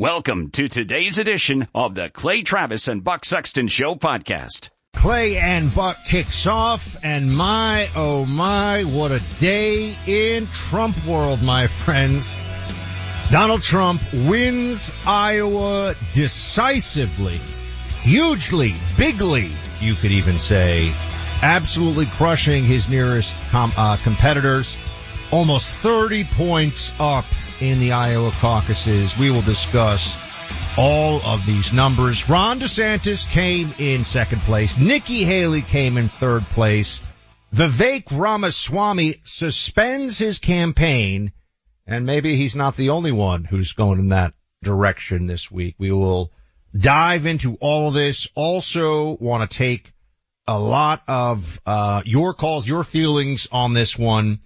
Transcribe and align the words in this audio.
Welcome 0.00 0.50
to 0.50 0.68
today's 0.68 1.18
edition 1.18 1.66
of 1.74 1.96
the 1.96 2.08
Clay 2.08 2.42
Travis 2.42 2.86
and 2.86 3.02
Buck 3.02 3.24
Sexton 3.24 3.66
Show 3.66 3.96
podcast. 3.96 4.70
Clay 4.94 5.38
and 5.38 5.74
Buck 5.74 5.96
kicks 6.06 6.46
off, 6.46 7.02
and 7.02 7.36
my, 7.36 7.90
oh 7.96 8.24
my, 8.24 8.84
what 8.84 9.10
a 9.10 9.20
day 9.40 9.96
in 10.06 10.46
Trump 10.46 11.04
world, 11.04 11.42
my 11.42 11.66
friends. 11.66 12.36
Donald 13.32 13.64
Trump 13.64 14.00
wins 14.12 14.92
Iowa 15.04 15.96
decisively, 16.14 17.40
hugely, 18.02 18.74
bigly, 18.96 19.50
you 19.80 19.96
could 19.96 20.12
even 20.12 20.38
say, 20.38 20.92
absolutely 21.42 22.06
crushing 22.06 22.62
his 22.62 22.88
nearest 22.88 23.34
com- 23.50 23.72
uh, 23.76 23.96
competitors, 23.96 24.76
almost 25.32 25.66
30 25.74 26.22
points 26.22 26.92
up 27.00 27.24
in 27.60 27.80
the 27.80 27.92
Iowa 27.92 28.30
caucuses. 28.32 29.16
We 29.18 29.30
will 29.30 29.42
discuss 29.42 30.16
all 30.76 31.20
of 31.24 31.44
these 31.44 31.72
numbers. 31.72 32.28
Ron 32.28 32.60
DeSantis 32.60 33.28
came 33.30 33.72
in 33.78 34.04
second 34.04 34.42
place. 34.42 34.78
Nikki 34.78 35.24
Haley 35.24 35.62
came 35.62 35.96
in 35.96 36.08
third 36.08 36.42
place. 36.44 37.02
Vivek 37.54 38.04
Ramaswamy 38.10 39.22
suspends 39.24 40.18
his 40.18 40.38
campaign 40.38 41.32
and 41.88 42.04
maybe 42.04 42.36
he's 42.36 42.54
not 42.54 42.76
the 42.76 42.90
only 42.90 43.12
one 43.12 43.44
who's 43.44 43.72
going 43.72 43.98
in 43.98 44.10
that 44.10 44.34
direction 44.62 45.26
this 45.26 45.50
week. 45.50 45.74
We 45.78 45.90
will 45.90 46.30
dive 46.76 47.24
into 47.24 47.56
all 47.60 47.88
of 47.88 47.94
this. 47.94 48.28
Also 48.34 49.16
want 49.16 49.50
to 49.50 49.56
take 49.56 49.90
a 50.46 50.58
lot 50.58 51.02
of, 51.08 51.58
uh, 51.64 52.02
your 52.04 52.34
calls, 52.34 52.66
your 52.66 52.84
feelings 52.84 53.48
on 53.50 53.72
this 53.72 53.98
one. 53.98 54.40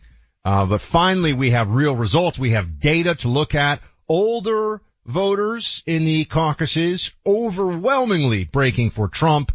Uh, 0.45 0.67
but 0.67 0.81
finally 0.81 1.33
we 1.33 1.51
have 1.51 1.71
real 1.71 1.95
results. 1.95 2.37
We 2.39 2.53
have 2.53 2.81
data 2.81 3.15
to 3.17 3.29
look 3.29 3.55
at. 3.55 3.81
Older 4.09 4.81
voters 5.05 5.83
in 5.87 6.05
the 6.05 6.25
caucuses 6.25 7.13
overwhelmingly 7.27 8.45
breaking 8.45 8.91
for 8.91 9.09
Trump. 9.09 9.51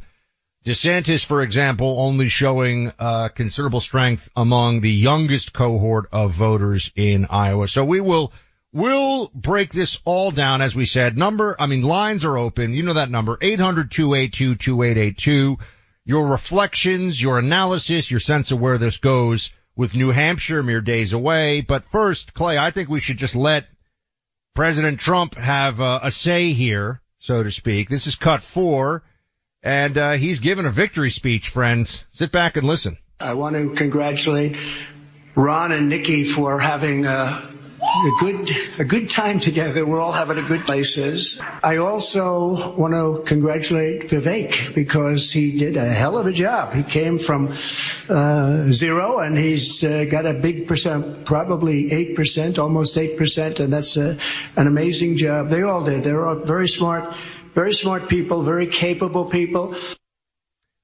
DeSantis, 0.66 1.26
for 1.26 1.42
example, 1.44 1.96
only 2.00 2.28
showing 2.28 2.92
uh, 3.00 3.30
considerable 3.30 3.80
strength 3.80 4.28
among 4.36 4.82
the 4.82 4.92
youngest 4.92 5.54
cohort 5.54 6.10
of 6.12 6.34
voters 6.34 6.92
in 6.96 7.26
Iowa. 7.30 7.70
So 7.70 7.86
we 7.86 8.02
will 8.02 8.34
we'll 8.74 9.32
break 9.34 9.72
this 9.72 10.02
all 10.04 10.32
down 10.32 10.62
as 10.62 10.76
we 10.76 10.86
said. 10.86 11.18
Number, 11.18 11.56
I 11.58 11.68
mean, 11.68 11.84
lines 11.84 12.26
are 12.26 12.38
open. 12.38 12.74
You 12.74 12.84
know 12.84 12.92
that 12.94 13.10
number 13.10 13.38
800-282-2882. 13.38 15.56
Your 16.04 16.28
reflections, 16.28 17.22
your 17.22 17.40
analysis, 17.40 18.12
your 18.12 18.20
sense 18.20 18.52
of 18.52 18.60
where 18.60 18.78
this 18.78 18.98
goes 18.98 19.52
with 19.78 19.96
New 19.96 20.10
Hampshire 20.10 20.64
mere 20.64 20.82
days 20.82 21.14
away. 21.14 21.62
But 21.62 21.86
first, 21.86 22.34
Clay, 22.34 22.58
I 22.58 22.72
think 22.72 22.90
we 22.90 23.00
should 23.00 23.18
just 23.18 23.36
let 23.36 23.68
President 24.56 25.00
Trump 25.00 25.36
have 25.36 25.80
uh, 25.80 26.00
a 26.02 26.12
say 26.12 26.52
here, 26.52 27.00
so 27.20 27.44
to 27.44 27.52
speak. 27.52 27.88
This 27.88 28.08
is 28.08 28.16
cut 28.16 28.42
four, 28.42 29.04
and 29.62 29.98
uh, 29.98 30.14
he's 30.14 30.40
given 30.40 30.66
a 30.66 30.72
victory 30.72 31.12
speech, 31.12 31.50
friends. 31.50 32.04
Sit 32.12 32.32
back 32.32 32.58
and 32.58 32.68
listen. 32.68 32.98
I 33.20 33.36
want 33.36 33.56
to 33.56 33.76
congratulate 33.76 34.58
Ron 35.36 35.72
and 35.72 35.90
Nikki 35.90 36.24
for 36.24 36.60
having 36.60 37.06
uh, 37.06 37.32
a 37.88 38.12
good 38.20 38.52
a 38.80 38.86
good 38.86 39.10
time 39.10 39.40
together. 39.40 39.86
We're 39.86 40.02
all 40.02 40.12
having 40.12 40.38
a 40.38 40.42
good 40.42 40.66
places. 40.66 41.40
I 41.64 41.78
also 41.78 42.76
want 42.76 42.94
to 42.94 43.24
congratulate 43.26 44.10
Vivek 44.10 44.76
because 44.76 45.32
he 45.32 45.58
did 45.58 45.78
a 45.78 45.86
hell 45.86 46.18
of 46.18 46.28
a 46.28 46.32
job. 46.32 46.74
He 46.74 46.84
came 46.84 47.18
from 47.18 47.54
uh, 48.10 48.58
zero 48.70 49.20
and 49.20 49.38
he's 49.38 49.84
uh, 49.84 50.06
got 50.10 50.26
a 50.26 50.34
big 50.34 50.68
percent, 50.68 51.26
probably 51.26 51.92
eight 51.92 52.16
percent, 52.16 52.60
almost 52.60 52.98
eight 52.98 53.18
percent, 53.18 53.60
and 53.60 53.72
that's 53.72 53.98
a, 53.98 54.18
an 54.56 54.68
amazing 54.68 55.18
job. 55.18 55.50
They 55.50 55.64
all 55.64 55.84
did. 55.84 56.04
They're 56.04 56.28
all 56.28 56.36
very 56.36 56.68
smart, 56.68 57.16
very 57.56 57.74
smart 57.74 58.10
people, 58.10 58.44
very 58.44 58.68
capable 58.68 59.26
people. 59.26 59.76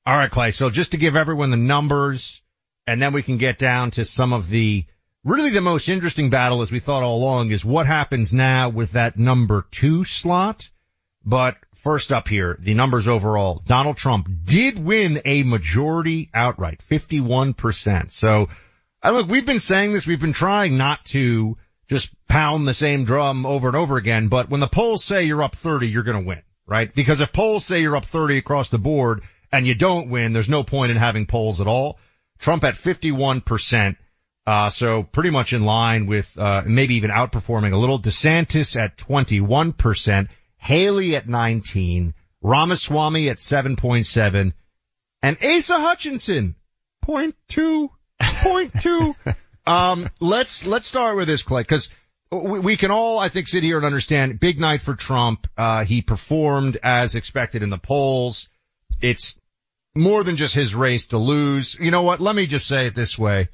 All 0.05 0.17
right, 0.17 0.31
Clay. 0.31 0.51
So 0.51 0.69
just 0.69 0.91
to 0.91 0.97
give 0.97 1.15
everyone 1.15 1.51
the 1.51 1.57
numbers, 1.57 2.41
and 2.87 3.01
then 3.01 3.13
we 3.13 3.23
can 3.23 3.37
get 3.37 3.57
down 3.57 3.91
to 3.91 4.05
some 4.05 4.33
of 4.33 4.49
the 4.49 4.85
Really 5.25 5.51
the 5.51 5.61
most 5.61 5.87
interesting 5.87 6.29
battle, 6.29 6.61
as 6.63 6.71
we 6.71 6.79
thought 6.79 7.01
all 7.01 7.17
along, 7.17 7.51
is 7.51 7.63
what 7.63 7.87
happens 7.87 8.33
now 8.33 8.67
with 8.67 8.91
that 8.91 9.17
number 9.17 9.65
two 9.71 10.03
slot. 10.03 10.69
But 11.23 11.55
first 11.75 12.11
up 12.11 12.27
here, 12.27 12.57
the 12.59 12.73
numbers 12.73 13.07
overall. 13.07 13.61
Donald 13.65 13.95
Trump 13.95 14.27
did 14.43 14.77
win 14.77 15.21
a 15.23 15.43
majority 15.43 16.29
outright, 16.33 16.81
51%. 16.89 18.11
So, 18.11 18.49
look, 19.01 19.29
we've 19.29 19.45
been 19.45 19.61
saying 19.61 19.93
this, 19.93 20.05
we've 20.05 20.19
been 20.19 20.33
trying 20.33 20.77
not 20.77 21.05
to 21.05 21.57
just 21.89 22.13
pound 22.27 22.67
the 22.67 22.73
same 22.73 23.05
drum 23.05 23.45
over 23.45 23.69
and 23.69 23.77
over 23.77 23.95
again, 23.95 24.27
but 24.27 24.49
when 24.49 24.59
the 24.59 24.67
polls 24.67 25.05
say 25.05 25.23
you're 25.23 25.43
up 25.43 25.55
30, 25.55 25.87
you're 25.87 26.03
gonna 26.03 26.21
win, 26.21 26.41
right? 26.65 26.93
Because 26.93 27.21
if 27.21 27.31
polls 27.31 27.65
say 27.65 27.81
you're 27.81 27.95
up 27.95 28.05
30 28.05 28.39
across 28.39 28.69
the 28.69 28.77
board 28.77 29.21
and 29.53 29.65
you 29.65 29.75
don't 29.75 30.09
win, 30.09 30.33
there's 30.33 30.49
no 30.49 30.63
point 30.63 30.91
in 30.91 30.97
having 30.97 31.27
polls 31.27 31.61
at 31.61 31.67
all. 31.67 31.97
Trump 32.39 32.65
at 32.65 32.75
51%. 32.75 33.95
Uh, 34.45 34.69
so 34.69 35.03
pretty 35.03 35.29
much 35.29 35.53
in 35.53 35.63
line 35.63 36.05
with, 36.05 36.37
uh, 36.37 36.63
maybe 36.65 36.95
even 36.95 37.11
outperforming 37.11 37.71
a 37.71 37.77
little. 37.77 37.99
DeSantis 37.99 38.75
at 38.75 38.97
21%, 38.97 40.27
Haley 40.57 41.15
at 41.15 41.27
19, 41.27 42.13
Ramaswamy 42.41 43.29
at 43.29 43.37
7.7, 43.37 44.53
and 45.21 45.37
Asa 45.43 45.79
Hutchinson, 45.79 46.55
0.2, 47.05 47.89
0.2. 48.21 49.35
um, 49.65 50.09
let's, 50.19 50.65
let's 50.65 50.87
start 50.87 51.15
with 51.15 51.27
this, 51.27 51.43
Clay, 51.43 51.63
cause 51.63 51.89
we, 52.33 52.59
we 52.59 52.77
can 52.77 52.91
all, 52.91 53.19
I 53.19 53.29
think, 53.29 53.47
sit 53.47 53.63
here 53.63 53.77
and 53.77 53.85
understand 53.85 54.39
big 54.39 54.59
night 54.59 54.81
for 54.81 54.95
Trump. 54.95 55.47
Uh, 55.57 55.85
he 55.85 56.01
performed 56.01 56.77
as 56.83 57.15
expected 57.15 57.63
in 57.63 57.69
the 57.69 57.77
polls. 57.77 58.49
It's 59.01 59.39
more 59.95 60.23
than 60.23 60.35
just 60.35 60.55
his 60.55 60.73
race 60.73 61.07
to 61.07 61.17
lose. 61.17 61.77
You 61.79 61.91
know 61.91 62.03
what? 62.03 62.19
Let 62.19 62.35
me 62.35 62.45
just 62.45 62.67
say 62.67 62.87
it 62.87 62.95
this 62.95 63.17
way. 63.17 63.49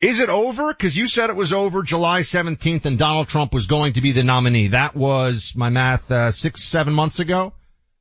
Is 0.00 0.20
it 0.20 0.28
over? 0.28 0.74
Cause 0.74 0.94
you 0.94 1.06
said 1.06 1.30
it 1.30 1.36
was 1.36 1.52
over 1.52 1.82
July 1.82 2.20
17th 2.20 2.84
and 2.84 2.98
Donald 2.98 3.28
Trump 3.28 3.54
was 3.54 3.66
going 3.66 3.94
to 3.94 4.02
be 4.02 4.12
the 4.12 4.24
nominee. 4.24 4.68
That 4.68 4.94
was 4.94 5.54
my 5.56 5.70
math, 5.70 6.10
uh, 6.10 6.30
six, 6.32 6.62
seven 6.62 6.92
months 6.92 7.18
ago. 7.18 7.54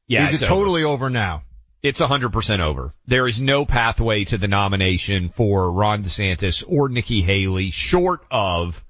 Yeah. 0.07 0.29
Is 0.29 0.41
it 0.41 0.45
totally 0.45 0.83
over. 0.83 1.05
over 1.05 1.09
now? 1.09 1.43
It's 1.81 2.01
100% 2.01 2.59
over. 2.59 2.93
There 3.05 3.27
is 3.27 3.39
no 3.39 3.65
pathway 3.65 4.25
to 4.25 4.37
the 4.37 4.47
nomination 4.47 5.29
for 5.29 5.71
Ron 5.71 6.03
DeSantis 6.03 6.63
or 6.67 6.89
Nikki 6.89 7.21
Haley 7.21 7.71
short 7.71 8.21
of 8.31 8.83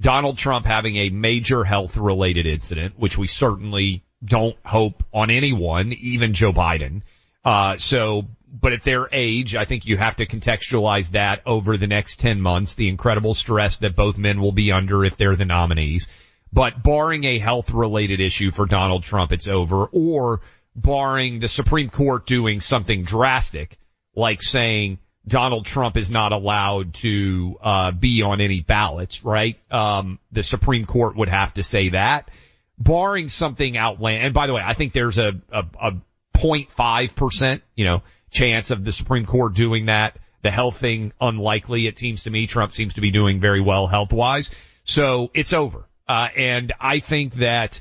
Donald 0.00 0.36
Trump 0.36 0.66
having 0.66 0.96
a 0.96 1.10
major 1.10 1.64
health 1.64 1.96
related 1.96 2.46
incident, 2.46 2.98
which 2.98 3.16
we 3.16 3.28
certainly 3.28 4.04
don't 4.22 4.56
hope 4.64 5.04
on 5.12 5.30
anyone, 5.30 5.92
even 5.92 6.34
Joe 6.34 6.52
Biden. 6.52 7.02
Uh, 7.44 7.76
so, 7.76 8.24
but 8.60 8.72
at 8.72 8.84
their 8.84 9.08
age, 9.10 9.56
I 9.56 9.64
think 9.64 9.84
you 9.84 9.96
have 9.96 10.16
to 10.16 10.26
contextualize 10.26 11.10
that 11.10 11.42
over 11.44 11.76
the 11.76 11.88
next 11.88 12.20
10 12.20 12.40
months, 12.40 12.74
the 12.74 12.88
incredible 12.88 13.34
stress 13.34 13.78
that 13.78 13.96
both 13.96 14.16
men 14.16 14.40
will 14.40 14.52
be 14.52 14.70
under 14.70 15.04
if 15.04 15.16
they're 15.16 15.34
the 15.34 15.44
nominees. 15.44 16.06
But 16.52 16.80
barring 16.80 17.24
a 17.24 17.40
health 17.40 17.72
related 17.72 18.20
issue 18.20 18.52
for 18.52 18.66
Donald 18.66 19.02
Trump, 19.02 19.32
it's 19.32 19.48
over, 19.48 19.86
or 19.86 20.40
barring 20.76 21.40
the 21.40 21.48
Supreme 21.48 21.90
Court 21.90 22.26
doing 22.26 22.60
something 22.60 23.02
drastic, 23.02 23.76
like 24.14 24.40
saying 24.40 24.98
Donald 25.26 25.66
Trump 25.66 25.96
is 25.96 26.12
not 26.12 26.30
allowed 26.30 26.94
to, 26.94 27.56
uh, 27.60 27.90
be 27.90 28.22
on 28.22 28.40
any 28.40 28.60
ballots, 28.60 29.24
right? 29.24 29.58
Um, 29.72 30.20
the 30.30 30.44
Supreme 30.44 30.86
Court 30.86 31.16
would 31.16 31.28
have 31.28 31.54
to 31.54 31.64
say 31.64 31.88
that. 31.88 32.30
Barring 32.78 33.28
something 33.28 33.76
outland, 33.76 34.24
and 34.24 34.34
by 34.34 34.46
the 34.46 34.52
way, 34.52 34.62
I 34.64 34.74
think 34.74 34.92
there's 34.92 35.18
a, 35.18 35.32
a, 35.50 35.64
a 35.80 35.92
0.5%, 36.36 37.62
you 37.74 37.84
know, 37.84 38.02
chance 38.34 38.70
of 38.70 38.84
the 38.84 38.92
Supreme 38.92 39.24
Court 39.24 39.54
doing 39.54 39.86
that. 39.86 40.18
The 40.42 40.50
health 40.50 40.76
thing, 40.76 41.12
unlikely, 41.20 41.86
it 41.86 41.98
seems 41.98 42.24
to 42.24 42.30
me. 42.30 42.46
Trump 42.46 42.74
seems 42.74 42.94
to 42.94 43.00
be 43.00 43.10
doing 43.10 43.40
very 43.40 43.62
well 43.62 43.86
health 43.86 44.12
wise. 44.12 44.50
So 44.84 45.30
it's 45.32 45.54
over. 45.54 45.86
Uh, 46.06 46.28
and 46.36 46.72
I 46.78 47.00
think 47.00 47.36
that 47.36 47.80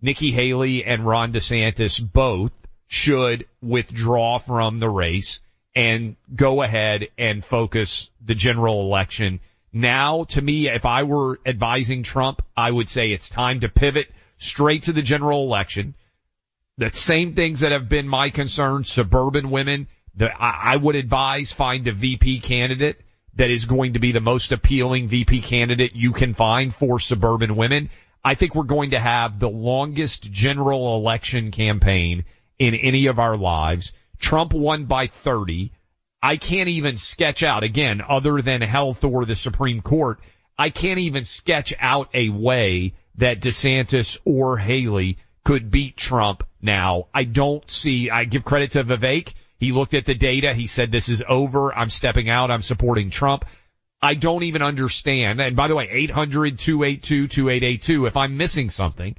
Nikki 0.00 0.30
Haley 0.30 0.84
and 0.84 1.04
Ron 1.04 1.32
DeSantis 1.32 2.00
both 2.00 2.52
should 2.86 3.46
withdraw 3.60 4.38
from 4.38 4.78
the 4.78 4.88
race 4.88 5.40
and 5.74 6.14
go 6.32 6.62
ahead 6.62 7.08
and 7.18 7.44
focus 7.44 8.10
the 8.24 8.36
general 8.36 8.82
election. 8.82 9.40
Now, 9.72 10.22
to 10.24 10.40
me, 10.40 10.68
if 10.68 10.86
I 10.86 11.02
were 11.02 11.40
advising 11.44 12.04
Trump, 12.04 12.42
I 12.56 12.70
would 12.70 12.88
say 12.88 13.10
it's 13.10 13.28
time 13.28 13.60
to 13.60 13.68
pivot 13.68 14.06
straight 14.38 14.84
to 14.84 14.92
the 14.92 15.02
general 15.02 15.42
election. 15.42 15.94
The 16.78 16.90
same 16.90 17.34
things 17.34 17.60
that 17.60 17.72
have 17.72 17.88
been 17.88 18.06
my 18.06 18.30
concern, 18.30 18.84
suburban 18.84 19.50
women, 19.50 19.88
that 20.16 20.32
I, 20.38 20.72
I 20.72 20.76
would 20.76 20.96
advise 20.96 21.52
find 21.52 21.86
a 21.86 21.92
VP 21.92 22.40
candidate 22.40 23.00
that 23.36 23.50
is 23.50 23.64
going 23.64 23.94
to 23.94 23.98
be 23.98 24.12
the 24.12 24.20
most 24.20 24.52
appealing 24.52 25.08
VP 25.08 25.40
candidate 25.40 25.94
you 25.94 26.12
can 26.12 26.34
find 26.34 26.74
for 26.74 27.00
suburban 27.00 27.56
women. 27.56 27.90
I 28.24 28.34
think 28.34 28.54
we're 28.54 28.62
going 28.64 28.92
to 28.92 29.00
have 29.00 29.38
the 29.38 29.50
longest 29.50 30.30
general 30.30 30.96
election 30.96 31.50
campaign 31.50 32.24
in 32.58 32.74
any 32.74 33.06
of 33.06 33.18
our 33.18 33.34
lives. 33.34 33.92
Trump 34.18 34.52
won 34.52 34.86
by 34.86 35.08
30. 35.08 35.72
I 36.22 36.36
can't 36.36 36.70
even 36.70 36.96
sketch 36.96 37.42
out, 37.42 37.64
again, 37.64 38.00
other 38.08 38.40
than 38.40 38.62
health 38.62 39.04
or 39.04 39.26
the 39.26 39.36
Supreme 39.36 39.82
Court, 39.82 40.20
I 40.56 40.70
can't 40.70 41.00
even 41.00 41.24
sketch 41.24 41.74
out 41.78 42.08
a 42.14 42.30
way 42.30 42.94
that 43.16 43.42
DeSantis 43.42 44.18
or 44.24 44.56
Haley 44.56 45.18
could 45.44 45.70
beat 45.70 45.96
Trump 45.96 46.44
now. 46.62 47.08
I 47.12 47.24
don't 47.24 47.68
see, 47.70 48.08
I 48.08 48.24
give 48.24 48.44
credit 48.44 48.70
to 48.72 48.84
Vivek. 48.84 49.34
He 49.58 49.72
looked 49.72 49.94
at 49.94 50.06
the 50.06 50.14
data. 50.14 50.54
He 50.54 50.66
said, 50.66 50.92
this 50.92 51.08
is 51.08 51.22
over. 51.28 51.74
I'm 51.74 51.90
stepping 51.90 52.28
out. 52.28 52.50
I'm 52.50 52.62
supporting 52.62 53.10
Trump. 53.10 53.44
I 54.02 54.14
don't 54.14 54.42
even 54.42 54.62
understand. 54.62 55.40
And 55.40 55.56
by 55.56 55.68
the 55.68 55.74
way, 55.74 56.08
800-282-2882, 56.08 58.08
if 58.08 58.16
I'm 58.16 58.36
missing 58.36 58.70
something, 58.70 59.16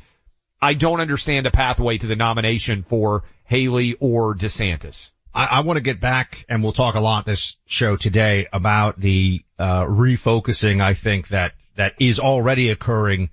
I 0.62 0.74
don't 0.74 1.02
understand 1.02 1.48
a 1.48 1.52
pathway 1.52 1.98
to 1.98 2.08
the 2.08 2.16
nomination 2.16 2.84
for 2.84 3.24
Haley 3.46 3.96
or 4.00 4.36
DeSantis. 4.36 5.12
I, 5.34 5.46
I 5.46 5.60
want 5.62 5.78
to 5.78 5.84
get 5.84 6.00
back, 6.00 6.46
and 6.48 6.64
we'll 6.64 6.74
talk 6.74 6.96
a 6.96 7.00
lot 7.00 7.26
this 7.26 7.58
show 7.66 7.96
today 7.96 8.48
about 8.54 9.00
the 9.00 9.44
uh, 9.58 9.86
refocusing. 9.86 10.82
I 10.82 10.94
think 10.94 11.30
that 11.30 11.54
that 11.76 11.96
is 12.00 12.20
already 12.20 12.70
occurring 12.70 13.32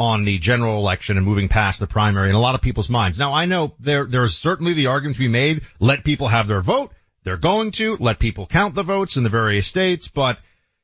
on 0.00 0.24
the 0.24 0.38
general 0.38 0.78
election 0.78 1.16
and 1.16 1.24
moving 1.24 1.48
past 1.48 1.78
the 1.78 1.86
primary 1.86 2.30
in 2.30 2.34
a 2.34 2.40
lot 2.40 2.56
of 2.56 2.62
people's 2.62 2.90
minds. 2.90 3.18
Now, 3.18 3.32
I 3.32 3.44
know 3.44 3.74
there 3.78 4.06
there's 4.06 4.36
certainly 4.36 4.72
the 4.72 4.86
argument 4.86 5.16
to 5.16 5.20
be 5.20 5.28
made: 5.28 5.62
let 5.78 6.02
people 6.02 6.26
have 6.26 6.48
their 6.48 6.60
vote. 6.60 6.92
They're 7.22 7.36
going 7.36 7.70
to 7.72 7.96
let 8.00 8.18
people 8.18 8.46
count 8.46 8.74
the 8.74 8.82
votes 8.82 9.16
in 9.16 9.22
the 9.22 9.28
various 9.28 9.66
states, 9.66 10.08
but 10.08 10.38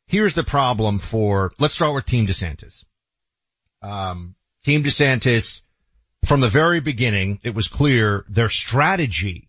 here's 0.07 0.35
the 0.35 0.45
problem 0.45 0.99
for. 0.99 1.51
Let's 1.59 1.75
start 1.75 1.95
with 1.95 2.05
Team 2.05 2.27
DeSantis. 2.27 2.85
Um, 3.83 4.37
Team 4.65 4.85
DeSantis, 4.85 5.63
from 6.27 6.41
the 6.41 6.49
very 6.49 6.81
beginning, 6.81 7.41
it 7.43 7.55
was 7.55 7.69
clear 7.69 8.25
their 8.29 8.51
strategy 8.51 9.47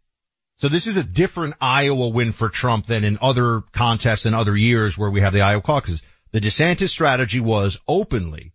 so 0.59 0.69
this 0.69 0.87
is 0.87 0.97
a 0.97 1.03
different 1.03 1.53
Iowa 1.61 2.07
win 2.07 2.31
for 2.31 2.49
Trump 2.49 2.87
than 2.87 3.03
in 3.03 3.19
other 3.21 3.61
contests 3.73 4.25
and 4.25 4.35
other 4.35 4.57
years 4.57 4.97
where 4.97 5.11
we 5.11 5.21
have 5.21 5.33
the 5.33 5.41
Iowa 5.41 5.61
caucuses. 5.61 6.01
The 6.31 6.41
DeSantis 6.41 6.89
strategy 6.89 7.39
was 7.39 7.79
openly 7.87 8.53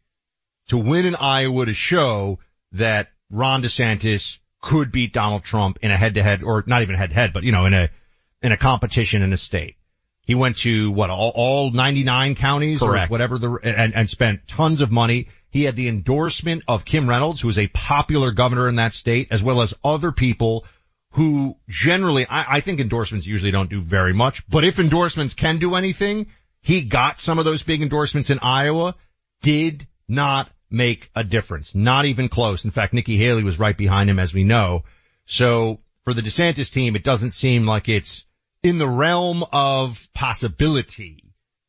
to 0.68 0.78
win 0.78 1.06
in 1.06 1.16
Iowa 1.16 1.66
to 1.66 1.74
show 1.74 2.38
that 2.72 3.08
Ron 3.30 3.62
DeSantis 3.62 4.38
could 4.60 4.92
beat 4.92 5.12
Donald 5.12 5.42
Trump 5.42 5.78
in 5.82 5.90
a 5.90 5.96
head 5.96 6.14
to 6.14 6.22
head 6.22 6.42
or 6.42 6.62
not 6.66 6.82
even 6.82 6.94
head 6.94 7.10
to 7.10 7.14
head, 7.14 7.32
but 7.32 7.42
you 7.42 7.52
know, 7.52 7.66
in 7.66 7.74
a, 7.74 7.90
in 8.42 8.52
a 8.52 8.56
competition 8.56 9.22
in 9.22 9.32
a 9.32 9.36
state. 9.36 9.76
He 10.24 10.36
went 10.36 10.58
to 10.58 10.92
what 10.92 11.10
all, 11.10 11.32
all 11.34 11.70
99 11.72 12.36
counties 12.36 12.78
Correct. 12.78 13.10
or 13.10 13.12
whatever 13.12 13.38
the, 13.38 13.58
and, 13.64 13.94
and 13.94 14.08
spent 14.08 14.46
tons 14.46 14.80
of 14.80 14.92
money. 14.92 15.28
He 15.50 15.64
had 15.64 15.74
the 15.74 15.88
endorsement 15.88 16.62
of 16.68 16.84
Kim 16.84 17.08
Reynolds, 17.08 17.40
who 17.40 17.48
is 17.48 17.58
a 17.58 17.66
popular 17.66 18.30
governor 18.30 18.68
in 18.68 18.76
that 18.76 18.94
state, 18.94 19.28
as 19.32 19.42
well 19.42 19.62
as 19.62 19.74
other 19.82 20.12
people 20.12 20.64
who 21.10 21.56
generally, 21.68 22.24
I, 22.24 22.56
I 22.56 22.60
think 22.60 22.78
endorsements 22.78 23.26
usually 23.26 23.50
don't 23.50 23.68
do 23.68 23.80
very 23.80 24.14
much, 24.14 24.48
but 24.48 24.64
if 24.64 24.78
endorsements 24.78 25.34
can 25.34 25.58
do 25.58 25.74
anything, 25.74 26.28
he 26.62 26.82
got 26.82 27.20
some 27.20 27.38
of 27.38 27.44
those 27.44 27.64
big 27.64 27.82
endorsements 27.82 28.30
in 28.30 28.38
Iowa, 28.38 28.94
did 29.42 29.86
not 30.08 30.48
make 30.72 31.10
a 31.14 31.24
difference. 31.24 31.74
Not 31.74 32.04
even 32.06 32.28
close. 32.28 32.64
In 32.64 32.70
fact, 32.70 32.92
Nikki 32.92 33.16
Haley 33.16 33.44
was 33.44 33.58
right 33.58 33.76
behind 33.76 34.10
him 34.10 34.18
as 34.18 34.34
we 34.34 34.44
know. 34.44 34.84
So 35.26 35.80
for 36.04 36.14
the 36.14 36.22
DeSantis 36.22 36.72
team, 36.72 36.96
it 36.96 37.04
doesn't 37.04 37.32
seem 37.32 37.66
like 37.66 37.88
it's 37.88 38.24
in 38.62 38.78
the 38.78 38.88
realm 38.88 39.44
of 39.52 40.08
possibility 40.14 41.22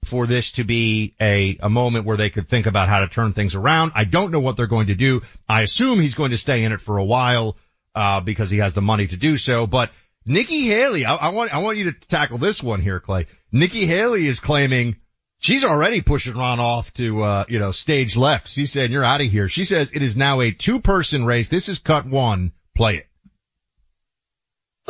for 0.03 0.27
this 0.27 0.53
to 0.53 0.63
be 0.63 1.15
a, 1.19 1.57
a 1.61 1.69
moment 1.69 2.05
where 2.05 2.17
they 2.17 2.29
could 2.29 2.50
think 2.50 2.65
about 2.65 2.89
how 2.89 3.00
to 3.00 3.07
turn 3.07 3.33
things 3.33 3.55
around. 3.55 3.94
I 3.95 4.03
don't 4.03 4.31
know 4.31 4.39
what 4.39 4.57
they're 4.57 4.67
going 4.67 4.88
to 4.88 4.95
do. 4.95 5.21
I 5.47 5.61
assume 5.61 5.99
he's 5.99 6.15
going 6.15 6.31
to 6.31 6.38
stay 6.38 6.63
in 6.63 6.71
it 6.71 6.81
for 6.81 6.97
a 6.97 7.06
while 7.06 7.57
uh, 7.95 8.21
because 8.21 8.49
he 8.49 8.57
has 8.57 8.73
the 8.73 8.81
money 8.81 9.07
to 9.07 9.17
do 9.17 9.38
so. 9.38 9.65
But 9.65 9.91
Nikki 10.25 10.67
Haley, 10.67 11.06
I, 11.06 11.15
I, 11.15 11.29
want, 11.29 11.53
I 11.53 11.59
want 11.59 11.77
you 11.77 11.91
to 11.91 12.07
tackle 12.07 12.38
this 12.38 12.61
one 12.61 12.81
here, 12.81 12.99
Clay. 12.99 13.27
Nikki 13.51 13.85
Haley 13.85 14.27
is 14.27 14.39
claiming 14.39 14.97
she's 15.44 15.63
already 15.63 16.01
pushing 16.01 16.36
Ron 16.36 16.60
off 16.60 16.92
to, 16.95 17.22
uh, 17.22 17.45
you 17.48 17.60
know, 17.60 17.72
stage 17.72 18.18
left. 18.18 18.48
She's 18.48 18.72
saying 18.72 18.92
you're 18.92 19.04
out 19.04 19.22
of 19.22 19.28
here. 19.28 19.48
She 19.48 19.66
says 19.66 19.92
it 19.94 20.01
is 20.01 20.18
now 20.18 20.42
a 20.42 20.51
two 20.51 20.80
person 20.80 21.25
race. 21.25 21.50
This 21.50 21.69
is 21.69 21.80
cut 21.80 22.07
one. 22.07 22.54
Play 22.75 22.97
it. 22.97 23.07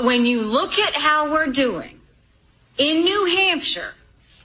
When 0.02 0.26
you 0.26 0.42
look 0.42 0.80
at 0.80 0.94
how 0.94 1.34
we're 1.34 1.52
doing 1.52 2.00
in 2.78 3.04
New 3.04 3.26
Hampshire, 3.26 3.94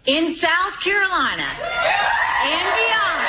in 0.04 0.30
South 0.30 0.80
Carolina, 0.82 1.42
and 1.42 2.66
beyond, 2.74 3.28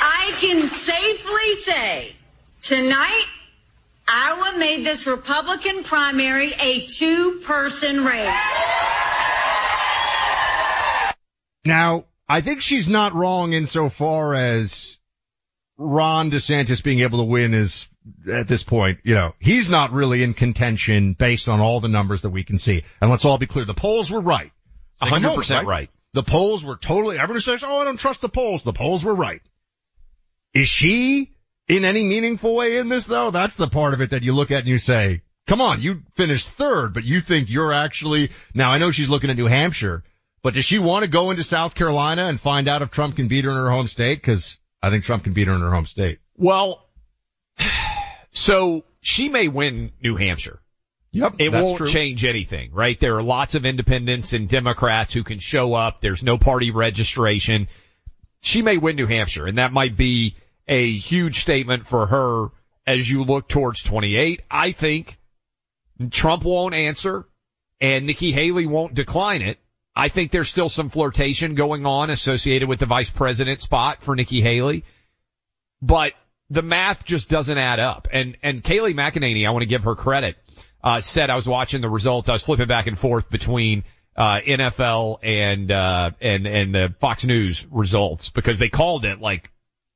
I 0.00 0.34
can 0.40 0.62
safely 0.66 1.54
say 1.62 2.12
tonight 2.62 3.24
Iowa 4.08 4.58
made 4.58 4.84
this 4.84 5.06
Republican 5.06 5.84
primary 5.84 6.52
a 6.58 6.80
two 6.86 7.40
person 7.44 8.04
race. 8.04 8.77
Now, 11.64 12.04
I 12.28 12.40
think 12.40 12.60
she's 12.60 12.88
not 12.88 13.14
wrong 13.14 13.52
insofar 13.52 14.34
as 14.34 14.98
Ron 15.76 16.30
DeSantis 16.30 16.82
being 16.82 17.00
able 17.00 17.18
to 17.18 17.24
win 17.24 17.54
is 17.54 17.88
at 18.30 18.48
this 18.48 18.62
point, 18.62 19.00
you 19.04 19.14
know, 19.14 19.34
he's 19.38 19.68
not 19.68 19.92
really 19.92 20.22
in 20.22 20.34
contention 20.34 21.14
based 21.14 21.48
on 21.48 21.60
all 21.60 21.80
the 21.80 21.88
numbers 21.88 22.22
that 22.22 22.30
we 22.30 22.44
can 22.44 22.58
see. 22.58 22.84
And 23.00 23.10
let's 23.10 23.24
all 23.24 23.38
be 23.38 23.46
clear, 23.46 23.64
the 23.64 23.74
polls 23.74 24.10
were 24.10 24.20
right. 24.20 24.50
Hundred 25.00 25.34
percent 25.34 25.66
right. 25.66 25.90
The 26.14 26.22
polls 26.22 26.64
were 26.64 26.76
totally, 26.76 27.18
everyone 27.18 27.40
says, 27.40 27.62
oh, 27.62 27.80
I 27.80 27.84
don't 27.84 27.98
trust 27.98 28.22
the 28.22 28.28
polls. 28.28 28.62
The 28.62 28.72
polls 28.72 29.04
were 29.04 29.14
right. 29.14 29.40
Is 30.54 30.68
she 30.68 31.32
in 31.68 31.84
any 31.84 32.02
meaningful 32.02 32.54
way 32.54 32.78
in 32.78 32.88
this 32.88 33.06
though? 33.06 33.30
That's 33.30 33.56
the 33.56 33.68
part 33.68 33.94
of 33.94 34.00
it 34.00 34.10
that 34.10 34.22
you 34.22 34.34
look 34.34 34.50
at 34.50 34.60
and 34.60 34.68
you 34.68 34.78
say, 34.78 35.22
come 35.46 35.60
on, 35.60 35.80
you 35.80 36.02
finished 36.14 36.48
third, 36.48 36.92
but 36.94 37.04
you 37.04 37.20
think 37.20 37.48
you're 37.50 37.72
actually, 37.72 38.32
now 38.54 38.72
I 38.72 38.78
know 38.78 38.90
she's 38.90 39.10
looking 39.10 39.30
at 39.30 39.36
New 39.36 39.46
Hampshire, 39.46 40.02
but 40.42 40.54
does 40.54 40.64
she 40.64 40.78
want 40.78 41.04
to 41.04 41.10
go 41.10 41.30
into 41.30 41.42
South 41.42 41.74
Carolina 41.74 42.26
and 42.26 42.40
find 42.40 42.68
out 42.68 42.82
if 42.82 42.90
Trump 42.90 43.16
can 43.16 43.28
beat 43.28 43.44
her 43.44 43.50
in 43.50 43.56
her 43.56 43.70
home 43.70 43.88
state? 43.88 44.22
Cause 44.22 44.60
I 44.82 44.90
think 44.90 45.04
Trump 45.04 45.24
can 45.24 45.32
beat 45.32 45.48
her 45.48 45.54
in 45.54 45.60
her 45.60 45.70
home 45.70 45.86
state. 45.86 46.20
Well, 46.36 46.86
so 48.30 48.84
she 49.00 49.28
may 49.28 49.48
win 49.48 49.92
New 50.02 50.16
Hampshire. 50.16 50.60
Yep. 51.10 51.36
It 51.38 51.52
won't 51.52 51.78
true. 51.78 51.88
change 51.88 52.24
anything, 52.24 52.72
right? 52.72 52.98
There 53.00 53.16
are 53.16 53.22
lots 53.22 53.54
of 53.54 53.64
independents 53.64 54.34
and 54.34 54.48
Democrats 54.48 55.14
who 55.14 55.24
can 55.24 55.38
show 55.38 55.74
up. 55.74 56.00
There's 56.00 56.22
no 56.22 56.36
party 56.36 56.70
registration. 56.70 57.68
She 58.40 58.62
may 58.62 58.76
win 58.76 58.96
New 58.96 59.06
Hampshire 59.06 59.46
and 59.46 59.58
that 59.58 59.72
might 59.72 59.96
be 59.96 60.36
a 60.68 60.92
huge 60.92 61.40
statement 61.40 61.86
for 61.86 62.06
her 62.06 62.48
as 62.86 63.08
you 63.08 63.24
look 63.24 63.48
towards 63.48 63.82
28. 63.82 64.42
I 64.50 64.72
think 64.72 65.18
Trump 66.10 66.44
won't 66.44 66.74
answer 66.74 67.26
and 67.80 68.06
Nikki 68.06 68.32
Haley 68.32 68.66
won't 68.66 68.94
decline 68.94 69.42
it. 69.42 69.58
I 69.98 70.10
think 70.10 70.30
there's 70.30 70.48
still 70.48 70.68
some 70.68 70.90
flirtation 70.90 71.56
going 71.56 71.84
on 71.84 72.08
associated 72.08 72.68
with 72.68 72.78
the 72.78 72.86
vice 72.86 73.10
president 73.10 73.60
spot 73.60 74.00
for 74.00 74.14
Nikki 74.14 74.40
Haley, 74.40 74.84
but 75.82 76.12
the 76.50 76.62
math 76.62 77.04
just 77.04 77.28
doesn't 77.28 77.58
add 77.58 77.80
up. 77.80 78.06
And, 78.12 78.36
and 78.44 78.62
Kayleigh 78.62 78.94
McEnany, 78.94 79.44
I 79.44 79.50
want 79.50 79.62
to 79.62 79.66
give 79.66 79.82
her 79.82 79.96
credit, 79.96 80.36
uh, 80.84 81.00
said 81.00 81.30
I 81.30 81.34
was 81.34 81.48
watching 81.48 81.80
the 81.80 81.88
results. 81.88 82.28
I 82.28 82.32
was 82.32 82.44
flipping 82.44 82.68
back 82.68 82.86
and 82.86 82.96
forth 82.96 83.28
between, 83.28 83.82
uh, 84.16 84.38
NFL 84.46 85.18
and, 85.24 85.72
uh, 85.72 86.12
and, 86.20 86.46
and 86.46 86.72
the 86.72 86.94
Fox 87.00 87.24
News 87.24 87.66
results 87.68 88.28
because 88.30 88.60
they 88.60 88.68
called 88.68 89.04
it 89.04 89.20
like 89.20 89.50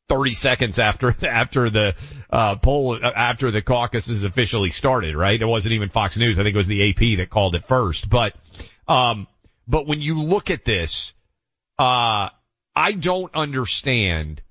30 0.09 0.35
seconds 0.35 0.81
after, 0.81 1.15
after 1.25 1.71
the, 1.71 1.95
uh, 2.29 2.57
poll, 2.57 2.99
after 3.01 3.53
the 3.53 3.63
caucuses 3.63 4.25
officially 4.25 4.73
started, 4.73 5.15
right? 5.15 5.41
It 5.41 5.47
wasn't 5.47 5.75
even 5.75 5.91
Fox 5.91 6.17
News. 6.17 6.41
I 6.41 6.43
think 6.43 6.57
it 6.57 6.59
was 6.59 6.67
the 6.67 6.91
AP 6.91 7.19
that 7.19 7.31
called 7.31 7.55
it 7.55 7.65
first. 7.67 8.11
But, 8.11 8.35
um, 8.89 9.29
but 9.69 9.87
when 9.87 10.01
you 10.01 10.23
look 10.23 10.51
at 10.51 10.65
this, 10.65 11.15
uh, 11.79 12.29
I 12.75 12.93
don't 12.93 13.35
understand 13.35 14.43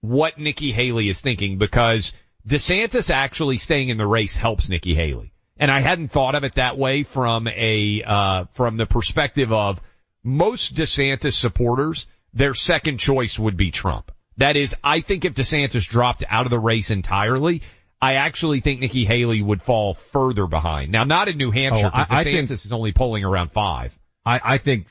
what 0.00 0.38
Nikki 0.38 0.72
Haley 0.72 1.08
is 1.08 1.20
thinking 1.20 1.58
because 1.58 2.12
DeSantis 2.46 3.10
actually 3.10 3.58
staying 3.58 3.88
in 3.88 3.98
the 3.98 4.06
race 4.06 4.36
helps 4.36 4.68
Nikki 4.68 4.94
Haley. 4.94 5.32
And 5.58 5.70
I 5.70 5.80
hadn't 5.80 6.08
thought 6.08 6.34
of 6.34 6.44
it 6.44 6.56
that 6.56 6.76
way 6.76 7.02
from 7.02 7.48
a, 7.48 8.02
uh, 8.06 8.44
from 8.52 8.76
the 8.76 8.86
perspective 8.86 9.52
of 9.52 9.80
most 10.22 10.74
DeSantis 10.74 11.32
supporters, 11.32 12.06
their 12.34 12.52
second 12.54 12.98
choice 12.98 13.38
would 13.38 13.56
be 13.56 13.70
Trump. 13.70 14.12
That 14.36 14.56
is, 14.56 14.76
I 14.84 15.00
think 15.00 15.24
if 15.24 15.32
DeSantis 15.34 15.88
dropped 15.88 16.24
out 16.28 16.44
of 16.44 16.50
the 16.50 16.58
race 16.58 16.90
entirely, 16.90 17.62
I 18.02 18.14
actually 18.16 18.60
think 18.60 18.80
Nikki 18.80 19.06
Haley 19.06 19.40
would 19.40 19.62
fall 19.62 19.94
further 19.94 20.46
behind. 20.46 20.92
Now, 20.92 21.04
not 21.04 21.28
in 21.28 21.38
New 21.38 21.50
Hampshire, 21.50 21.86
Oh, 21.86 21.90
I- 21.92 22.04
because 22.04 22.18
I 22.18 22.24
DeSantis 22.24 22.34
think- 22.48 22.50
is 22.50 22.72
only 22.72 22.92
polling 22.92 23.24
around 23.24 23.52
five. 23.52 23.98
I, 24.26 24.40
I 24.44 24.58
think 24.58 24.88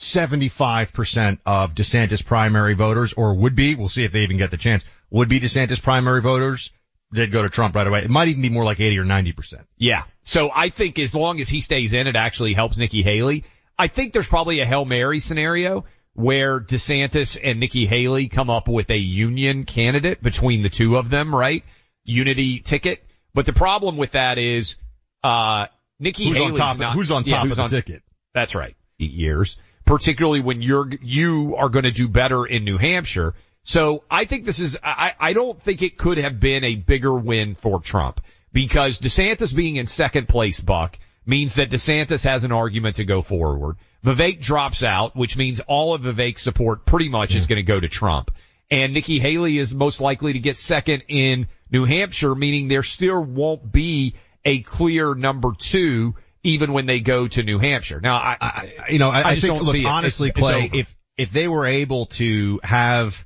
75% 0.00 1.38
of 1.46 1.74
DeSantis 1.74 2.24
primary 2.24 2.74
voters, 2.74 3.12
or 3.14 3.34
would 3.34 3.54
be, 3.54 3.74
we'll 3.74 3.88
see 3.88 4.04
if 4.04 4.12
they 4.12 4.20
even 4.20 4.36
get 4.36 4.50
the 4.50 4.56
chance, 4.56 4.84
would 5.10 5.28
be 5.28 5.40
DeSantis 5.40 5.82
primary 5.82 6.20
voters, 6.20 6.70
they'd 7.12 7.32
go 7.32 7.42
to 7.42 7.48
Trump 7.48 7.74
right 7.74 7.86
away. 7.86 8.02
It 8.02 8.10
might 8.10 8.28
even 8.28 8.42
be 8.42 8.48
more 8.50 8.64
like 8.64 8.80
80 8.80 8.98
or 8.98 9.04
90%. 9.04 9.64
Yeah. 9.76 10.04
So 10.24 10.50
I 10.54 10.68
think 10.68 10.98
as 10.98 11.14
long 11.14 11.40
as 11.40 11.48
he 11.48 11.60
stays 11.60 11.92
in, 11.92 12.06
it 12.06 12.16
actually 12.16 12.54
helps 12.54 12.76
Nikki 12.76 13.02
Haley. 13.02 13.44
I 13.78 13.88
think 13.88 14.12
there's 14.12 14.26
probably 14.28 14.60
a 14.60 14.66
Hail 14.66 14.84
Mary 14.84 15.20
scenario 15.20 15.84
where 16.14 16.60
DeSantis 16.60 17.38
and 17.42 17.60
Nikki 17.60 17.86
Haley 17.86 18.28
come 18.28 18.50
up 18.50 18.66
with 18.68 18.90
a 18.90 18.96
union 18.98 19.64
candidate 19.64 20.20
between 20.22 20.62
the 20.62 20.68
two 20.68 20.96
of 20.96 21.10
them, 21.10 21.34
right? 21.34 21.64
Unity 22.04 22.58
ticket. 22.58 23.04
But 23.34 23.46
the 23.46 23.52
problem 23.52 23.96
with 23.96 24.12
that 24.12 24.36
is, 24.36 24.76
uh, 25.22 25.66
Nikki 26.00 26.26
Who's 26.28 26.36
on 26.36 26.42
Haley's 26.42 26.58
top 26.58 26.74
of- 26.74 26.80
not, 26.80 26.94
who's 26.94 27.10
on 27.10 27.24
yeah, 27.24 27.36
top 27.36 27.46
of 27.50 27.56
the 27.56 27.62
on- 27.62 27.70
ticket? 27.70 28.02
That's 28.34 28.54
right. 28.54 28.76
Eight 29.00 29.12
years. 29.12 29.56
Particularly 29.84 30.40
when 30.40 30.60
you're, 30.60 30.90
you 31.00 31.56
are 31.56 31.68
going 31.68 31.84
to 31.84 31.90
do 31.90 32.08
better 32.08 32.44
in 32.44 32.64
New 32.64 32.78
Hampshire. 32.78 33.34
So 33.64 34.04
I 34.10 34.24
think 34.24 34.44
this 34.44 34.60
is, 34.60 34.78
I, 34.82 35.12
I 35.18 35.32
don't 35.32 35.60
think 35.60 35.82
it 35.82 35.98
could 35.98 36.18
have 36.18 36.40
been 36.40 36.64
a 36.64 36.76
bigger 36.76 37.14
win 37.14 37.54
for 37.54 37.80
Trump 37.80 38.20
because 38.52 38.98
DeSantis 38.98 39.54
being 39.54 39.76
in 39.76 39.86
second 39.86 40.28
place, 40.28 40.60
Buck, 40.60 40.98
means 41.26 41.54
that 41.54 41.70
DeSantis 41.70 42.24
has 42.24 42.44
an 42.44 42.52
argument 42.52 42.96
to 42.96 43.04
go 43.04 43.20
forward. 43.20 43.76
Vivek 44.04 44.40
drops 44.40 44.82
out, 44.82 45.16
which 45.16 45.36
means 45.36 45.60
all 45.60 45.94
of 45.94 46.02
Vivek's 46.02 46.42
support 46.42 46.86
pretty 46.86 47.08
much 47.08 47.34
is 47.34 47.46
going 47.46 47.58
to 47.58 47.62
go 47.62 47.78
to 47.78 47.88
Trump. 47.88 48.30
And 48.70 48.94
Nikki 48.94 49.18
Haley 49.18 49.58
is 49.58 49.74
most 49.74 50.00
likely 50.00 50.34
to 50.34 50.38
get 50.38 50.56
second 50.56 51.04
in 51.08 51.48
New 51.70 51.84
Hampshire, 51.84 52.34
meaning 52.34 52.68
there 52.68 52.82
still 52.82 53.22
won't 53.22 53.70
be 53.70 54.14
a 54.44 54.60
clear 54.60 55.14
number 55.14 55.52
two 55.58 56.14
even 56.42 56.72
when 56.72 56.86
they 56.86 57.00
go 57.00 57.28
to 57.28 57.42
New 57.42 57.58
Hampshire. 57.58 58.00
Now, 58.00 58.16
I, 58.16 58.36
I 58.40 58.72
you 58.90 58.98
know, 58.98 59.10
I, 59.10 59.30
I 59.30 59.34
just 59.34 59.46
think, 59.46 59.56
don't 59.56 59.64
look, 59.64 59.72
see 59.74 59.84
honestly, 59.84 60.28
It's- 60.28 60.40
Clay, 60.40 60.70
if, 60.72 60.96
if 61.16 61.30
they 61.30 61.48
were 61.48 61.66
able 61.66 62.06
to 62.06 62.60
have 62.62 63.24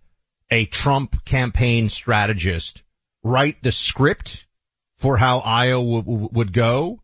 a 0.50 0.66
Trump 0.66 1.24
campaign 1.24 1.88
strategist 1.88 2.82
write 3.22 3.62
the 3.62 3.72
script 3.72 4.46
for 4.98 5.16
how 5.16 5.38
Iowa 5.38 6.02
w- 6.02 6.28
would 6.32 6.52
go, 6.52 7.00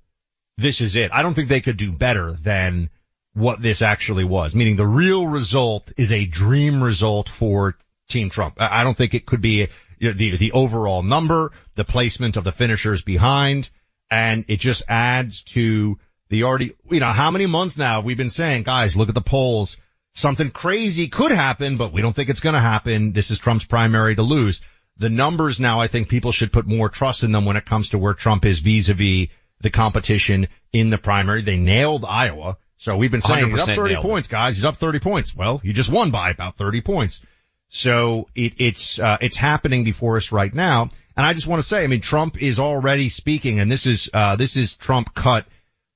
this 0.57 0.81
is 0.81 0.97
it. 0.97 1.11
I 1.13 1.23
don't 1.23 1.35
think 1.35 1.49
they 1.49 1.61
could 1.61 1.77
do 1.77 1.93
better 1.93 2.33
than 2.33 2.91
what 3.35 3.63
this 3.63 3.83
actually 3.83 4.25
was, 4.25 4.55
meaning 4.55 4.77
the 4.77 4.87
real 4.87 5.27
result 5.27 5.93
is 5.97 6.11
a 6.11 6.25
dream 6.25 6.83
result 6.83 7.29
for 7.29 7.77
Team 8.09 8.31
Trump. 8.31 8.57
I 8.59 8.81
I 8.81 8.85
don't 8.85 8.97
think 8.97 9.15
it 9.15 9.27
could 9.27 9.41
be 9.41 9.69
you 9.99 10.09
know, 10.09 10.13
the, 10.17 10.37
the 10.37 10.53
overall 10.53 11.03
number, 11.03 11.53
the 11.75 11.85
placement 11.85 12.37
of 12.37 12.45
the 12.45 12.53
finishers 12.53 13.03
behind, 13.03 13.71
and 14.11 14.45
it 14.49 14.59
just 14.59 14.83
adds 14.89 15.43
to 15.45 15.99
the 16.29 16.45
already, 16.45 16.75
you 16.91 17.01
know, 17.01 17.13
how 17.13 17.31
many 17.31 17.47
months 17.47 17.79
now 17.79 17.97
have 17.97 18.05
we 18.05 18.15
been 18.15 18.31
saying, 18.31 18.63
guys, 18.63 18.97
look 18.97 19.09
at 19.09 19.15
the 19.15 19.21
polls. 19.21 19.77
Something 20.15 20.51
crazy 20.51 21.09
could 21.09 21.31
happen, 21.31 21.77
but 21.77 21.93
we 21.93 22.03
don't 22.03 22.15
think 22.15 22.29
it's 22.29 22.41
going 22.41 22.55
to 22.55 22.61
happen. 22.61 23.13
This 23.13 23.31
is 23.31 23.39
Trump's 23.39 23.65
primary 23.65 24.15
to 24.15 24.23
lose. 24.23 24.61
The 24.97 25.11
numbers 25.11 25.61
now, 25.61 25.81
I 25.81 25.87
think 25.87 26.09
people 26.09 26.33
should 26.33 26.53
put 26.53 26.67
more 26.67 26.89
trust 26.89 27.23
in 27.23 27.31
them 27.31 27.45
when 27.45 27.57
it 27.57 27.65
comes 27.65 27.91
to 27.91 27.99
where 27.99 28.15
Trump 28.15 28.45
is 28.45 28.59
vis-a-vis 28.59 29.29
the 29.61 29.71
competition 29.71 30.49
in 30.73 30.91
the 30.91 30.99
primary. 30.99 31.43
They 31.43 31.57
nailed 31.57 32.05
Iowa. 32.05 32.59
So 32.79 32.97
we've 32.97 33.11
been 33.11 33.23
saying 33.23 33.51
he's 33.51 33.61
up 33.61 33.67
30 33.67 33.77
nailed 33.77 34.05
it. 34.05 34.09
points, 34.09 34.29
guys. 34.29 34.57
He's 34.57 34.65
up 34.65 34.77
30 34.77 35.01
points. 35.01 35.35
Well, 35.35 35.59
he 35.59 35.73
just 35.73 35.91
won 35.91 36.11
by 36.11 36.31
about 36.31 36.57
30 36.57 36.81
points. 36.81 37.21
So 37.69 38.29
it, 38.35 38.55
it's, 38.59 38.99
uh, 38.99 39.19
it's 39.21 39.37
happening 39.37 39.85
before 39.85 40.17
us 40.17 40.33
right 40.33 40.53
now. 40.53 40.89
And 41.19 41.27
I 41.27 41.35
just 41.35 41.49
want 41.49 41.61
to 41.61 41.67
say, 41.67 41.83
I 41.83 41.89
mean, 41.89 42.01
Trump 42.01 42.41
is 42.41 42.61
already 42.61 43.09
speaking 43.09 43.59
and 43.59 43.69
this 43.69 43.87
is, 43.87 44.09
uh, 44.15 44.37
this 44.37 44.57
is 44.57 44.77
Trump 44.77 45.15
cut 45.15 45.47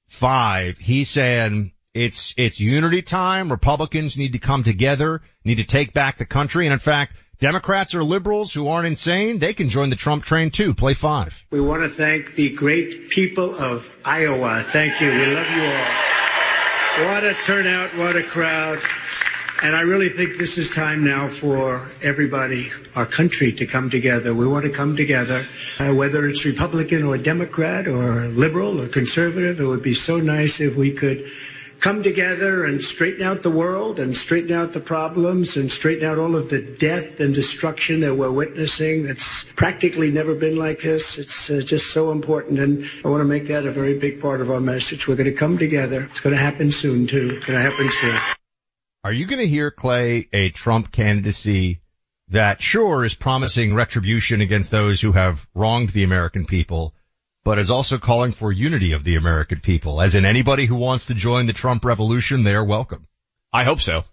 five. 0.09 0.79
He's 0.79 1.09
saying 1.09 1.71
it's, 1.95 2.35
it's 2.37 2.59
unity 2.59 3.02
time. 3.02 3.49
Republicans 3.49 4.19
need 4.19 4.33
to 4.33 4.41
come 4.41 4.64
together, 4.64 5.23
need 5.45 5.59
to 5.59 5.64
take 5.64 5.95
back 5.95 6.19
the 6.19 6.26
country. 6.26 6.67
And 6.67 6.73
in 6.73 6.81
fact, 6.81 7.14
Democrats 7.38 7.95
or 7.95 8.02
liberals 8.02 8.52
who 8.52 8.67
aren't 8.67 8.88
insane, 8.88 9.38
they 9.38 9.55
can 9.55 9.69
join 9.69 9.91
the 9.91 9.97
Trump 9.97 10.25
train 10.25 10.50
too. 10.50 10.75
Play 10.75 10.95
five. 10.95 11.47
We 11.52 11.61
want 11.61 11.83
to 11.83 11.88
thank 11.88 12.35
the 12.35 12.57
great 12.57 13.09
people 13.09 13.55
of 13.55 14.00
Iowa. 14.05 14.59
Thank 14.59 15.00
you. 15.00 15.07
We 15.07 15.35
love 15.37 15.50
you 15.55 15.62
all. 15.62 17.14
What 17.14 17.23
a 17.23 17.35
turnout, 17.35 17.97
what 17.97 18.17
a 18.17 18.25
crowd. 18.25 18.81
And 19.64 19.76
I 19.76 19.83
really 19.83 20.09
think 20.09 20.38
this 20.38 20.59
is 20.59 20.75
time 20.75 21.04
now 21.04 21.28
for 21.28 21.81
everybody, 22.02 22.66
our 22.97 23.07
country, 23.07 23.52
to 23.52 23.66
come 23.66 23.90
together. 23.90 24.35
We 24.35 24.45
want 24.45 24.64
to 24.64 24.73
come 24.73 24.97
together, 24.97 25.47
uh, 25.78 25.95
whether 25.95 26.26
it's 26.26 26.45
Republican 26.45 27.04
or 27.04 27.16
Democrat 27.16 27.87
or 27.87 28.26
liberal 28.26 28.83
or 28.83 28.88
conservative. 28.88 29.61
It 29.61 29.64
would 29.64 29.85
be 29.85 29.95
so 29.95 30.16
nice 30.16 30.61
if 30.61 30.76
we 30.76 30.90
could 30.90 31.31
come 31.78 32.02
together 32.02 32.64
and 32.64 32.83
straighten 32.83 33.23
out 33.23 33.45
the 33.45 33.52
world 33.52 34.00
and 34.00 34.16
straighten 34.16 34.50
out 34.50 34.73
the 34.73 34.81
problems 34.81 35.57
and 35.57 35.71
straighten 35.71 36.09
out 36.09 36.19
all 36.19 36.35
of 36.35 36.50
the 36.50 36.61
death 36.61 37.21
and 37.21 37.33
destruction 37.33 38.00
that 38.00 38.16
we're 38.16 38.33
witnessing. 38.33 39.04
That's 39.04 39.45
practically 39.52 40.11
never 40.11 40.35
been 40.35 40.57
like 40.57 40.81
this. 40.81 41.19
It's 41.19 41.50
uh, 41.50 41.62
just 41.64 41.92
so 41.92 42.11
important. 42.11 42.59
And 42.59 42.90
I 43.04 43.09
want 43.09 43.21
to 43.21 43.28
make 43.28 43.47
that 43.47 43.64
a 43.64 43.71
very 43.71 43.97
big 43.97 44.21
part 44.21 44.40
of 44.40 44.50
our 44.50 44.61
message. 44.61 45.07
We're 45.07 45.14
going 45.14 45.31
to 45.31 45.37
come 45.37 45.57
together. 45.57 46.02
It's 46.02 46.19
going 46.19 46.35
to 46.35 46.42
happen 46.42 46.73
soon 46.73 47.07
too. 47.07 47.35
It's 47.37 47.47
going 47.47 47.62
to 47.62 47.71
happen 47.71 47.88
soon. 47.88 48.19
Are 49.04 49.12
you 49.12 49.26
going 49.26 49.40
to 49.40 49.49
hear 49.49 49.73
Clay 49.73 50.28
a 50.32 50.50
Trump 50.50 50.92
candidacy 50.92 51.80
that 52.28 52.62
sure 52.62 53.04
is 53.04 53.16
promising 53.16 53.75
retribution 53.75 54.40
against 54.40 54.71
those 54.71 55.00
who 55.00 55.11
have 55.11 55.44
wronged 55.56 55.88
the 55.88 56.04
American 56.04 56.47
people, 56.47 56.94
but 57.42 57.59
is 57.59 57.68
also 57.68 57.99
calling 57.99 58.30
for 58.30 58.52
unity 58.52 58.92
of 58.92 59.02
the 59.02 59.16
American 59.16 59.59
people? 59.59 60.00
As 60.00 60.14
in 60.14 60.25
anybody 60.25 60.66
who 60.66 60.76
wants 60.76 61.06
to 61.06 61.14
join 61.14 61.47
the 61.47 61.52
Trump 61.52 61.85
revolution, 61.85 62.44
they 62.44 62.54
are 62.54 62.64
welcome. 62.64 63.09
I 63.52 63.64
hope 63.64 63.80
so. 63.80 64.04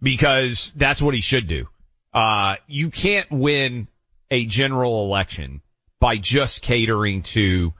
Because 0.00 0.72
that's 0.74 1.02
what 1.02 1.12
he 1.14 1.20
should 1.20 1.46
do. 1.46 1.68
Uh, 2.14 2.54
you 2.66 2.88
can't 2.88 3.30
win 3.30 3.88
a 4.30 4.46
general 4.46 5.04
election 5.04 5.60
by 6.00 6.16
just 6.16 6.62
catering 6.62 7.24
to 7.24 7.74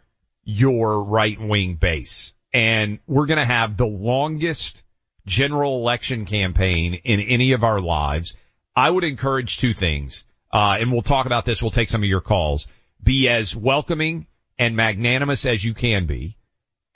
your 0.45 1.05
right 1.05 1.40
wing 1.40 1.76
base. 1.76 2.35
And 2.52 2.99
we're 3.07 3.25
going 3.25 3.38
to 3.38 3.47
have 3.47 3.79
the 3.79 3.87
longest 3.87 4.83
general 5.27 5.79
election 5.79 6.27
campaign 6.27 6.95
in 7.05 7.21
any 7.21 7.53
of 7.53 7.65
our 7.65 7.81
lives. 7.81 8.35
I 8.75 8.91
would 8.91 9.05
encourage 9.05 9.59
two 9.59 9.75
things. 9.75 10.25
Uh, 10.53 10.77
and 10.81 10.91
we'll 10.91 11.03
talk 11.03 11.27
about 11.27 11.45
this. 11.45 11.62
We'll 11.62 11.71
take 11.71 11.89
some 11.89 12.03
of 12.03 12.09
your 12.09 12.21
calls. 12.21 12.67
Be 13.03 13.29
as 13.29 13.55
welcoming 13.55 14.27
and 14.59 14.77
magnanimous 14.77 15.47
as 15.47 15.65
you 15.65 15.75
can 15.75 16.07
be. 16.07 16.37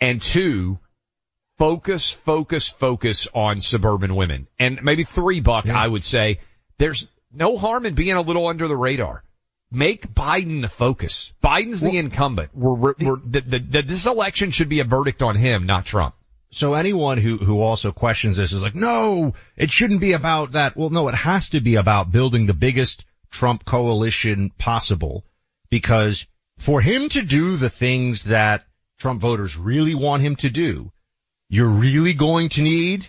And 0.00 0.20
two, 0.20 0.78
focus, 1.58 2.10
focus, 2.10 2.68
focus 2.68 3.28
on 3.34 3.60
suburban 3.60 4.14
women. 4.16 4.48
And 4.58 4.80
maybe 4.82 5.04
three 5.04 5.40
buck, 5.40 5.68
I 5.68 5.86
would 5.86 6.04
say 6.04 6.40
there's 6.78 7.06
no 7.32 7.56
harm 7.56 7.86
in 7.86 7.94
being 7.94 8.16
a 8.16 8.22
little 8.22 8.46
under 8.46 8.68
the 8.68 8.76
radar. 8.76 9.22
Make 9.70 10.12
Biden 10.12 10.62
the 10.62 10.68
focus. 10.68 11.32
Biden's 11.42 11.80
the 11.80 11.96
incumbent. 11.96 12.50
We're, 12.54 12.74
we're, 12.74 12.94
we're 12.98 13.16
the, 13.16 13.40
the, 13.40 13.58
the, 13.58 13.82
this 13.82 14.06
election 14.06 14.50
should 14.50 14.68
be 14.68 14.80
a 14.80 14.84
verdict 14.84 15.22
on 15.22 15.36
him, 15.36 15.66
not 15.66 15.84
Trump. 15.84 16.14
So 16.54 16.74
anyone 16.74 17.18
who, 17.18 17.38
who 17.38 17.60
also 17.60 17.90
questions 17.92 18.36
this 18.36 18.52
is 18.52 18.62
like, 18.62 18.74
no, 18.74 19.34
it 19.56 19.70
shouldn't 19.70 20.00
be 20.00 20.12
about 20.12 20.52
that. 20.52 20.76
Well, 20.76 20.90
no, 20.90 21.08
it 21.08 21.14
has 21.14 21.50
to 21.50 21.60
be 21.60 21.74
about 21.76 22.12
building 22.12 22.46
the 22.46 22.54
biggest 22.54 23.04
Trump 23.30 23.64
coalition 23.64 24.50
possible 24.56 25.24
because 25.70 26.26
for 26.58 26.80
him 26.80 27.08
to 27.08 27.22
do 27.22 27.56
the 27.56 27.70
things 27.70 28.24
that 28.24 28.64
Trump 28.98 29.20
voters 29.20 29.56
really 29.56 29.94
want 29.94 30.22
him 30.22 30.36
to 30.36 30.50
do, 30.50 30.92
you're 31.48 31.68
really 31.68 32.14
going 32.14 32.48
to 32.50 32.62
need 32.62 33.06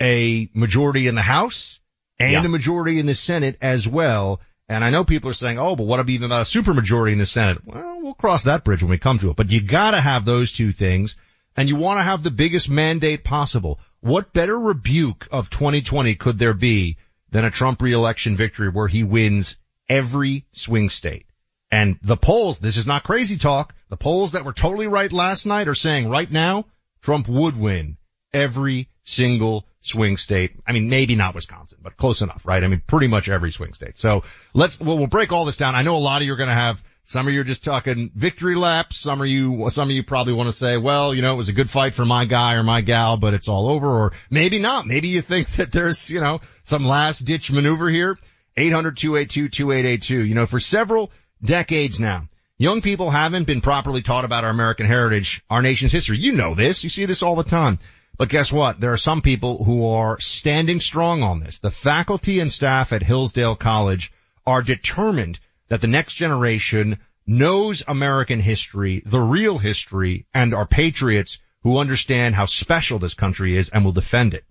a 0.00 0.50
majority 0.54 1.06
in 1.06 1.14
the 1.14 1.22
House 1.22 1.78
and 2.18 2.32
Yeah. 2.32 2.44
a 2.44 2.48
majority 2.48 2.98
in 2.98 3.06
the 3.06 3.14
Senate 3.14 3.56
as 3.60 3.86
well. 3.86 4.40
And 4.68 4.84
I 4.84 4.90
know 4.90 5.04
people 5.04 5.30
are 5.30 5.34
saying, 5.34 5.58
oh, 5.58 5.76
but 5.76 5.86
what 5.86 6.00
about 6.00 6.10
even 6.10 6.26
about 6.26 6.46
a 6.46 6.58
supermajority 6.58 7.12
in 7.12 7.18
the 7.18 7.26
Senate? 7.26 7.58
Well, 7.64 8.00
we'll 8.02 8.14
cross 8.14 8.44
that 8.44 8.64
bridge 8.64 8.82
when 8.82 8.90
we 8.90 8.98
come 8.98 9.18
to 9.20 9.30
it. 9.30 9.36
But 9.36 9.50
you 9.50 9.60
gotta 9.62 10.00
have 10.00 10.24
those 10.24 10.52
two 10.52 10.72
things 10.72 11.16
and 11.56 11.68
you 11.68 11.76
want 11.76 11.98
to 11.98 12.04
have 12.04 12.22
the 12.22 12.30
biggest 12.30 12.68
mandate 12.68 13.24
possible. 13.24 13.80
What 14.00 14.32
better 14.32 14.58
rebuke 14.58 15.28
of 15.30 15.50
2020 15.50 16.14
could 16.14 16.38
there 16.38 16.54
be 16.54 16.96
than 17.30 17.44
a 17.44 17.50
Trump 17.50 17.82
reelection 17.82 18.36
victory 18.36 18.70
where 18.70 18.88
he 18.88 19.04
wins 19.04 19.58
every 19.88 20.46
swing 20.52 20.88
state? 20.88 21.26
And 21.70 21.98
the 22.02 22.16
polls, 22.16 22.58
this 22.58 22.76
is 22.76 22.86
not 22.86 23.04
crazy 23.04 23.36
talk. 23.36 23.74
The 23.88 23.96
polls 23.96 24.32
that 24.32 24.44
were 24.44 24.52
totally 24.52 24.88
right 24.88 25.12
last 25.12 25.46
night 25.46 25.68
are 25.68 25.74
saying 25.74 26.08
right 26.08 26.30
now, 26.30 26.66
Trump 27.02 27.28
would 27.28 27.56
win 27.56 27.96
every 28.32 28.88
single 29.04 29.64
swing 29.80 30.16
state. 30.16 30.52
I 30.66 30.72
mean, 30.72 30.88
maybe 30.88 31.14
not 31.14 31.34
Wisconsin, 31.34 31.78
but 31.82 31.96
close 31.96 32.22
enough, 32.22 32.44
right? 32.44 32.62
I 32.62 32.66
mean, 32.66 32.82
pretty 32.86 33.06
much 33.06 33.28
every 33.28 33.50
swing 33.50 33.74
state. 33.74 33.96
So 33.96 34.24
let's, 34.52 34.80
well, 34.80 34.98
we'll 34.98 35.06
break 35.06 35.32
all 35.32 35.44
this 35.44 35.56
down. 35.56 35.74
I 35.74 35.82
know 35.82 35.96
a 35.96 35.98
lot 35.98 36.22
of 36.22 36.26
you 36.26 36.32
are 36.32 36.36
going 36.36 36.48
to 36.48 36.54
have, 36.54 36.82
some 37.04 37.26
of 37.26 37.34
you 37.34 37.40
are 37.40 37.44
just 37.44 37.64
talking 37.64 38.10
victory 38.14 38.54
laps. 38.54 38.98
Some 38.98 39.20
of 39.20 39.26
you, 39.26 39.68
some 39.70 39.90
of 39.90 39.96
you 39.96 40.04
probably 40.04 40.32
want 40.32 40.48
to 40.48 40.52
say, 40.52 40.76
well, 40.76 41.12
you 41.12 41.22
know, 41.22 41.34
it 41.34 41.38
was 41.38 41.48
a 41.48 41.52
good 41.52 41.68
fight 41.68 41.92
for 41.92 42.04
my 42.04 42.24
guy 42.24 42.54
or 42.54 42.62
my 42.62 42.82
gal, 42.82 43.16
but 43.16 43.34
it's 43.34 43.48
all 43.48 43.68
over. 43.68 43.88
Or 43.88 44.12
maybe 44.30 44.60
not. 44.60 44.86
Maybe 44.86 45.08
you 45.08 45.20
think 45.20 45.48
that 45.56 45.72
there's, 45.72 46.08
you 46.08 46.20
know, 46.20 46.40
some 46.64 46.86
last 46.86 47.20
ditch 47.20 47.50
maneuver 47.50 47.90
here. 47.90 48.16
800-282-2882. 48.56 50.28
You 50.28 50.34
know, 50.34 50.46
for 50.46 50.60
several 50.60 51.10
decades 51.42 51.98
now, 51.98 52.28
young 52.58 52.80
people 52.80 53.10
haven't 53.10 53.46
been 53.46 53.60
properly 53.60 54.02
taught 54.02 54.24
about 54.24 54.44
our 54.44 54.50
American 54.50 54.86
heritage, 54.86 55.42
our 55.50 55.62
nation's 55.62 55.92
history. 55.92 56.18
You 56.18 56.32
know 56.32 56.54
this. 56.54 56.84
You 56.84 56.90
see 56.90 57.06
this 57.06 57.22
all 57.22 57.36
the 57.36 57.44
time. 57.44 57.78
But 58.18 58.28
guess 58.28 58.52
what? 58.52 58.78
There 58.78 58.92
are 58.92 58.98
some 58.98 59.22
people 59.22 59.64
who 59.64 59.88
are 59.88 60.20
standing 60.20 60.80
strong 60.80 61.22
on 61.22 61.40
this. 61.40 61.60
The 61.60 61.70
faculty 61.70 62.38
and 62.38 62.52
staff 62.52 62.92
at 62.92 63.02
Hillsdale 63.02 63.56
College 63.56 64.12
are 64.46 64.62
determined 64.62 65.40
that 65.70 65.80
the 65.80 65.86
next 65.86 66.14
generation 66.14 66.98
knows 67.26 67.82
American 67.86 68.40
history, 68.40 69.02
the 69.06 69.20
real 69.20 69.56
history, 69.56 70.26
and 70.34 70.52
are 70.52 70.66
patriots 70.66 71.38
who 71.62 71.78
understand 71.78 72.34
how 72.34 72.44
special 72.44 72.98
this 72.98 73.14
country 73.14 73.56
is 73.56 73.70
and 73.70 73.84
will 73.84 73.92
defend 73.92 74.34
it. 74.34 74.44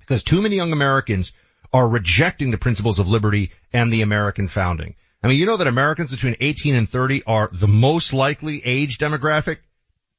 Because 0.00 0.22
too 0.22 0.40
many 0.40 0.56
young 0.56 0.72
Americans 0.72 1.32
are 1.72 1.88
rejecting 1.88 2.50
the 2.50 2.58
principles 2.58 2.98
of 2.98 3.08
liberty 3.08 3.50
and 3.72 3.92
the 3.92 4.02
American 4.02 4.48
founding. 4.48 4.94
I 5.22 5.28
mean, 5.28 5.38
you 5.38 5.46
know 5.46 5.56
that 5.56 5.66
Americans 5.66 6.10
between 6.10 6.36
18 6.40 6.74
and 6.74 6.88
30 6.88 7.24
are 7.24 7.50
the 7.52 7.68
most 7.68 8.12
likely 8.12 8.64
age 8.64 8.98
demographic 8.98 9.58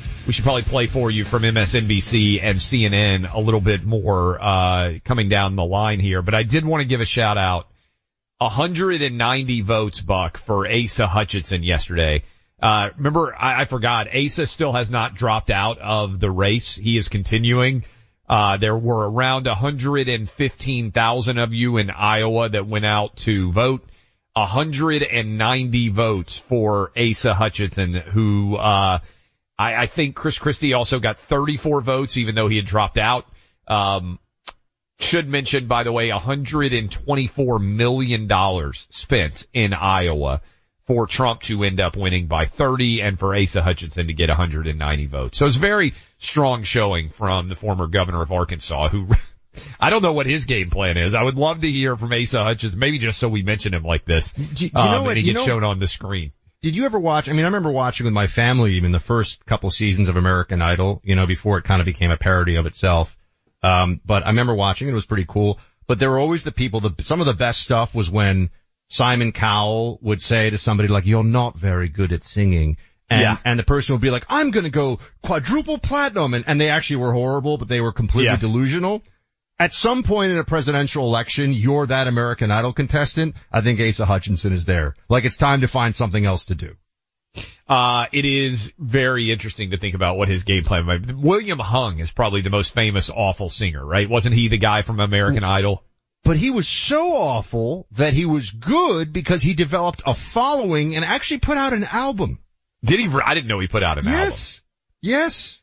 we 0.25 0.33
should 0.33 0.43
probably 0.43 0.63
play 0.63 0.85
for 0.85 1.09
you 1.09 1.25
from 1.25 1.43
MSNBC 1.43 2.41
and 2.43 2.59
CNN 2.59 3.33
a 3.33 3.39
little 3.39 3.61
bit 3.61 3.83
more, 3.83 4.41
uh, 4.41 4.99
coming 5.03 5.29
down 5.29 5.55
the 5.55 5.65
line 5.65 5.99
here. 5.99 6.21
But 6.21 6.35
I 6.35 6.43
did 6.43 6.65
want 6.65 6.81
to 6.81 6.85
give 6.85 7.01
a 7.01 7.05
shout 7.05 7.37
out. 7.37 7.67
190 8.37 9.61
votes, 9.61 10.01
Buck, 10.01 10.37
for 10.37 10.67
Asa 10.67 11.07
Hutchinson 11.07 11.63
yesterday. 11.63 12.23
Uh, 12.61 12.89
remember, 12.97 13.35
I, 13.35 13.61
I 13.61 13.65
forgot, 13.65 14.07
Asa 14.15 14.47
still 14.47 14.73
has 14.73 14.89
not 14.89 15.15
dropped 15.15 15.49
out 15.49 15.79
of 15.79 16.19
the 16.19 16.31
race. 16.31 16.75
He 16.75 16.97
is 16.97 17.07
continuing. 17.07 17.85
Uh, 18.27 18.57
there 18.57 18.77
were 18.77 19.09
around 19.09 19.45
115,000 19.45 21.37
of 21.37 21.53
you 21.53 21.77
in 21.77 21.89
Iowa 21.89 22.49
that 22.49 22.67
went 22.67 22.85
out 22.85 23.17
to 23.17 23.51
vote. 23.51 23.87
190 24.33 25.89
votes 25.89 26.37
for 26.37 26.91
Asa 26.97 27.33
Hutchinson, 27.33 27.93
who, 27.93 28.55
uh, 28.55 28.99
I, 29.61 29.83
I 29.83 29.87
think 29.87 30.15
Chris 30.15 30.39
Christie 30.39 30.73
also 30.73 30.99
got 30.99 31.19
34 31.19 31.81
votes, 31.81 32.17
even 32.17 32.33
though 32.33 32.47
he 32.47 32.55
had 32.55 32.65
dropped 32.65 32.97
out. 32.97 33.25
Um, 33.67 34.19
should 34.99 35.27
mention, 35.27 35.67
by 35.67 35.83
the 35.83 35.91
way, 35.91 36.11
124 36.11 37.59
million 37.59 38.27
dollars 38.27 38.87
spent 38.89 39.45
in 39.53 39.73
Iowa 39.73 40.41
for 40.87 41.05
Trump 41.07 41.41
to 41.43 41.63
end 41.63 41.79
up 41.79 41.95
winning 41.95 42.27
by 42.27 42.45
30 42.45 43.01
and 43.01 43.19
for 43.19 43.35
Asa 43.35 43.61
Hutchinson 43.61 44.07
to 44.07 44.13
get 44.13 44.29
190 44.29 45.05
votes. 45.05 45.37
So 45.37 45.45
it's 45.45 45.57
very 45.57 45.93
strong 46.17 46.63
showing 46.63 47.09
from 47.09 47.47
the 47.47 47.55
former 47.55 47.87
governor 47.87 48.21
of 48.21 48.31
Arkansas 48.31 48.89
who 48.89 49.07
I 49.79 49.89
don't 49.89 50.01
know 50.01 50.13
what 50.13 50.25
his 50.25 50.45
game 50.45 50.69
plan 50.69 50.97
is. 50.97 51.13
I 51.13 51.21
would 51.21 51.35
love 51.35 51.61
to 51.61 51.71
hear 51.71 51.95
from 51.95 52.13
Asa 52.13 52.43
Hutchinson, 52.43 52.79
maybe 52.79 52.99
just 52.99 53.19
so 53.19 53.27
we 53.27 53.43
mention 53.43 53.73
him 53.73 53.83
like 53.83 54.05
this. 54.05 54.31
Do, 54.33 54.43
do 54.43 54.65
you 54.65 54.71
know 54.73 54.81
um, 54.81 55.03
what, 55.03 55.09
and 55.11 55.19
he 55.19 55.27
you 55.27 55.33
gets 55.33 55.45
know, 55.45 55.53
shown 55.53 55.63
on 55.63 55.79
the 55.79 55.87
screen. 55.87 56.31
Did 56.61 56.75
you 56.75 56.85
ever 56.85 56.99
watch? 56.99 57.27
I 57.27 57.31
mean, 57.31 57.41
I 57.43 57.47
remember 57.47 57.71
watching 57.71 58.05
with 58.05 58.13
my 58.13 58.27
family 58.27 58.73
even 58.75 58.91
the 58.91 58.99
first 58.99 59.43
couple 59.47 59.71
seasons 59.71 60.09
of 60.09 60.15
American 60.15 60.61
Idol, 60.61 61.01
you 61.03 61.15
know, 61.15 61.25
before 61.25 61.57
it 61.57 61.63
kind 61.63 61.81
of 61.81 61.85
became 61.85 62.11
a 62.11 62.17
parody 62.17 62.55
of 62.55 62.67
itself. 62.67 63.17
Um, 63.63 63.99
but 64.05 64.23
I 64.23 64.27
remember 64.27 64.53
watching 64.53 64.87
it. 64.87 64.91
It 64.91 64.95
was 64.95 65.05
pretty 65.07 65.25
cool. 65.27 65.59
But 65.87 65.97
there 65.97 66.11
were 66.11 66.19
always 66.19 66.43
the 66.43 66.51
people, 66.51 66.79
the, 66.79 67.03
some 67.03 67.19
of 67.19 67.25
the 67.25 67.33
best 67.33 67.61
stuff 67.61 67.95
was 67.95 68.11
when 68.11 68.51
Simon 68.89 69.31
Cowell 69.31 69.97
would 70.03 70.21
say 70.21 70.51
to 70.51 70.57
somebody 70.59 70.87
like, 70.87 71.07
you're 71.07 71.23
not 71.23 71.57
very 71.57 71.89
good 71.89 72.13
at 72.13 72.23
singing. 72.23 72.77
And, 73.09 73.21
Yeah. 73.21 73.37
and 73.43 73.57
the 73.57 73.63
person 73.63 73.93
would 73.95 74.01
be 74.01 74.11
like, 74.11 74.25
I'm 74.29 74.51
going 74.51 74.65
to 74.65 74.71
go 74.71 74.99
quadruple 75.23 75.79
platinum. 75.79 76.35
And, 76.35 76.43
and 76.45 76.61
they 76.61 76.69
actually 76.69 76.97
were 76.97 77.11
horrible, 77.11 77.57
but 77.57 77.69
they 77.69 77.81
were 77.81 77.91
completely 77.91 78.25
Yes. 78.33 78.41
delusional. 78.41 79.01
At 79.61 79.75
some 79.75 80.01
point 80.01 80.31
in 80.31 80.39
a 80.39 80.43
presidential 80.43 81.03
election, 81.03 81.53
you're 81.53 81.85
that 81.85 82.07
American 82.07 82.49
Idol 82.49 82.73
contestant. 82.73 83.35
I 83.51 83.61
think 83.61 83.79
Asa 83.79 84.07
Hutchinson 84.07 84.53
is 84.53 84.65
there. 84.65 84.95
Like 85.07 85.23
it's 85.23 85.35
time 85.35 85.61
to 85.61 85.67
find 85.67 85.95
something 85.95 86.25
else 86.25 86.45
to 86.45 86.55
do. 86.55 86.77
Uh, 87.69 88.05
it 88.11 88.25
is 88.25 88.73
very 88.79 89.31
interesting 89.31 89.69
to 89.69 89.77
think 89.77 89.93
about 89.93 90.17
what 90.17 90.29
his 90.29 90.41
game 90.45 90.63
plan 90.63 90.85
might 90.87 91.05
be. 91.05 91.13
William 91.13 91.59
Hung 91.59 91.99
is 91.99 92.09
probably 92.09 92.41
the 92.41 92.49
most 92.49 92.73
famous 92.73 93.11
awful 93.11 93.49
singer, 93.49 93.85
right? 93.85 94.09
Wasn't 94.09 94.33
he 94.33 94.47
the 94.47 94.57
guy 94.57 94.81
from 94.81 94.99
American 94.99 95.43
Idol? 95.43 95.83
But 96.23 96.37
he 96.37 96.49
was 96.49 96.67
so 96.67 97.13
awful 97.13 97.85
that 97.91 98.13
he 98.13 98.25
was 98.25 98.49
good 98.49 99.13
because 99.13 99.43
he 99.43 99.53
developed 99.53 100.01
a 100.07 100.15
following 100.15 100.95
and 100.95 101.05
actually 101.05 101.39
put 101.41 101.57
out 101.57 101.73
an 101.73 101.83
album. 101.83 102.39
Did 102.83 102.99
he? 102.99 103.07
I 103.23 103.35
didn't 103.35 103.47
know 103.47 103.59
he 103.59 103.67
put 103.67 103.83
out 103.83 103.99
an 103.99 104.07
album. 104.07 104.21
Yes. 104.21 104.61
Yes. 105.03 105.60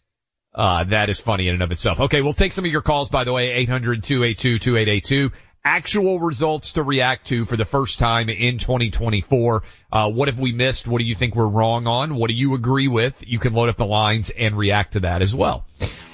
Uh, 0.59 0.83
that 0.83 1.09
is 1.09 1.21
funny 1.21 1.47
in 1.47 1.55
and 1.55 1.63
of 1.63 1.71
itself. 1.71 2.01
Okay, 2.01 2.21
we'll 2.21 2.35
take 2.35 2.53
some 2.53 2.65
of 2.65 2.73
your 2.73 2.83
calls, 2.83 3.09
by 3.09 3.23
the 3.23 3.33
way, 3.33 3.65
800-282-2882. 3.65 5.31
Actual 5.65 6.19
results 6.19 6.73
to 6.73 6.83
react 6.83 7.29
to 7.29 7.45
for 7.45 7.57
the 7.57 7.65
first 7.65 8.01
time 8.01 8.29
in 8.29 8.59
2024. 8.59 9.63
Uh, 9.93 10.11
what 10.11 10.27
have 10.27 10.41
we 10.41 10.51
missed? 10.51 10.89
What 10.89 10.99
do 10.99 11.05
you 11.05 11.15
think 11.15 11.37
we're 11.37 11.47
wrong 11.47 11.87
on? 11.87 12.17
What 12.17 12.29
do 12.29 12.35
you 12.35 12.55
agree 12.55 12.89
with? 12.89 13.15
You 13.25 13.39
can 13.39 13.53
load 13.53 13.69
up 13.69 13.77
the 13.77 13.87
lines 13.87 14.31
and 14.31 14.59
react 14.59 14.95
to 14.95 15.01
that 15.01 15.23
as 15.23 15.33
well. 15.33 15.65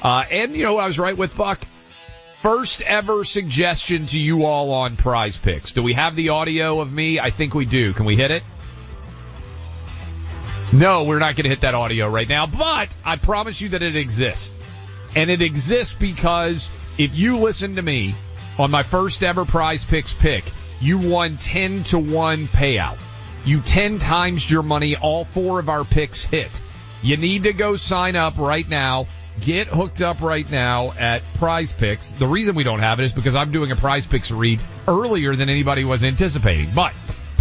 Uh, 0.02 0.24
and 0.30 0.54
you 0.54 0.64
know, 0.64 0.76
I 0.76 0.86
was 0.86 0.98
right 0.98 1.16
with 1.16 1.34
Buck. 1.34 1.66
First 2.42 2.82
ever 2.82 3.24
suggestion 3.24 4.06
to 4.08 4.18
you 4.18 4.44
all 4.44 4.72
on 4.72 4.98
prize 4.98 5.38
picks. 5.38 5.72
Do 5.72 5.82
we 5.82 5.94
have 5.94 6.16
the 6.16 6.28
audio 6.28 6.80
of 6.80 6.92
me? 6.92 7.18
I 7.18 7.30
think 7.30 7.54
we 7.54 7.64
do. 7.64 7.94
Can 7.94 8.04
we 8.04 8.16
hit 8.16 8.30
it? 8.30 8.42
No, 10.74 11.04
we're 11.04 11.20
not 11.20 11.36
going 11.36 11.44
to 11.44 11.50
hit 11.50 11.60
that 11.60 11.76
audio 11.76 12.10
right 12.10 12.28
now, 12.28 12.46
but 12.46 12.88
I 13.04 13.14
promise 13.14 13.60
you 13.60 13.68
that 13.70 13.82
it 13.84 13.94
exists. 13.94 14.52
And 15.14 15.30
it 15.30 15.40
exists 15.40 15.94
because 15.94 16.68
if 16.98 17.14
you 17.14 17.38
listen 17.38 17.76
to 17.76 17.82
me 17.82 18.16
on 18.58 18.72
my 18.72 18.82
first 18.82 19.22
ever 19.22 19.44
prize 19.44 19.84
picks 19.84 20.12
pick, 20.12 20.42
you 20.80 20.98
won 20.98 21.36
10 21.36 21.84
to 21.84 21.98
1 22.00 22.48
payout. 22.48 22.98
You 23.44 23.60
10 23.60 24.00
times 24.00 24.50
your 24.50 24.64
money, 24.64 24.96
all 24.96 25.24
four 25.26 25.60
of 25.60 25.68
our 25.68 25.84
picks 25.84 26.24
hit. 26.24 26.50
You 27.02 27.18
need 27.18 27.44
to 27.44 27.52
go 27.52 27.76
sign 27.76 28.16
up 28.16 28.36
right 28.36 28.68
now. 28.68 29.06
Get 29.40 29.68
hooked 29.68 30.02
up 30.02 30.22
right 30.22 30.48
now 30.50 30.90
at 30.90 31.22
Prize 31.34 31.72
Picks. 31.72 32.10
The 32.10 32.26
reason 32.26 32.56
we 32.56 32.64
don't 32.64 32.80
have 32.80 32.98
it 32.98 33.04
is 33.04 33.12
because 33.12 33.36
I'm 33.36 33.52
doing 33.52 33.70
a 33.70 33.76
Prize 33.76 34.06
Picks 34.06 34.32
read 34.32 34.58
earlier 34.88 35.36
than 35.36 35.48
anybody 35.48 35.84
was 35.84 36.02
anticipating. 36.02 36.72
But 36.74 36.94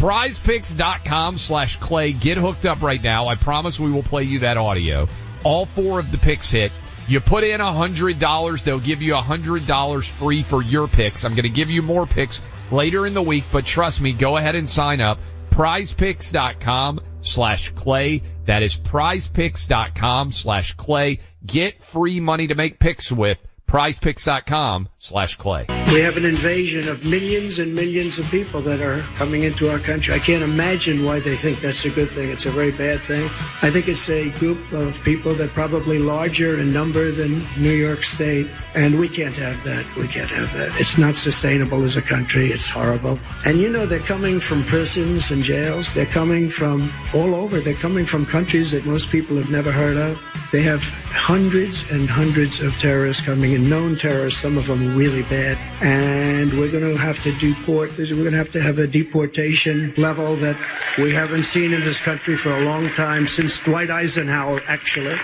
prizepicks.com 0.03 1.37
slash 1.37 1.79
clay. 1.79 2.11
Get 2.11 2.37
hooked 2.37 2.65
up 2.65 2.81
right 2.81 3.01
now. 3.01 3.27
I 3.27 3.35
promise 3.35 3.79
we 3.79 3.89
will 3.89 4.03
play 4.03 4.23
you 4.23 4.39
that 4.39 4.57
audio. 4.57 5.07
All 5.45 5.65
four 5.65 5.97
of 5.97 6.11
the 6.11 6.17
picks 6.17 6.51
hit. 6.51 6.73
You 7.07 7.21
put 7.21 7.45
in 7.45 7.61
a 7.61 7.71
hundred 7.71 8.19
dollars, 8.19 8.63
they'll 8.63 8.81
give 8.81 9.01
you 9.01 9.15
a 9.15 9.21
hundred 9.21 9.65
dollars 9.65 10.05
free 10.05 10.43
for 10.43 10.61
your 10.61 10.89
picks. 10.89 11.23
I'm 11.23 11.35
going 11.35 11.43
to 11.43 11.49
give 11.49 11.69
you 11.69 11.81
more 11.81 12.05
picks 12.05 12.41
later 12.69 13.07
in 13.07 13.13
the 13.13 13.21
week, 13.21 13.45
but 13.49 13.65
trust 13.65 14.01
me, 14.01 14.11
go 14.11 14.35
ahead 14.35 14.55
and 14.55 14.69
sign 14.69 14.99
up. 14.99 15.19
prizepicks.com 15.51 16.99
slash 17.21 17.69
clay. 17.73 18.23
That 18.45 18.61
is 18.61 18.75
prizepicks.com 18.75 20.33
slash 20.33 20.73
clay. 20.73 21.19
Get 21.45 21.81
free 21.81 22.19
money 22.19 22.47
to 22.47 22.55
make 22.55 22.77
picks 22.77 23.09
with 23.09 23.37
prizepicks.com 23.73 24.87
slash 24.99 25.35
clay. 25.37 25.65
We 25.91 26.01
have 26.01 26.17
an 26.17 26.25
invasion 26.25 26.87
of 26.89 27.03
millions 27.03 27.57
and 27.57 27.73
millions 27.73 28.19
of 28.19 28.29
people 28.29 28.61
that 28.61 28.81
are 28.81 29.01
coming 29.15 29.41
into 29.41 29.71
our 29.71 29.79
country. 29.79 30.13
I 30.13 30.19
can't 30.19 30.43
imagine 30.43 31.03
why 31.03 31.19
they 31.19 31.35
think 31.35 31.59
that's 31.59 31.83
a 31.85 31.89
good 31.89 32.09
thing. 32.09 32.29
It's 32.29 32.45
a 32.45 32.51
very 32.51 32.69
bad 32.69 32.99
thing. 32.99 33.25
I 33.63 33.71
think 33.71 33.87
it's 33.87 34.09
a 34.11 34.29
group 34.29 34.71
of 34.73 35.03
people 35.03 35.33
that 35.35 35.49
probably 35.51 35.97
larger 35.97 36.59
in 36.59 36.71
number 36.71 37.09
than 37.09 37.47
New 37.57 37.71
York 37.71 38.03
State, 38.03 38.47
and 38.75 38.99
we 38.99 39.09
can't 39.09 39.35
have 39.37 39.63
that. 39.63 39.85
We 39.95 40.07
can't 40.07 40.29
have 40.29 40.53
that. 40.53 40.79
It's 40.79 40.99
not 40.99 41.15
sustainable 41.15 41.83
as 41.83 41.97
a 41.97 42.01
country. 42.03 42.45
It's 42.45 42.69
horrible. 42.69 43.17
And 43.43 43.57
you 43.57 43.69
know, 43.69 43.87
they're 43.87 43.99
coming 43.99 44.39
from 44.39 44.65
prisons 44.65 45.31
and 45.31 45.41
jails. 45.41 45.95
They're 45.95 46.05
coming 46.05 46.51
from 46.51 46.93
all 47.15 47.33
over. 47.33 47.59
They're 47.59 47.73
coming 47.73 48.05
from 48.05 48.27
countries 48.27 48.71
that 48.71 48.85
most 48.85 49.09
people 49.09 49.37
have 49.37 49.49
never 49.49 49.71
heard 49.71 49.97
of. 49.97 50.21
They 50.51 50.61
have 50.61 50.83
hundreds 50.83 51.91
and 51.91 52.07
hundreds 52.07 52.61
of 52.61 52.77
terrorists 52.77 53.23
coming 53.23 53.53
in, 53.53 53.62
known 53.69 53.95
terrorists, 53.95 54.41
some 54.41 54.57
of 54.57 54.67
them 54.67 54.95
really 54.95 55.23
bad. 55.23 55.57
And 55.81 56.53
we're 56.53 56.71
going 56.71 56.83
to 56.83 56.97
have 56.97 57.21
to 57.23 57.31
deport, 57.31 57.97
we're 57.97 58.07
going 58.07 58.31
to 58.31 58.37
have 58.37 58.51
to 58.51 58.61
have 58.61 58.79
a 58.79 58.87
deportation 58.87 59.93
level 59.97 60.35
that 60.37 60.57
we 60.97 61.11
haven't 61.13 61.43
seen 61.43 61.73
in 61.73 61.81
this 61.81 62.01
country 62.01 62.35
for 62.35 62.51
a 62.51 62.61
long 62.65 62.89
time, 62.89 63.27
since 63.27 63.61
Dwight 63.61 63.89
Eisenhower, 63.89 64.61
actually. 64.67 65.17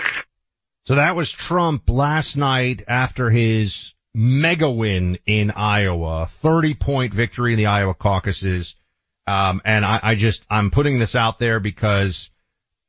So 0.86 0.94
that 0.96 1.14
was 1.14 1.30
Trump 1.30 1.88
last 1.88 2.36
night 2.36 2.82
after 2.88 3.30
his 3.30 3.94
mega 4.14 4.70
win 4.70 5.18
in 5.26 5.50
Iowa, 5.50 6.26
30 6.30 6.74
point 6.74 7.14
victory 7.14 7.52
in 7.52 7.58
the 7.58 7.66
Iowa 7.66 7.94
caucuses. 7.94 8.74
Um, 9.26 9.60
and 9.64 9.84
I, 9.84 10.00
I 10.02 10.14
just, 10.14 10.44
I'm 10.50 10.70
putting 10.70 10.98
this 10.98 11.14
out 11.14 11.38
there 11.38 11.60
because 11.60 12.29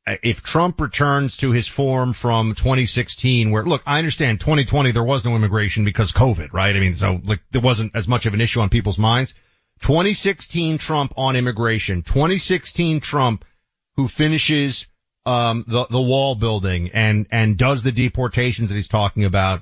if 0.08 0.42
Trump 0.42 0.82
returns 0.82 1.38
to 1.38 1.52
his 1.52 1.68
form 1.68 2.14
from 2.14 2.56
2016, 2.56 3.52
where 3.52 3.64
look, 3.64 3.84
I 3.86 4.00
understand 4.00 4.40
2020 4.40 4.92
there 4.92 5.04
was 5.04 5.24
no 5.24 5.36
immigration 5.36 5.86
because 5.86 6.12
COVID, 6.12 6.54
right? 6.54 6.76
I 6.76 6.80
mean, 6.80 6.96
so 6.96 7.22
like 7.24 7.42
there 7.52 7.62
wasn't 7.62 7.96
as 7.96 8.08
much 8.08 8.26
of 8.26 8.34
an 8.34 8.42
issue 8.42 8.62
on 8.62 8.70
people's 8.70 8.98
minds. 8.98 9.34
2016 9.82 10.78
Trump 10.78 11.14
on 11.18 11.36
immigration, 11.36 12.02
2016 12.04 13.00
Trump 13.00 13.46
who 13.96 14.08
finishes 14.08 14.88
um, 15.26 15.64
the 15.68 15.86
the 15.86 16.02
wall 16.02 16.36
building 16.36 16.92
and 16.94 17.28
and 17.32 17.58
does 17.58 17.84
the 17.84 17.92
deportations 17.92 18.70
that 18.70 18.76
he's 18.76 18.88
talking 18.88 19.26
about. 19.26 19.62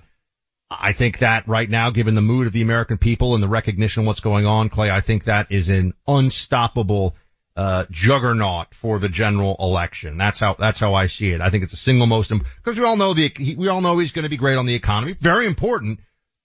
I 0.71 0.93
think 0.93 1.19
that 1.19 1.47
right 1.47 1.69
now, 1.69 1.89
given 1.89 2.13
the 2.13 2.21
mood 2.21 2.45
of 2.45 2.54
the 2.54 2.62
American 2.62 2.99
people 2.99 3.34
and 3.34 3.41
the 3.41 3.47
recognition 3.47 4.02
of 4.02 4.08
what's 4.08 4.19
going 4.19 4.45
on, 4.45 4.69
Clay, 4.69 4.91
I 4.91 5.02
think 5.02 5.25
that 5.25 5.52
is 5.52 5.67
an 5.67 5.95
unstoppable 6.08 7.15
uh, 7.59 7.85
juggernaut 7.91 8.73
for 8.73 8.99
the 8.99 9.09
general 9.09 9.57
election. 9.59 10.17
That's 10.17 10.39
how 10.39 10.53
that's 10.53 10.79
how 10.79 10.93
I 10.93 11.07
see 11.07 11.31
it. 11.31 11.41
I 11.41 11.49
think 11.49 11.63
it's 11.63 11.73
the 11.73 11.77
single 11.77 12.07
most 12.07 12.29
because 12.29 12.79
we 12.79 12.85
all 12.85 12.95
know 12.95 13.13
the 13.13 13.29
we 13.57 13.67
all 13.67 13.81
know 13.81 13.99
he's 13.99 14.13
going 14.13 14.23
to 14.23 14.29
be 14.29 14.37
great 14.37 14.57
on 14.57 14.65
the 14.65 14.75
economy, 14.75 15.11
very 15.19 15.45
important. 15.45 15.99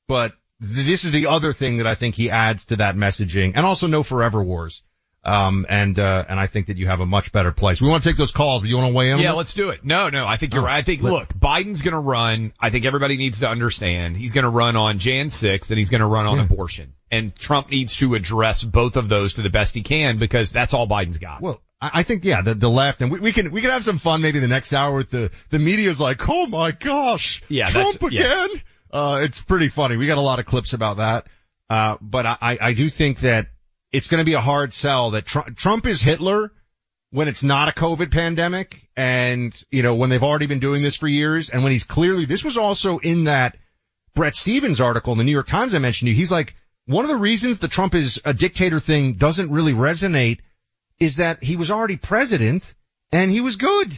But 0.08 0.32
th- 0.60 0.84
this 0.84 1.04
is 1.04 1.12
the 1.12 1.28
other 1.28 1.52
thing 1.52 1.76
that 1.76 1.86
I 1.86 1.94
think 1.94 2.16
he 2.16 2.30
adds 2.30 2.64
to 2.66 2.76
that 2.76 2.96
messaging, 2.96 3.52
and 3.54 3.64
also 3.64 3.86
no 3.86 4.02
forever 4.02 4.42
wars. 4.42 4.82
Um, 5.26 5.64
and, 5.68 5.98
uh, 5.98 6.24
and 6.28 6.38
I 6.38 6.46
think 6.46 6.66
that 6.66 6.76
you 6.76 6.86
have 6.86 7.00
a 7.00 7.06
much 7.06 7.32
better 7.32 7.50
place. 7.50 7.80
We 7.80 7.88
want 7.88 8.02
to 8.02 8.10
take 8.10 8.18
those 8.18 8.30
calls, 8.30 8.60
but 8.62 8.68
you 8.68 8.76
want 8.76 8.90
to 8.90 8.94
weigh 8.94 9.10
in 9.10 9.18
Yeah, 9.20 9.32
let's 9.32 9.54
do 9.54 9.70
it. 9.70 9.82
No, 9.84 10.10
no, 10.10 10.26
I 10.26 10.36
think 10.36 10.52
you're 10.52 10.62
Oh, 10.62 10.66
right. 10.66 10.76
I 10.76 10.82
think, 10.82 11.00
look, 11.02 11.28
Biden's 11.32 11.80
going 11.80 11.94
to 11.94 11.98
run. 11.98 12.52
I 12.60 12.68
think 12.70 12.84
everybody 12.84 13.16
needs 13.16 13.40
to 13.40 13.48
understand 13.48 14.16
he's 14.18 14.32
going 14.32 14.44
to 14.44 14.50
run 14.50 14.76
on 14.76 14.98
Jan 14.98 15.28
6th 15.30 15.70
and 15.70 15.78
he's 15.78 15.88
going 15.88 16.02
to 16.02 16.06
run 16.06 16.26
on 16.26 16.36
Yeah. 16.36 16.44
abortion. 16.44 16.92
And 17.10 17.34
Trump 17.34 17.70
needs 17.70 17.96
to 17.96 18.14
address 18.14 18.62
both 18.62 18.96
of 18.96 19.08
those 19.08 19.34
to 19.34 19.42
the 19.42 19.48
best 19.50 19.74
he 19.74 19.82
can 19.82 20.18
because 20.18 20.50
that's 20.50 20.74
all 20.74 20.86
Biden's 20.86 21.16
got. 21.18 21.40
Well, 21.40 21.62
I 21.80 21.90
I 22.00 22.02
think, 22.02 22.24
yeah, 22.24 22.42
the, 22.42 22.54
the 22.54 22.68
left, 22.70 23.00
and 23.00 23.10
we, 23.10 23.20
we 23.20 23.32
can, 23.32 23.50
we 23.50 23.62
can 23.62 23.70
have 23.70 23.82
some 23.84 23.96
fun 23.98 24.20
maybe 24.20 24.40
the 24.40 24.48
next 24.48 24.74
hour 24.74 24.94
with 24.94 25.08
the, 25.10 25.30
the 25.50 25.58
media's 25.58 26.00
like, 26.00 26.28
oh 26.28 26.46
my 26.46 26.70
gosh, 26.72 27.42
Yeah, 27.48 27.66
Trump 27.66 27.98
that's- 27.98 28.12
yeah. 28.12 28.44
again. 28.46 28.62
Uh, 28.92 29.20
it's 29.22 29.40
pretty 29.40 29.68
funny. 29.68 29.96
We 29.96 30.06
got 30.06 30.18
a 30.18 30.22
lot 30.22 30.38
of 30.38 30.44
clips 30.46 30.72
about 30.74 30.98
that. 30.98 31.26
Uh, 31.70 31.96
but 32.02 32.26
I, 32.26 32.36
I- 32.42 32.58
I 32.60 32.72
do 32.74 32.90
think 32.90 33.20
that 33.20 33.46
it's 33.94 34.08
going 34.08 34.18
to 34.18 34.24
be 34.24 34.34
a 34.34 34.40
hard 34.40 34.72
sell 34.72 35.12
that 35.12 35.24
Tr- 35.24 35.50
Trump 35.54 35.86
is 35.86 36.02
Hitler 36.02 36.50
when 37.10 37.28
it's 37.28 37.44
not 37.44 37.68
a 37.68 37.72
COVID 37.72 38.10
pandemic 38.10 38.88
and, 38.96 39.56
you 39.70 39.84
know, 39.84 39.94
when 39.94 40.10
they've 40.10 40.24
already 40.24 40.46
been 40.46 40.58
doing 40.58 40.82
this 40.82 40.96
for 40.96 41.06
years 41.06 41.48
and 41.48 41.62
when 41.62 41.70
he's 41.70 41.84
clearly, 41.84 42.24
this 42.24 42.42
was 42.42 42.56
also 42.56 42.98
in 42.98 43.24
that 43.24 43.56
Bret 44.16 44.34
Stephens 44.34 44.80
article 44.80 45.12
in 45.12 45.18
the 45.18 45.24
New 45.24 45.30
York 45.30 45.46
Times 45.46 45.74
I 45.74 45.78
mentioned 45.78 46.08
to 46.08 46.10
you. 46.10 46.16
He's 46.16 46.32
like, 46.32 46.56
one 46.86 47.04
of 47.04 47.08
the 47.08 47.16
reasons 47.16 47.60
the 47.60 47.68
Trump 47.68 47.94
is 47.94 48.20
a 48.24 48.34
dictator 48.34 48.80
thing 48.80 49.14
doesn't 49.14 49.50
really 49.50 49.74
resonate 49.74 50.40
is 50.98 51.16
that 51.16 51.44
he 51.44 51.54
was 51.54 51.70
already 51.70 51.96
president 51.96 52.74
and 53.12 53.30
he 53.30 53.40
was 53.40 53.54
good 53.54 53.96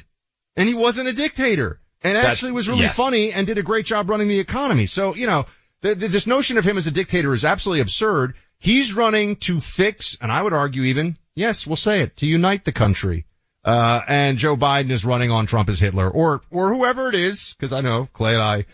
and 0.57 0.69
he 0.69 0.75
wasn't 0.75 1.09
a 1.09 1.15
dictator 1.15 1.81
and 2.03 2.17
That's- 2.17 2.33
actually 2.33 2.53
was 2.53 2.69
really 2.69 2.83
yes. 2.83 2.95
funny 2.95 3.33
and 3.33 3.47
did 3.47 3.57
a 3.57 3.63
great 3.63 3.87
job 3.87 4.11
running 4.11 4.29
the 4.29 4.41
economy. 4.41 4.87
So, 4.87 5.15
you 5.15 5.27
know, 5.27 5.47
the, 5.83 5.95
the, 5.95 6.09
this 6.09 6.27
notion 6.27 6.59
of 6.59 6.65
him 6.65 6.79
as 6.79 6.87
a 6.87 6.91
dictator 6.91 7.33
is 7.33 7.45
absolutely 7.45 7.81
absurd. 7.81 8.35
He's 8.59 8.95
running 8.95 9.37
to 9.37 9.61
fix, 9.61 10.17
and 10.21 10.33
I 10.33 10.43
would 10.43 10.53
argue 10.53 10.83
even, 10.85 11.19
yes, 11.35 11.67
we'll 11.67 11.77
say 11.77 12.03
it, 12.03 12.17
to 12.19 12.27
unite 12.27 12.65
the 12.65 12.73
country. 12.73 13.27
Uh, 13.65 14.01
and 14.07 14.39
Joe 14.39 14.57
Biden 14.57 14.91
is 14.91 15.05
running 15.05 15.31
on 15.31 15.47
Trump 15.47 15.69
as 15.69 15.81
Hitler 15.81 16.09
or, 16.09 16.41
or 16.51 16.73
whoever 16.73 17.09
it 17.09 17.17
is, 17.17 17.57
cause 17.59 17.73
I 17.73 17.81
know 17.81 18.09
Clay 18.13 18.35
and 18.35 18.43
I, 18.43 18.67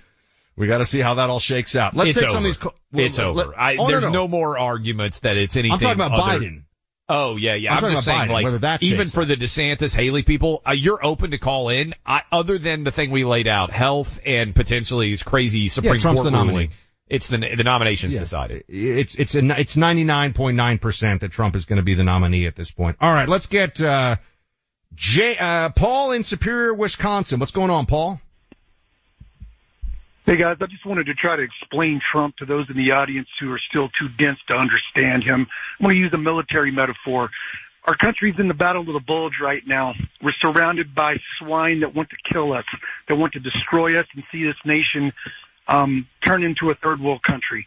we 0.55 0.67
gotta 0.67 0.85
see 0.85 1.01
how 1.01 1.15
that 1.15 1.31
all 1.31 1.41
shakes 1.41 1.77
out. 1.77 1.97
Let's 1.97 2.11
it's 2.11 2.19
take 2.19 2.29
over. 2.29 2.35
some 2.35 2.45
of 2.45 2.49
these. 2.49 2.57
co- 2.59 2.75
it's 2.93 3.19
let- 3.19 3.27
over. 3.27 3.51
let- 3.51 3.59
I, 3.59 3.77
oh, 3.77 3.89
there's 3.89 4.03
no. 4.03 4.11
no, 4.11 4.29
more 4.29 4.59
arguments 4.59 5.21
that 5.21 5.37
it's 5.39 5.57
anything. 5.57 5.73
I'm 5.73 5.81
talking 5.81 6.01
about 6.01 6.21
other- 6.21 6.41
Biden. 6.45 6.63
Oh 7.09 7.37
yeah, 7.37 7.55
yeah. 7.55 7.75
I'm 7.75 7.85
I'm, 7.85 7.93
just 7.93 8.05
saying, 8.05 8.29
Biden, 8.29 8.63
like, 8.63 8.83
even 8.83 9.09
for 9.09 9.25
the 9.25 9.37
DeSantis 9.37 9.95
Haley 9.95 10.23
people, 10.23 10.63
uh, 10.67 10.73
you're 10.73 11.05
open 11.05 11.33
to 11.33 11.39
call 11.39 11.69
in. 11.69 11.95
I, 12.07 12.23
other 12.31 12.59
than 12.59 12.85
the 12.85 12.93
thing 12.93 13.11
we 13.11 13.25
laid 13.25 13.49
out, 13.49 13.71
health 13.71 14.21
and 14.25 14.55
potentially 14.55 15.11
his 15.11 15.23
crazy 15.23 15.69
Supreme 15.69 15.99
Trump's 15.99 16.23
Court 16.23 16.33
ruling. 16.33 16.71
It's 17.13 17.27
the 17.29 17.37
the 17.37 17.63
nominations 17.63 18.15
Yeah. 18.15 18.21
decided. 18.21 18.65
It's 18.69 19.15
it's 19.17 19.35
a, 19.35 19.41
it's 19.61 19.77
99.9% 19.77 21.21
that 21.21 21.31
Trump 21.31 21.57
is 21.57 21.67
going 21.67 21.77
to 21.77 21.83
be 21.83 21.93
the 21.93 22.05
nominee 22.05 22.47
at 22.47 22.57
this 22.57 22.71
point. 22.71 22.97
All 23.03 23.13
right, 23.13 23.29
let's 23.29 23.49
get 23.49 23.79
uh 23.83 24.17
Jay 24.95 25.37
uh 25.37 25.69
Paul 25.69 26.13
in 26.13 26.25
Superior, 26.25 26.73
Wisconsin. 26.73 27.39
What's 27.39 27.53
going 27.53 27.71
on, 27.71 27.85
Paul? 27.85 28.19
Hey 30.25 30.37
guys, 30.39 30.57
I 30.63 30.67
just 30.67 30.87
wanted 30.87 31.05
to 31.07 31.15
try 31.15 31.37
to 31.37 31.43
explain 31.43 32.01
Trump 32.13 32.37
to 32.39 32.47
those 32.47 32.65
in 32.71 32.77
the 32.77 32.93
audience 32.93 33.29
who 33.41 33.53
are 33.53 33.61
still 33.69 33.89
too 34.01 34.09
dense 34.19 34.39
to 34.49 34.55
understand 34.55 35.23
him. 35.25 35.47
I'm 35.81 35.85
going 35.85 35.97
to 35.97 36.01
use 36.01 36.15
a 36.15 36.19
military 36.19 36.71
metaphor. 36.71 37.29
Our 37.85 37.97
country's 37.97 38.37
in 38.39 38.49
the 38.49 38.55
battle 38.55 38.83
of 38.83 38.87
the 38.95 39.05
bulge 39.07 39.35
right 39.43 39.63
now. 39.67 39.93
We're 40.23 40.33
surrounded 40.41 40.95
by 40.95 41.17
swine 41.39 41.81
that 41.81 41.95
want 41.95 42.09
to 42.11 42.17
kill 42.33 42.53
us, 42.55 42.65
that 43.09 43.17
want 43.17 43.33
to 43.35 43.41
destroy 43.41 43.99
us 44.01 44.07
and 44.15 44.23
see 44.33 44.45
this 44.45 44.55
nation 44.65 45.13
um, 45.69 46.07
turn 46.25 46.43
into 46.43 46.71
a 46.71 46.75
third 46.83 47.01
world 47.01 47.21
country. 47.27 47.67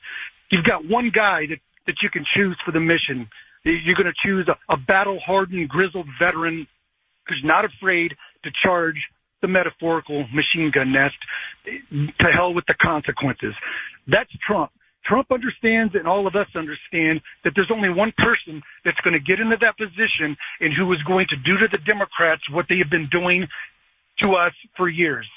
You've 0.52 0.66
got 0.66 0.88
one 0.88 1.12
guy 1.14 1.48
that, 1.50 1.60
that 1.88 1.96
you 2.02 2.10
can 2.10 2.26
choose 2.36 2.58
for 2.66 2.72
the 2.72 2.80
mission. 2.80 3.30
You're 3.64 3.96
going 3.96 4.12
to 4.12 4.28
choose 4.28 4.48
a, 4.48 4.74
a 4.74 4.78
battle 4.78 5.20
hardened, 5.26 5.70
grizzled 5.70 6.08
veteran 6.20 6.68
who's 7.28 7.42
not 7.44 7.66
afraid 7.66 8.14
to 8.44 8.52
charge 8.64 8.98
the 9.42 9.48
metaphorical 9.48 10.26
machine 10.34 10.72
gun 10.74 10.92
nest. 10.92 11.16
To 12.20 12.28
hell 12.32 12.54
with 12.54 12.66
the 12.68 12.76
consequences. 12.82 13.54
That's 14.08 14.30
Trump. 14.46 14.72
Trump 15.06 15.32
understands 15.32 15.94
and 15.94 16.08
all 16.08 16.26
of 16.26 16.36
us 16.36 16.48
understand 16.56 17.22
that 17.44 17.54
there's 17.56 17.70
only 17.72 17.90
one 17.90 18.12
person 18.18 18.62
that's 18.84 18.98
going 19.02 19.14
to 19.14 19.20
get 19.20 19.40
into 19.40 19.56
that 19.62 19.78
position 19.78 20.36
and 20.60 20.74
who 20.74 20.92
is 20.94 21.02
going 21.04 21.28
to 21.30 21.38
do 21.38 21.58
to 21.58 21.68
the 21.72 21.78
Democrats 21.86 22.42
what 22.52 22.66
they 22.70 22.78
have 22.82 22.90
been 22.90 23.08
doing 23.12 23.48
to 24.22 24.34
us 24.34 24.54
for 24.76 24.90
years. 24.90 25.28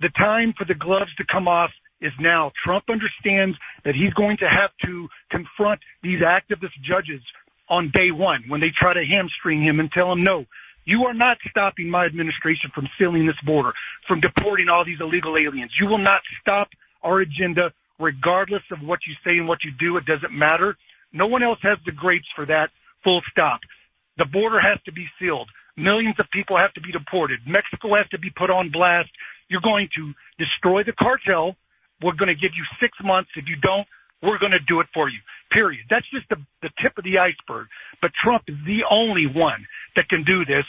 The 0.00 0.10
time 0.18 0.52
for 0.58 0.64
the 0.64 0.74
gloves 0.74 1.14
to 1.18 1.24
come 1.30 1.46
off 1.46 1.70
is 2.00 2.12
now. 2.20 2.52
Trump 2.64 2.84
understands 2.90 3.56
that 3.84 3.94
he's 3.94 4.12
going 4.14 4.36
to 4.38 4.48
have 4.48 4.70
to 4.84 5.08
confront 5.30 5.80
these 6.02 6.20
activist 6.20 6.76
judges 6.82 7.20
on 7.68 7.90
day 7.92 8.10
one 8.10 8.44
when 8.48 8.60
they 8.60 8.70
try 8.78 8.92
to 8.92 9.04
hamstring 9.04 9.62
him 9.62 9.80
and 9.80 9.90
tell 9.92 10.12
him, 10.12 10.22
no, 10.22 10.44
you 10.84 11.04
are 11.04 11.14
not 11.14 11.38
stopping 11.48 11.88
my 11.88 12.04
administration 12.04 12.70
from 12.74 12.88
sealing 12.98 13.26
this 13.26 13.40
border, 13.44 13.72
from 14.06 14.20
deporting 14.20 14.68
all 14.68 14.84
these 14.84 15.00
illegal 15.00 15.36
aliens. 15.36 15.72
You 15.80 15.86
will 15.86 15.98
not 15.98 16.20
stop 16.40 16.68
our 17.02 17.20
agenda 17.20 17.72
regardless 17.98 18.62
of 18.70 18.80
what 18.82 19.00
you 19.06 19.14
say 19.24 19.38
and 19.38 19.48
what 19.48 19.64
you 19.64 19.70
do. 19.78 19.96
It 19.96 20.04
doesn't 20.04 20.32
matter. 20.32 20.76
No 21.12 21.26
one 21.26 21.42
else 21.42 21.58
has 21.62 21.78
the 21.86 21.92
grapes 21.92 22.26
for 22.34 22.44
that. 22.46 22.70
Full 23.02 23.22
stop. 23.30 23.60
The 24.18 24.24
border 24.26 24.60
has 24.60 24.78
to 24.84 24.92
be 24.92 25.06
sealed. 25.18 25.48
Millions 25.76 26.16
of 26.18 26.26
people 26.32 26.58
have 26.58 26.72
to 26.74 26.80
be 26.80 26.92
deported. 26.92 27.40
Mexico 27.46 27.96
has 27.96 28.08
to 28.10 28.18
be 28.18 28.30
put 28.30 28.50
on 28.50 28.70
blast. 28.70 29.10
You're 29.48 29.60
going 29.60 29.88
to 29.96 30.12
destroy 30.38 30.84
the 30.84 30.92
cartel. 30.92 31.56
We're 32.04 32.12
going 32.20 32.28
to 32.28 32.36
give 32.36 32.52
you 32.52 32.64
six 32.76 32.92
months. 33.02 33.30
If 33.34 33.48
you 33.48 33.56
don't, 33.56 33.88
we're 34.20 34.36
going 34.36 34.52
to 34.52 34.60
do 34.68 34.80
it 34.80 34.86
for 34.92 35.08
you. 35.08 35.20
Period. 35.50 35.88
That's 35.88 36.04
just 36.12 36.28
the, 36.28 36.36
the 36.60 36.68
tip 36.84 36.98
of 36.98 37.04
the 37.04 37.16
iceberg. 37.16 37.68
But 38.02 38.12
Trump 38.12 38.44
is 38.48 38.56
the 38.68 38.84
only 38.92 39.24
one 39.24 39.64
that 39.96 40.08
can 40.12 40.22
do 40.24 40.44
this. 40.44 40.68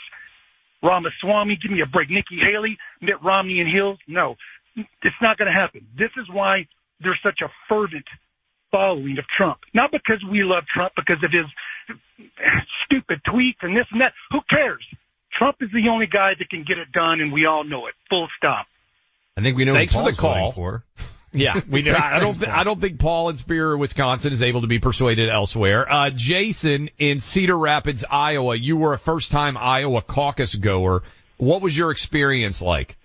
Ramaswamy, 0.82 1.58
give 1.60 1.70
me 1.70 1.82
a 1.84 1.86
break. 1.86 2.08
Nikki 2.08 2.40
Haley, 2.40 2.78
Mitt 3.02 3.20
Romney 3.22 3.60
and 3.60 3.68
Hills. 3.68 3.98
No, 4.08 4.36
it's 4.76 5.20
not 5.20 5.36
going 5.36 5.52
to 5.52 5.58
happen. 5.58 5.86
This 5.98 6.10
is 6.16 6.24
why 6.32 6.68
there's 7.00 7.20
such 7.22 7.40
a 7.44 7.48
fervent 7.68 8.04
following 8.70 9.18
of 9.18 9.24
Trump. 9.36 9.58
Not 9.74 9.90
because 9.90 10.24
we 10.30 10.42
love 10.42 10.64
Trump, 10.72 10.92
because 10.96 11.22
of 11.24 11.32
his 11.32 11.48
stupid 12.84 13.20
tweets 13.26 13.60
and 13.62 13.76
this 13.76 13.86
and 13.92 14.00
that. 14.00 14.12
Who 14.30 14.40
cares? 14.48 14.84
Trump 15.32 15.56
is 15.60 15.68
the 15.72 15.88
only 15.90 16.06
guy 16.06 16.32
that 16.38 16.48
can 16.48 16.64
get 16.66 16.78
it 16.78 16.92
done, 16.92 17.20
and 17.20 17.32
we 17.32 17.46
all 17.46 17.64
know 17.64 17.86
it. 17.86 17.94
Full 18.08 18.28
stop. 18.36 18.66
I 19.36 19.42
think 19.42 19.56
we 19.56 19.64
know 19.64 19.74
Thanks 19.74 19.94
who 19.94 20.00
for 20.00 20.10
the 20.10 20.16
call. 20.16 20.52
for. 20.52 20.82
Yeah, 21.32 21.60
we 21.70 21.82
know. 21.82 21.92
I 21.92 22.18
don't. 22.18 22.32
thanks, 22.32 22.38
Th- 22.38 22.50
I 22.50 22.64
don't 22.64 22.80
think 22.80 22.98
Paul 22.98 23.28
in 23.28 23.36
Superior, 23.36 23.76
Wisconsin, 23.76 24.32
is 24.32 24.42
able 24.42 24.62
to 24.62 24.66
be 24.66 24.78
persuaded 24.78 25.28
elsewhere. 25.28 25.90
Uh, 25.90 26.10
Jason 26.10 26.90
in 26.98 27.20
Cedar 27.20 27.56
Rapids, 27.56 28.04
Iowa. 28.08 28.56
You 28.56 28.76
were 28.76 28.92
a 28.92 28.98
first-time 28.98 29.56
Iowa 29.56 30.02
caucus 30.02 30.54
goer. 30.54 31.02
What 31.36 31.62
was 31.62 31.76
your 31.76 31.90
experience 31.90 32.62
like? 32.62 32.96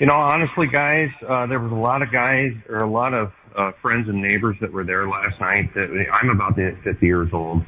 You 0.00 0.06
know, 0.06 0.14
honestly, 0.14 0.66
guys, 0.66 1.10
uh, 1.26 1.46
there 1.46 1.60
was 1.60 1.70
a 1.70 1.76
lot 1.76 2.02
of 2.02 2.10
guys 2.10 2.52
or 2.68 2.80
a 2.80 2.90
lot 2.90 3.14
of 3.14 3.32
uh, 3.56 3.72
friends 3.80 4.08
and 4.08 4.20
neighbors 4.20 4.56
that 4.60 4.72
were 4.72 4.84
there 4.84 5.08
last 5.08 5.40
night. 5.40 5.72
That 5.74 6.06
I'm 6.12 6.30
about 6.30 6.56
to 6.56 6.62
hit 6.62 6.82
50 6.82 7.06
years 7.06 7.30
old, 7.32 7.62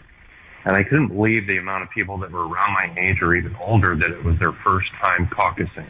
and 0.64 0.76
I 0.76 0.82
couldn't 0.82 1.08
believe 1.08 1.46
the 1.46 1.58
amount 1.58 1.84
of 1.84 1.90
people 1.90 2.18
that 2.18 2.32
were 2.32 2.46
around 2.46 2.74
my 2.74 2.92
age 2.98 3.22
or 3.22 3.34
even 3.36 3.54
older 3.56 3.96
that 3.96 4.10
it 4.10 4.24
was 4.24 4.38
their 4.40 4.52
first 4.64 4.88
time 5.00 5.28
caucusing. 5.28 5.86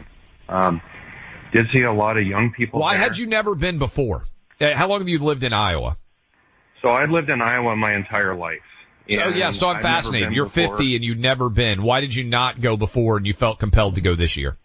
Um, 0.48 0.82
did 1.56 1.66
see 1.72 1.82
a 1.82 1.92
lot 1.92 2.16
of 2.16 2.26
young 2.26 2.52
people. 2.56 2.80
Why 2.80 2.94
there. 2.94 3.02
had 3.02 3.18
you 3.18 3.26
never 3.26 3.54
been 3.54 3.78
before? 3.78 4.24
Uh, 4.60 4.74
How 4.74 4.88
long 4.88 5.00
have 5.00 5.08
you 5.08 5.18
lived 5.18 5.42
in 5.42 5.52
Iowa? 5.52 5.96
So 6.82 6.88
I 6.88 7.06
lived 7.06 7.30
in 7.30 7.40
Iowa 7.40 7.76
my 7.76 7.94
entire 7.94 8.34
life. 8.34 8.60
So 9.08 9.28
yeah, 9.28 9.52
so 9.52 9.68
I'm 9.68 9.76
I've 9.76 9.82
fascinated. 9.82 10.32
You're 10.32 10.46
before. 10.46 10.76
50 10.76 10.96
and 10.96 11.04
you've 11.04 11.18
never 11.18 11.48
been. 11.48 11.82
Why 11.82 12.00
did 12.00 12.14
you 12.14 12.24
not 12.24 12.60
go 12.60 12.76
before 12.76 13.16
and 13.16 13.26
you 13.26 13.34
felt 13.34 13.58
compelled 13.58 13.94
to 13.94 14.00
go 14.00 14.16
this 14.16 14.36
year? 14.36 14.56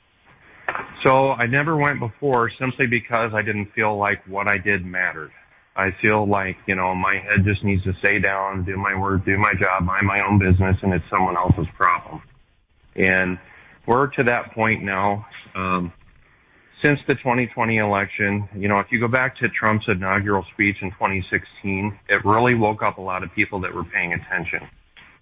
So 1.03 1.31
I 1.31 1.45
never 1.47 1.75
went 1.77 1.99
before 1.99 2.51
simply 2.59 2.87
because 2.87 3.33
I 3.33 3.41
didn't 3.41 3.71
feel 3.73 3.97
like 3.97 4.27
what 4.27 4.47
I 4.47 4.57
did 4.57 4.85
mattered. 4.85 5.31
I 5.75 5.91
feel 6.01 6.27
like, 6.27 6.57
you 6.67 6.75
know, 6.75 6.93
my 6.95 7.15
head 7.15 7.45
just 7.45 7.63
needs 7.63 7.83
to 7.83 7.93
stay 7.99 8.19
down, 8.19 8.65
do 8.65 8.77
my 8.77 8.99
work, 8.99 9.25
do 9.25 9.37
my 9.37 9.53
job, 9.53 9.83
mind 9.83 10.05
my 10.05 10.21
own 10.25 10.37
business, 10.37 10.77
and 10.81 10.93
it's 10.93 11.05
someone 11.09 11.37
else's 11.37 11.67
problem. 11.77 12.21
And 12.95 13.39
we're 13.87 14.07
to 14.07 14.23
that 14.23 14.53
point 14.53 14.83
now. 14.83 15.25
Um, 15.55 15.93
since 16.81 16.99
the 17.07 17.15
2020 17.15 17.77
election, 17.77 18.49
you 18.55 18.67
know, 18.67 18.79
if 18.79 18.87
you 18.91 18.99
go 18.99 19.07
back 19.07 19.37
to 19.37 19.49
Trump's 19.49 19.85
inaugural 19.87 20.45
speech 20.53 20.77
in 20.81 20.89
2016, 20.91 21.97
it 22.09 22.25
really 22.25 22.55
woke 22.55 22.81
up 22.81 22.97
a 22.97 23.01
lot 23.01 23.23
of 23.23 23.31
people 23.33 23.59
that 23.61 23.73
were 23.73 23.83
paying 23.83 24.13
attention. 24.13 24.67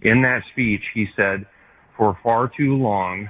In 0.02 0.22
that 0.22 0.42
speech, 0.52 0.82
he 0.94 1.06
said, 1.14 1.46
for 1.96 2.18
far 2.22 2.50
too 2.56 2.76
long, 2.76 3.28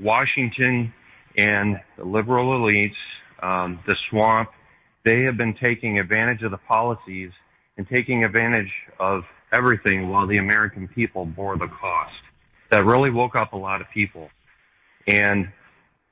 Washington 0.00 0.94
and 1.36 1.78
the 1.98 2.04
liberal 2.04 2.58
elites, 2.58 2.94
um, 3.42 3.80
the 3.86 3.96
swamp, 4.08 4.48
they 5.04 5.22
have 5.24 5.36
been 5.36 5.54
taking 5.54 5.98
advantage 5.98 6.42
of 6.42 6.52
the 6.52 6.58
policies 6.58 7.30
and 7.76 7.86
taking 7.88 8.24
advantage 8.24 8.70
of 8.98 9.24
everything 9.52 10.08
while 10.08 10.26
the 10.26 10.38
American 10.38 10.88
people 10.88 11.26
bore 11.26 11.58
the 11.58 11.68
cost. 11.68 12.14
That 12.70 12.86
really 12.86 13.10
woke 13.10 13.34
up 13.36 13.52
a 13.52 13.56
lot 13.56 13.82
of 13.82 13.88
people. 13.92 14.30
And 15.06 15.48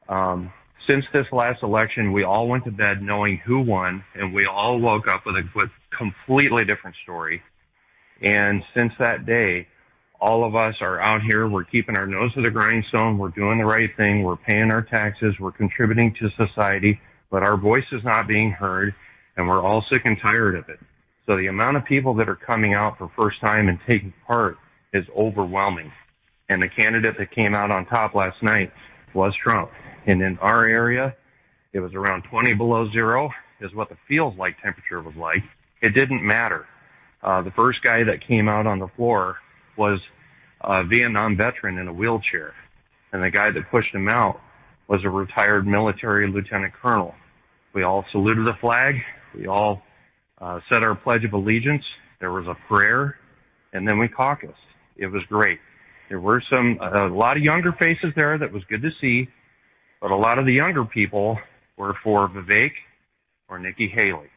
um, 0.09 0.53
since 0.89 1.05
this 1.13 1.27
last 1.33 1.63
election, 1.63 2.13
we 2.13 2.25
all 2.25 2.49
went 2.49 2.65
to 2.65 2.71
bed 2.71 3.03
knowing 3.03 3.39
who 3.45 3.61
won, 3.61 4.05
and 4.15 4.35
we 4.35 4.47
all 4.47 4.81
woke 4.81 5.09
up 5.09 5.23
with 5.27 5.37
a 5.37 5.43
with 5.55 5.71
completely 5.97 6.65
different 6.65 6.97
story. 7.03 7.43
And 8.23 8.63
since 8.75 8.93
that 8.99 9.27
day, 9.27 9.67
all 10.21 10.45
of 10.47 10.55
us 10.55 10.75
are 10.81 11.01
out 11.01 11.23
here. 11.23 11.49
We're 11.49 11.65
keeping 11.65 11.97
our 11.97 12.07
nose 12.07 12.33
to 12.35 12.43
the 12.43 12.51
grindstone. 12.51 13.19
We're 13.19 13.31
doing 13.31 13.59
the 13.59 13.65
right 13.65 13.91
thing. 13.97 14.23
We're 14.23 14.37
paying 14.37 14.71
our 14.71 14.83
taxes. 14.83 15.35
We're 15.41 15.53
contributing 15.53 16.15
to 16.21 16.29
society, 16.37 17.01
but 17.31 17.43
our 17.43 17.57
voice 17.57 17.87
is 17.93 18.05
not 18.05 18.29
being 18.29 18.51
heard, 18.51 18.95
and 19.37 19.49
we're 19.49 19.63
all 19.63 19.85
sick 19.91 20.03
and 20.05 20.19
tired 20.21 20.57
of 20.57 20.69
it. 20.69 20.79
So 21.27 21.37
the 21.37 21.47
amount 21.47 21.77
of 21.77 21.85
people 21.85 22.15
that 22.15 22.29
are 22.29 22.37
coming 22.37 22.75
out 22.75 22.99
for 22.99 23.11
first 23.19 23.41
time 23.41 23.69
and 23.69 23.79
taking 23.87 24.13
part 24.27 24.59
is 24.93 25.05
overwhelming. 25.17 25.93
And 26.49 26.61
the 26.61 26.69
candidate 26.69 27.15
that 27.19 27.31
came 27.31 27.55
out 27.55 27.71
on 27.71 27.87
top 27.87 28.15
last 28.15 28.43
night 28.43 28.73
was 29.15 29.33
Trump. 29.43 29.71
And 30.07 30.23
in 30.23 30.39
our 30.39 30.67
area, 30.67 31.15
it 31.73 31.81
was 31.81 31.95
around 31.95 32.25
20 32.25 32.55
below 32.55 32.91
zero 32.91 33.31
is 33.61 33.75
what 33.75 33.89
the 33.89 33.97
feels 34.09 34.37
like 34.39 34.61
temperature 34.63 35.01
was 35.01 35.15
like. 35.17 35.43
It 35.83 35.91
didn't 35.91 36.25
matter. 36.25 36.67
Uh, 37.23 37.43
the 37.43 37.51
first 37.51 37.83
guy 37.83 38.05
that 38.05 38.27
came 38.27 38.49
out 38.49 38.67
on 38.67 38.79
the 38.79 38.89
floor 38.97 39.37
was 39.77 40.01
a 40.63 40.85
Vietnam 40.85 41.37
veteran 41.37 41.79
in 41.79 41.89
a 41.89 41.93
wheelchair. 41.93 42.55
And 43.13 43.23
the 43.23 43.31
guy 43.31 43.51
that 43.51 43.71
pushed 43.71 43.95
him 43.95 44.09
out 44.09 44.41
was 44.89 45.05
a 45.05 45.11
retired 45.11 45.67
military 45.67 46.31
lieutenant 46.31 46.73
colonel. 46.75 47.15
We 47.75 47.83
all 47.83 48.05
saluted 48.11 48.47
the 48.47 48.57
flag. 48.61 48.97
We 49.35 49.47
all 49.47 49.83
uh, 50.41 50.61
said 50.69 50.83
our 50.83 50.95
Pledge 50.95 51.25
of 51.25 51.33
Allegiance. 51.33 51.85
There 52.19 52.33
was 52.33 52.47
a 52.47 52.57
prayer, 52.73 53.17
and 53.73 53.87
then 53.87 53.99
we 53.99 54.09
caucused. 54.09 54.55
It 54.97 55.07
was 55.07 55.23
great. 55.29 55.61
There 56.09 56.21
were 56.21 56.43
some 56.51 56.79
a 56.81 57.07
lot 57.07 57.37
of 57.37 57.43
younger 57.43 57.73
faces 57.73 58.13
there 58.17 58.37
that 58.37 58.53
was 58.53 58.65
good 58.65 58.83
to 58.83 58.91
see, 59.01 59.29
but 60.01 60.11
a 60.11 60.17
lot 60.17 60.39
of 60.39 60.47
the 60.47 60.53
younger 60.53 60.85
people 60.85 61.39
were 61.77 61.95
for 62.03 62.29
Vivek 62.29 62.73
or 63.49 63.59
Nikki 63.59 63.89
Haley, 63.89 64.31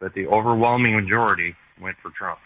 but 0.00 0.14
the 0.14 0.26
overwhelming 0.26 0.94
majority 0.94 1.54
went 1.80 1.96
for 2.02 2.10
Trump. 2.10 2.38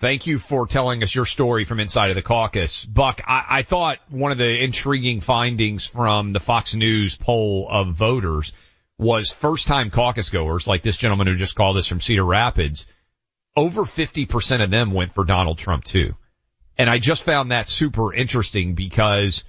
Thank 0.00 0.26
you 0.26 0.38
for 0.38 0.66
telling 0.66 1.02
us 1.02 1.14
your 1.14 1.24
story 1.24 1.64
from 1.64 1.80
inside 1.80 2.10
of 2.10 2.16
the 2.16 2.22
caucus. 2.22 2.84
Buck, 2.84 3.22
I, 3.26 3.44
I 3.48 3.62
thought 3.62 3.98
one 4.10 4.32
of 4.32 4.38
the 4.38 4.62
intriguing 4.62 5.20
findings 5.20 5.86
from 5.86 6.32
the 6.32 6.40
Fox 6.40 6.74
News 6.74 7.14
poll 7.14 7.68
of 7.70 7.94
voters 7.94 8.52
was 8.98 9.30
first 9.30 9.66
time 9.66 9.90
caucus 9.90 10.30
goers, 10.30 10.66
like 10.66 10.82
this 10.82 10.96
gentleman 10.96 11.26
who 11.26 11.36
just 11.36 11.54
called 11.54 11.76
us 11.76 11.86
from 11.86 12.00
Cedar 12.00 12.24
Rapids. 12.24 12.86
Over 13.56 13.82
50% 13.82 14.62
of 14.62 14.70
them 14.70 14.90
went 14.90 15.14
for 15.14 15.24
Donald 15.24 15.58
Trump 15.58 15.84
too. 15.84 16.14
And 16.76 16.90
I 16.90 16.98
just 16.98 17.22
found 17.22 17.52
that 17.52 17.68
super 17.68 18.12
interesting 18.12 18.74
because 18.74 19.44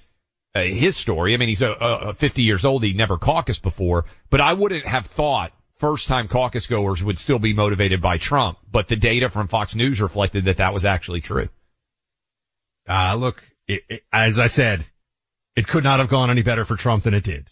uh, 0.56 0.62
his 0.62 0.96
story, 0.96 1.34
I 1.34 1.36
mean, 1.36 1.48
he's 1.48 1.62
a, 1.62 1.70
a 1.70 2.14
50 2.14 2.42
years 2.42 2.64
old. 2.64 2.82
He 2.82 2.92
never 2.92 3.18
caucused 3.18 3.62
before, 3.62 4.06
but 4.30 4.40
I 4.40 4.52
wouldn't 4.52 4.86
have 4.86 5.06
thought 5.06 5.52
first 5.78 6.08
time 6.08 6.28
caucus 6.28 6.66
goers 6.66 7.02
would 7.04 7.18
still 7.18 7.38
be 7.38 7.52
motivated 7.52 8.00
by 8.00 8.18
Trump, 8.18 8.58
but 8.70 8.88
the 8.88 8.96
data 8.96 9.28
from 9.28 9.48
Fox 9.48 9.74
News 9.74 10.00
reflected 10.00 10.46
that 10.46 10.58
that 10.58 10.72
was 10.72 10.84
actually 10.84 11.20
true. 11.20 11.48
Uh, 12.88 13.14
look, 13.16 13.42
it, 13.66 13.82
it, 13.88 14.02
as 14.12 14.38
I 14.38 14.46
said, 14.46 14.86
it 15.56 15.66
could 15.66 15.84
not 15.84 16.00
have 16.00 16.08
gone 16.08 16.30
any 16.30 16.42
better 16.42 16.64
for 16.64 16.76
Trump 16.76 17.04
than 17.04 17.14
it 17.14 17.24
did. 17.24 17.50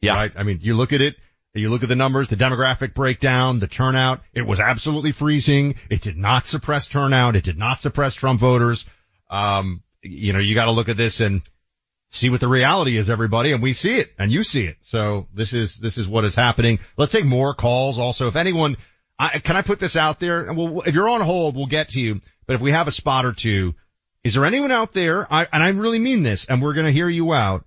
Yeah. 0.00 0.14
Right? 0.14 0.32
I 0.36 0.42
mean, 0.42 0.60
you 0.60 0.74
look 0.76 0.92
at 0.92 1.00
it, 1.00 1.16
you 1.54 1.70
look 1.70 1.82
at 1.82 1.88
the 1.88 1.96
numbers, 1.96 2.28
the 2.28 2.36
demographic 2.36 2.94
breakdown, 2.94 3.60
the 3.60 3.68
turnout, 3.68 4.22
it 4.32 4.42
was 4.42 4.60
absolutely 4.60 5.12
freezing. 5.12 5.76
It 5.88 6.02
did 6.02 6.16
not 6.16 6.46
suppress 6.46 6.88
turnout. 6.88 7.36
It 7.36 7.44
did 7.44 7.56
not 7.56 7.80
suppress 7.80 8.14
Trump 8.14 8.40
voters. 8.40 8.84
Um, 9.30 9.82
you 10.02 10.32
know, 10.32 10.40
you 10.40 10.54
got 10.54 10.66
to 10.66 10.72
look 10.72 10.88
at 10.88 10.96
this 10.96 11.20
and 11.20 11.42
see 12.14 12.30
what 12.30 12.40
the 12.40 12.48
reality 12.48 12.96
is, 12.96 13.10
everybody, 13.10 13.52
and 13.52 13.62
we 13.62 13.72
see 13.72 13.98
it, 13.98 14.12
and 14.18 14.30
you 14.30 14.42
see 14.44 14.64
it. 14.64 14.76
So 14.82 15.26
this 15.34 15.52
is 15.52 15.76
this 15.76 15.98
is 15.98 16.06
what 16.06 16.24
is 16.24 16.34
happening. 16.34 16.78
Let's 16.96 17.12
take 17.12 17.24
more 17.24 17.54
calls. 17.54 17.98
Also, 17.98 18.28
if 18.28 18.36
anyone, 18.36 18.76
I, 19.18 19.40
can 19.40 19.56
I 19.56 19.62
put 19.62 19.80
this 19.80 19.96
out 19.96 20.20
there? 20.20 20.48
And 20.48 20.56
we'll, 20.56 20.82
if 20.82 20.94
you're 20.94 21.08
on 21.08 21.20
hold, 21.20 21.56
we'll 21.56 21.66
get 21.66 21.90
to 21.90 22.00
you. 22.00 22.20
But 22.46 22.54
if 22.54 22.60
we 22.60 22.72
have 22.72 22.88
a 22.88 22.92
spot 22.92 23.26
or 23.26 23.32
two, 23.32 23.74
is 24.22 24.34
there 24.34 24.44
anyone 24.44 24.70
out 24.70 24.92
there? 24.92 25.30
I, 25.32 25.46
and 25.52 25.62
I 25.62 25.70
really 25.70 25.98
mean 25.98 26.22
this, 26.22 26.46
and 26.46 26.62
we're 26.62 26.74
going 26.74 26.86
to 26.86 26.92
hear 26.92 27.08
you 27.08 27.32
out. 27.34 27.64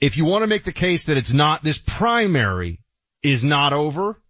If 0.00 0.16
you 0.16 0.24
want 0.24 0.42
to 0.42 0.46
make 0.46 0.64
the 0.64 0.72
case 0.72 1.06
that 1.06 1.16
it's 1.16 1.32
not 1.32 1.62
this 1.62 1.78
primary 1.78 2.80
is 3.22 3.44
not 3.44 3.72
over, 3.72 4.20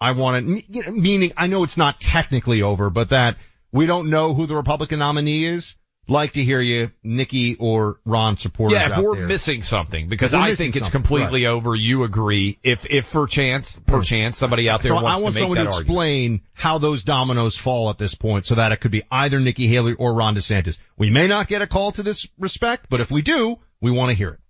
I 0.00 0.12
want 0.12 0.46
to 0.46 0.92
meaning 0.92 1.32
I 1.36 1.46
know 1.46 1.64
it's 1.64 1.78
not 1.78 2.00
technically 2.00 2.62
over, 2.62 2.90
but 2.90 3.10
that 3.10 3.36
we 3.72 3.86
don't 3.86 4.10
know 4.10 4.34
who 4.34 4.46
the 4.46 4.56
Republican 4.56 4.98
nominee 4.98 5.46
is 5.46 5.74
like 6.08 6.32
to 6.32 6.42
hear 6.42 6.60
you, 6.60 6.90
Nikki 7.02 7.56
or 7.56 7.98
Ron 8.04 8.36
supporters. 8.36 8.76
Yeah, 8.76 8.92
if 8.92 9.04
we're 9.04 9.16
there. 9.16 9.26
missing 9.26 9.62
something, 9.62 10.08
because 10.08 10.34
I 10.34 10.54
think 10.54 10.76
it's 10.76 10.88
completely 10.88 11.44
right. 11.44 11.50
over. 11.50 11.74
You 11.74 12.04
agree? 12.04 12.58
If 12.62 12.86
if 12.86 13.06
for 13.06 13.26
chance, 13.26 13.78
per 13.86 14.02
chance, 14.02 14.38
somebody 14.38 14.68
out 14.68 14.82
there 14.82 14.90
so 14.90 15.02
wants 15.02 15.18
I 15.18 15.22
want 15.22 15.34
to 15.34 15.40
someone 15.40 15.56
to 15.56 15.62
argument. 15.64 15.80
explain 15.80 16.40
how 16.52 16.78
those 16.78 17.02
dominoes 17.02 17.56
fall 17.56 17.90
at 17.90 17.98
this 17.98 18.14
point, 18.14 18.46
so 18.46 18.54
that 18.54 18.72
it 18.72 18.80
could 18.80 18.92
be 18.92 19.02
either 19.10 19.40
Nikki 19.40 19.66
Haley 19.66 19.94
or 19.94 20.14
Ron 20.14 20.36
DeSantis. 20.36 20.78
We 20.96 21.10
may 21.10 21.26
not 21.26 21.48
get 21.48 21.62
a 21.62 21.66
call 21.66 21.92
to 21.92 22.02
this 22.02 22.26
respect, 22.38 22.86
but 22.88 23.00
if 23.00 23.10
we 23.10 23.22
do, 23.22 23.58
we 23.80 23.90
want 23.90 24.10
to 24.10 24.14
hear 24.14 24.30
it. 24.30 24.40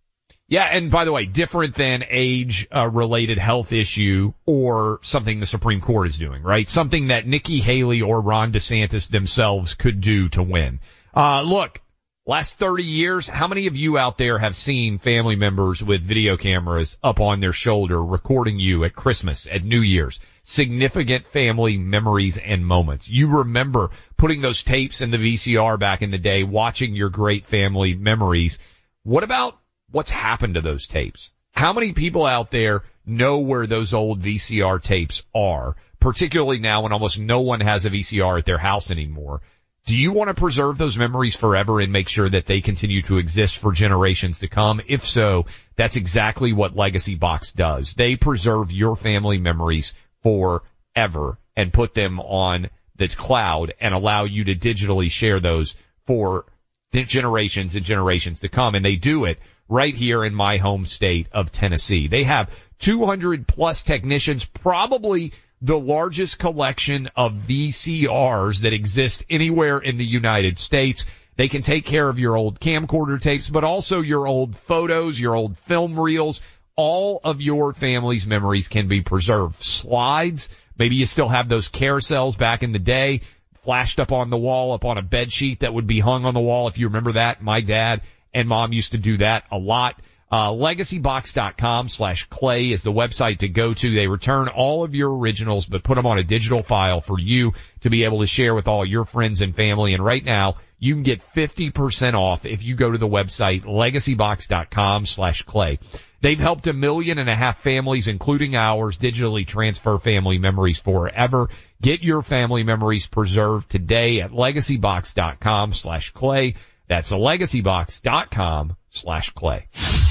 Yeah, 0.48 0.64
and 0.64 0.92
by 0.92 1.04
the 1.04 1.12
way, 1.12 1.26
different 1.26 1.74
than 1.74 2.04
age 2.08 2.68
uh, 2.74 2.86
related 2.86 3.36
health 3.36 3.72
issue 3.72 4.32
or 4.44 5.00
something 5.02 5.40
the 5.40 5.46
Supreme 5.46 5.80
Court 5.80 6.06
is 6.06 6.18
doing, 6.18 6.44
right? 6.44 6.68
Something 6.68 7.08
that 7.08 7.26
Nikki 7.26 7.58
Haley 7.60 8.02
or 8.02 8.20
Ron 8.20 8.52
DeSantis 8.52 9.10
themselves 9.10 9.74
could 9.74 10.00
do 10.00 10.28
to 10.30 10.44
win. 10.44 10.78
Uh, 11.16 11.40
look, 11.40 11.80
last 12.26 12.58
30 12.58 12.84
years, 12.84 13.26
how 13.26 13.48
many 13.48 13.68
of 13.68 13.74
you 13.74 13.96
out 13.96 14.18
there 14.18 14.38
have 14.38 14.54
seen 14.54 14.98
family 14.98 15.34
members 15.34 15.82
with 15.82 16.02
video 16.04 16.36
cameras 16.36 16.98
up 17.02 17.20
on 17.20 17.40
their 17.40 17.54
shoulder 17.54 18.04
recording 18.04 18.60
you 18.60 18.84
at 18.84 18.94
Christmas, 18.94 19.48
at 19.50 19.64
New 19.64 19.80
Year's? 19.80 20.20
Significant 20.42 21.26
family 21.26 21.78
memories 21.78 22.36
and 22.36 22.66
moments. 22.66 23.08
You 23.08 23.38
remember 23.38 23.92
putting 24.18 24.42
those 24.42 24.62
tapes 24.62 25.00
in 25.00 25.10
the 25.10 25.16
VCR 25.16 25.78
back 25.78 26.02
in 26.02 26.10
the 26.10 26.18
day, 26.18 26.42
watching 26.42 26.94
your 26.94 27.08
great 27.08 27.46
family 27.46 27.94
memories. 27.94 28.58
What 29.02 29.24
about 29.24 29.58
what's 29.90 30.10
happened 30.10 30.56
to 30.56 30.60
those 30.60 30.86
tapes? 30.86 31.30
How 31.52 31.72
many 31.72 31.94
people 31.94 32.26
out 32.26 32.50
there 32.50 32.82
know 33.06 33.38
where 33.38 33.66
those 33.66 33.94
old 33.94 34.20
VCR 34.20 34.82
tapes 34.82 35.22
are? 35.34 35.76
Particularly 35.98 36.58
now 36.58 36.82
when 36.82 36.92
almost 36.92 37.18
no 37.18 37.40
one 37.40 37.62
has 37.62 37.86
a 37.86 37.90
VCR 37.90 38.38
at 38.38 38.44
their 38.44 38.58
house 38.58 38.90
anymore. 38.90 39.40
Do 39.86 39.94
you 39.94 40.12
want 40.12 40.28
to 40.28 40.34
preserve 40.34 40.78
those 40.78 40.98
memories 40.98 41.36
forever 41.36 41.78
and 41.78 41.92
make 41.92 42.08
sure 42.08 42.28
that 42.28 42.46
they 42.46 42.60
continue 42.60 43.02
to 43.02 43.18
exist 43.18 43.58
for 43.58 43.70
generations 43.70 44.40
to 44.40 44.48
come? 44.48 44.80
If 44.88 45.06
so, 45.06 45.46
that's 45.76 45.94
exactly 45.94 46.52
what 46.52 46.74
Legacy 46.74 47.14
Box 47.14 47.52
does. 47.52 47.94
They 47.94 48.16
preserve 48.16 48.72
your 48.72 48.96
family 48.96 49.38
memories 49.38 49.92
forever 50.24 51.38
and 51.54 51.72
put 51.72 51.94
them 51.94 52.18
on 52.18 52.68
the 52.96 53.06
cloud 53.06 53.74
and 53.80 53.94
allow 53.94 54.24
you 54.24 54.42
to 54.44 54.56
digitally 54.56 55.08
share 55.08 55.38
those 55.38 55.76
for 56.04 56.46
generations 56.92 57.76
and 57.76 57.84
generations 57.84 58.40
to 58.40 58.48
come. 58.48 58.74
And 58.74 58.84
they 58.84 58.96
do 58.96 59.24
it 59.24 59.38
right 59.68 59.94
here 59.94 60.24
in 60.24 60.34
my 60.34 60.56
home 60.56 60.86
state 60.86 61.28
of 61.30 61.52
Tennessee. 61.52 62.08
They 62.08 62.24
have 62.24 62.50
200 62.80 63.46
plus 63.46 63.84
technicians, 63.84 64.44
probably 64.44 65.32
the 65.66 65.76
largest 65.76 66.38
collection 66.38 67.10
of 67.16 67.32
VCRs 67.32 68.60
that 68.60 68.72
exist 68.72 69.24
anywhere 69.28 69.78
in 69.78 69.98
the 69.98 70.04
United 70.04 70.60
States. 70.60 71.04
They 71.34 71.48
can 71.48 71.62
take 71.62 71.84
care 71.84 72.08
of 72.08 72.20
your 72.20 72.36
old 72.36 72.60
camcorder 72.60 73.20
tapes, 73.20 73.50
but 73.50 73.64
also 73.64 74.00
your 74.00 74.28
old 74.28 74.56
photos, 74.56 75.18
your 75.18 75.34
old 75.34 75.58
film 75.58 75.98
reels. 75.98 76.40
All 76.76 77.20
of 77.24 77.40
your 77.40 77.72
family's 77.72 78.28
memories 78.28 78.68
can 78.68 78.86
be 78.86 79.00
preserved. 79.00 79.60
Slides, 79.60 80.48
maybe 80.78 80.94
you 80.94 81.04
still 81.04 81.28
have 81.28 81.48
those 81.48 81.68
carousels 81.68 82.38
back 82.38 82.62
in 82.62 82.70
the 82.70 82.78
day, 82.78 83.22
flashed 83.64 83.98
up 83.98 84.12
on 84.12 84.30
the 84.30 84.38
wall, 84.38 84.72
up 84.72 84.84
on 84.84 84.98
a 84.98 85.02
bed 85.02 85.32
sheet 85.32 85.60
that 85.60 85.74
would 85.74 85.88
be 85.88 85.98
hung 85.98 86.26
on 86.26 86.34
the 86.34 86.38
wall. 86.38 86.68
If 86.68 86.78
you 86.78 86.86
remember 86.86 87.14
that, 87.14 87.42
my 87.42 87.60
dad 87.60 88.02
and 88.32 88.46
mom 88.46 88.72
used 88.72 88.92
to 88.92 88.98
do 88.98 89.16
that 89.16 89.42
a 89.50 89.58
lot. 89.58 90.00
Uh, 90.30 90.50
legacybox.com 90.50 91.88
slash 91.88 92.28
clay 92.28 92.72
is 92.72 92.82
the 92.82 92.92
website 92.92 93.38
to 93.38 93.48
go 93.48 93.72
to. 93.72 93.94
They 93.94 94.08
return 94.08 94.48
all 94.48 94.82
of 94.82 94.94
your 94.94 95.16
originals, 95.16 95.66
but 95.66 95.84
put 95.84 95.94
them 95.94 96.06
on 96.06 96.18
a 96.18 96.24
digital 96.24 96.64
file 96.64 97.00
for 97.00 97.18
you 97.20 97.52
to 97.82 97.90
be 97.90 98.04
able 98.04 98.20
to 98.20 98.26
share 98.26 98.54
with 98.54 98.66
all 98.66 98.84
your 98.84 99.04
friends 99.04 99.40
and 99.40 99.54
family. 99.54 99.94
And 99.94 100.04
right 100.04 100.24
now, 100.24 100.56
you 100.80 100.94
can 100.94 101.04
get 101.04 101.22
50% 101.34 102.14
off 102.14 102.44
if 102.44 102.62
you 102.62 102.74
go 102.74 102.90
to 102.90 102.98
the 102.98 103.08
website 103.08 103.64
legacybox.com 103.64 105.06
slash 105.06 105.42
clay. 105.42 105.78
They've 106.20 106.40
helped 106.40 106.66
a 106.66 106.72
million 106.72 107.18
and 107.18 107.30
a 107.30 107.36
half 107.36 107.62
families, 107.62 108.08
including 108.08 108.56
ours, 108.56 108.98
digitally 108.98 109.46
transfer 109.46 109.98
family 109.98 110.38
memories 110.38 110.80
forever. 110.80 111.50
Get 111.80 112.02
your 112.02 112.22
family 112.22 112.64
memories 112.64 113.06
preserved 113.06 113.70
today 113.70 114.20
at 114.22 114.32
legacybox.com 114.32 115.72
slash 115.74 116.10
clay. 116.10 116.56
That's 116.88 117.10
legacybox.com 117.10 118.76
slash 118.90 119.30
clay. 119.30 119.68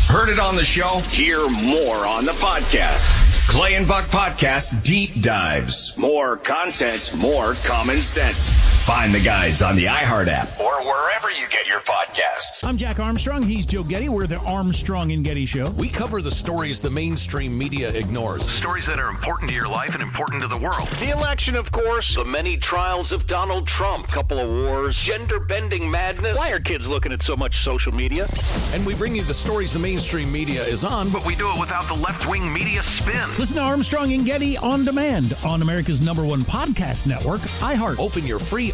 Heard 0.07 0.29
it 0.29 0.39
on 0.39 0.55
the 0.55 0.65
show? 0.65 0.99
Hear 0.99 1.39
more 1.39 2.05
on 2.07 2.25
the 2.25 2.31
podcast. 2.33 3.49
Clay 3.49 3.75
and 3.75 3.87
Buck 3.87 4.05
Podcast 4.05 4.83
Deep 4.83 5.21
Dives. 5.21 5.97
More 5.97 6.37
content, 6.37 7.15
more 7.17 7.53
common 7.53 7.97
sense. 7.97 8.74
Find 8.85 9.11
the 9.11 9.19
guides 9.19 9.63
on 9.63 9.75
the 9.75 9.85
iHeart 9.85 10.27
app 10.27 10.59
or 10.59 10.83
wherever 10.83 11.31
you 11.31 11.47
get 11.49 11.65
your 11.65 11.79
podcasts. 11.79 12.63
I'm 12.63 12.77
Jack 12.77 12.99
Armstrong. 12.99 13.41
He's 13.41 13.65
Joe 13.65 13.81
Getty. 13.81 14.09
We're 14.09 14.27
the 14.27 14.37
Armstrong 14.41 15.11
and 15.11 15.25
Getty 15.25 15.47
Show. 15.47 15.71
We 15.71 15.89
cover 15.89 16.21
the 16.21 16.29
stories 16.29 16.83
the 16.83 16.91
mainstream 16.91 17.57
media 17.57 17.89
ignores. 17.89 18.47
Stories 18.47 18.85
that 18.85 18.99
are 18.99 19.09
important 19.09 19.49
to 19.49 19.55
your 19.55 19.67
life 19.67 19.95
and 19.95 20.03
important 20.03 20.39
to 20.43 20.47
the 20.47 20.57
world. 20.57 20.87
The 20.99 21.09
election, 21.17 21.55
of 21.55 21.71
course. 21.71 22.13
The 22.13 22.25
many 22.25 22.57
trials 22.57 23.11
of 23.11 23.25
Donald 23.25 23.65
Trump. 23.65 24.07
Couple 24.09 24.37
of 24.37 24.47
wars. 24.51 24.99
Gender 24.99 25.39
bending 25.39 25.89
madness. 25.89 26.37
Why 26.37 26.51
are 26.51 26.59
kids 26.59 26.87
looking 26.87 27.11
at 27.11 27.23
so 27.23 27.35
much 27.35 27.63
social 27.63 27.91
media? 27.91 28.27
And 28.71 28.85
we 28.85 28.93
bring 28.93 29.15
you 29.15 29.23
the 29.23 29.33
stories 29.33 29.73
the 29.73 29.79
mainstream 29.79 30.31
media 30.31 30.63
is 30.63 30.83
on, 30.83 31.09
But 31.09 31.25
we 31.25 31.33
do 31.33 31.49
it 31.51 31.59
without 31.59 31.87
the 31.87 31.95
left 31.95 32.29
wing 32.29 32.53
media 32.53 32.83
spin. 32.83 33.27
Listen 33.39 33.57
to 33.57 33.63
Armstrong 33.63 34.13
and 34.13 34.27
Getty 34.27 34.57
on 34.57 34.85
demand 34.85 35.35
on 35.43 35.63
America's 35.63 36.03
number 36.03 36.23
one 36.23 36.41
podcast 36.41 37.07
network, 37.07 37.41
iHeart. 37.41 37.97
Open 37.97 38.27
your 38.27 38.37
free 38.37 38.73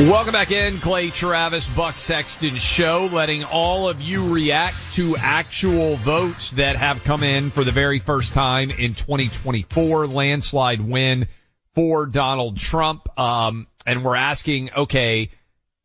Welcome 0.00 0.32
back 0.32 0.50
in, 0.50 0.78
Clay 0.78 1.10
Travis, 1.10 1.68
Buck 1.68 1.94
Sexton 1.96 2.56
Show, 2.56 3.10
letting 3.12 3.44
all 3.44 3.88
of 3.88 4.00
you 4.00 4.32
react 4.32 4.94
to 4.94 5.14
actual 5.18 5.96
votes 5.96 6.52
that 6.52 6.76
have 6.76 7.04
come 7.04 7.22
in 7.22 7.50
for 7.50 7.64
the 7.64 7.70
very 7.70 7.98
first 7.98 8.32
time 8.32 8.70
in 8.70 8.94
2024. 8.94 10.06
Landslide 10.06 10.80
win 10.80 11.28
for 11.74 12.06
Donald 12.06 12.56
Trump. 12.56 13.06
Um, 13.18 13.66
and 13.86 14.02
we're 14.04 14.16
asking, 14.16 14.70
okay, 14.74 15.32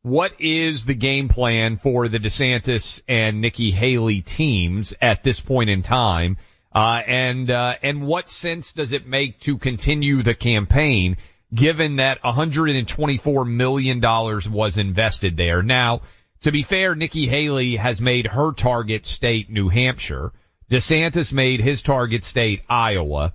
what 0.01 0.39
is 0.39 0.85
the 0.85 0.93
game 0.93 1.27
plan 1.27 1.77
for 1.77 2.07
the 2.07 2.19
DeSantis 2.19 3.01
and 3.07 3.41
Nikki 3.41 3.71
Haley 3.71 4.21
teams 4.21 4.93
at 5.01 5.23
this 5.23 5.39
point 5.39 5.69
in 5.69 5.81
time? 5.81 6.37
Uh, 6.73 7.01
and, 7.07 7.51
uh, 7.51 7.75
and 7.81 8.05
what 8.05 8.29
sense 8.29 8.73
does 8.73 8.93
it 8.93 9.07
make 9.07 9.39
to 9.41 9.57
continue 9.57 10.23
the 10.23 10.35
campaign? 10.35 11.17
Given 11.55 11.95
that 11.95 12.21
$124 12.21 13.49
million 13.49 14.01
was 14.01 14.77
invested 14.77 15.37
there. 15.37 15.63
Now, 15.63 16.01
to 16.41 16.51
be 16.51 16.63
fair, 16.63 16.95
Nikki 16.95 17.27
Haley 17.27 17.77
has 17.77 18.01
made 18.01 18.27
her 18.27 18.51
target 18.51 19.05
state 19.05 19.49
New 19.49 19.69
Hampshire. 19.69 20.33
DeSantis 20.69 21.31
made 21.31 21.61
his 21.61 21.81
target 21.81 22.23
state 22.23 22.61
Iowa. 22.69 23.33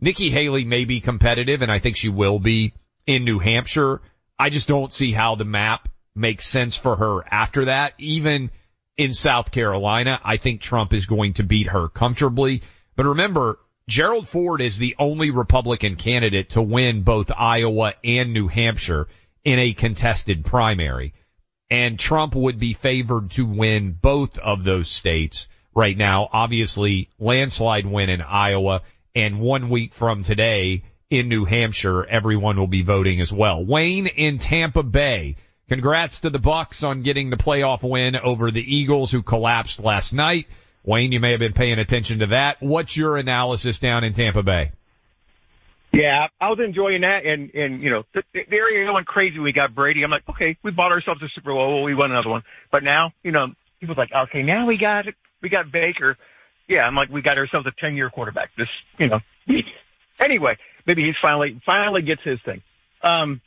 Nikki 0.00 0.30
Haley 0.30 0.64
may 0.64 0.84
be 0.84 1.00
competitive 1.00 1.62
and 1.62 1.70
I 1.70 1.78
think 1.78 1.96
she 1.96 2.08
will 2.08 2.38
be 2.38 2.72
in 3.06 3.24
New 3.24 3.38
Hampshire. 3.38 4.00
I 4.38 4.50
just 4.50 4.68
don't 4.68 4.92
see 4.92 5.12
how 5.12 5.34
the 5.34 5.44
map 5.44 5.88
makes 6.14 6.46
sense 6.46 6.76
for 6.76 6.96
her 6.96 7.22
after 7.32 7.66
that. 7.66 7.94
Even 7.98 8.50
in 8.96 9.12
South 9.12 9.50
Carolina, 9.50 10.20
I 10.24 10.36
think 10.36 10.60
Trump 10.60 10.92
is 10.92 11.06
going 11.06 11.34
to 11.34 11.42
beat 11.42 11.68
her 11.68 11.88
comfortably. 11.88 12.62
But 12.96 13.06
remember, 13.06 13.58
Gerald 13.88 14.28
Ford 14.28 14.60
is 14.60 14.76
the 14.76 14.94
only 14.98 15.30
Republican 15.30 15.96
candidate 15.96 16.50
to 16.50 16.60
win 16.60 17.04
both 17.04 17.30
Iowa 17.34 17.94
and 18.04 18.34
New 18.34 18.46
Hampshire 18.46 19.08
in 19.44 19.58
a 19.58 19.72
contested 19.72 20.44
primary. 20.44 21.14
And 21.70 21.98
Trump 21.98 22.34
would 22.34 22.58
be 22.58 22.74
favored 22.74 23.30
to 23.32 23.46
win 23.46 23.92
both 23.92 24.36
of 24.36 24.62
those 24.62 24.90
states 24.90 25.48
right 25.74 25.96
now. 25.96 26.28
Obviously, 26.30 27.08
landslide 27.18 27.86
win 27.86 28.10
in 28.10 28.20
Iowa 28.20 28.82
and 29.14 29.40
one 29.40 29.70
week 29.70 29.94
from 29.94 30.22
today 30.22 30.82
in 31.08 31.30
New 31.30 31.46
Hampshire, 31.46 32.04
everyone 32.04 32.58
will 32.58 32.66
be 32.66 32.82
voting 32.82 33.22
as 33.22 33.32
well. 33.32 33.64
Wayne 33.64 34.06
in 34.06 34.38
Tampa 34.38 34.82
Bay. 34.82 35.36
Congrats 35.66 36.20
to 36.20 36.30
the 36.30 36.38
Bucks 36.38 36.82
on 36.82 37.02
getting 37.02 37.30
the 37.30 37.36
playoff 37.38 37.82
win 37.82 38.16
over 38.16 38.50
the 38.50 38.76
Eagles 38.76 39.10
who 39.10 39.22
collapsed 39.22 39.80
last 39.80 40.12
night. 40.12 40.46
Wayne, 40.84 41.12
you 41.12 41.20
may 41.20 41.32
have 41.32 41.40
been 41.40 41.52
paying 41.52 41.78
attention 41.78 42.20
to 42.20 42.26
that. 42.28 42.62
What's 42.62 42.96
your 42.96 43.16
analysis 43.16 43.78
down 43.78 44.04
in 44.04 44.14
Tampa 44.14 44.42
Bay? 44.42 44.72
Yeah, 45.92 46.26
I 46.40 46.50
was 46.50 46.58
enjoying 46.64 47.00
that, 47.00 47.24
and 47.24 47.52
and 47.54 47.82
you 47.82 47.90
know 47.90 48.04
the, 48.12 48.22
the 48.32 48.56
area 48.56 48.92
went 48.92 49.06
crazy. 49.06 49.38
We 49.38 49.52
got 49.52 49.74
Brady. 49.74 50.02
I'm 50.04 50.10
like, 50.10 50.28
okay, 50.28 50.56
we 50.62 50.70
bought 50.70 50.92
ourselves 50.92 51.22
a 51.22 51.28
Super 51.34 51.52
Bowl. 51.52 51.82
We 51.82 51.94
won 51.94 52.10
another 52.10 52.28
one, 52.28 52.42
but 52.70 52.84
now 52.84 53.12
you 53.22 53.32
know 53.32 53.48
people's 53.80 53.98
like, 53.98 54.12
okay, 54.12 54.42
now 54.42 54.66
we 54.66 54.76
got 54.76 55.06
we 55.42 55.48
got 55.48 55.72
Baker. 55.72 56.16
Yeah, 56.68 56.80
I'm 56.80 56.94
like, 56.94 57.08
we 57.08 57.22
got 57.22 57.38
ourselves 57.38 57.66
a 57.66 57.72
10 57.80 57.96
year 57.96 58.10
quarterback. 58.10 58.50
This, 58.56 58.68
you 58.98 59.08
know. 59.08 59.20
anyway, 60.20 60.58
maybe 60.86 61.02
he's 61.04 61.14
finally 61.22 61.60
finally 61.64 62.02
gets 62.02 62.22
his 62.22 62.38
thing. 62.44 62.62
Um, 63.02 63.40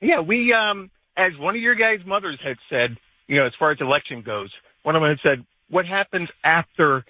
yeah, 0.00 0.20
we 0.20 0.52
um, 0.52 0.90
as 1.16 1.32
one 1.38 1.54
of 1.54 1.60
your 1.60 1.74
guys' 1.74 2.00
mothers 2.04 2.38
had 2.42 2.56
said, 2.68 2.96
you 3.26 3.36
know, 3.36 3.46
as 3.46 3.52
far 3.58 3.70
as 3.70 3.78
election 3.80 4.22
goes, 4.22 4.50
one 4.82 4.96
of 4.96 5.02
them 5.02 5.10
had 5.10 5.20
said, 5.22 5.46
what 5.70 5.86
happens 5.86 6.28
after, 6.44 7.04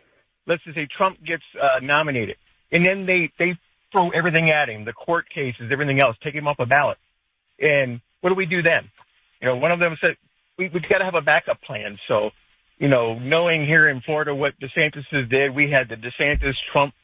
let's 0.46 0.62
just 0.64 0.76
say 0.76 0.86
Trump 0.96 1.18
gets 1.24 1.42
uh, 1.60 1.80
nominated, 1.82 2.36
and 2.72 2.84
then 2.84 3.06
they 3.06 3.32
they 3.38 3.58
throw 3.92 4.10
everything 4.10 4.50
at 4.50 4.68
him, 4.68 4.84
the 4.84 4.92
court 4.92 5.26
cases, 5.30 5.70
everything 5.72 6.00
else, 6.00 6.16
take 6.22 6.34
him 6.34 6.46
off 6.46 6.56
a 6.58 6.66
ballot, 6.66 6.98
and 7.58 8.00
what 8.20 8.30
do 8.30 8.34
we 8.34 8.46
do 8.46 8.62
then? 8.62 8.90
You 9.40 9.48
know, 9.48 9.56
one 9.56 9.72
of 9.72 9.78
them 9.78 9.96
said 10.00 10.16
we 10.58 10.68
we've 10.68 10.88
got 10.88 10.98
to 10.98 11.04
have 11.04 11.14
a 11.14 11.22
backup 11.22 11.62
plan. 11.62 11.98
So, 12.08 12.30
you 12.78 12.88
know, 12.88 13.18
knowing 13.18 13.64
here 13.64 13.88
in 13.88 14.00
Florida 14.00 14.34
what 14.34 14.54
DeSantis 14.60 15.30
did, 15.30 15.54
we 15.54 15.70
had 15.70 15.88
the 15.88 15.96
DeSantis 15.96 16.54
Trump 16.72 16.94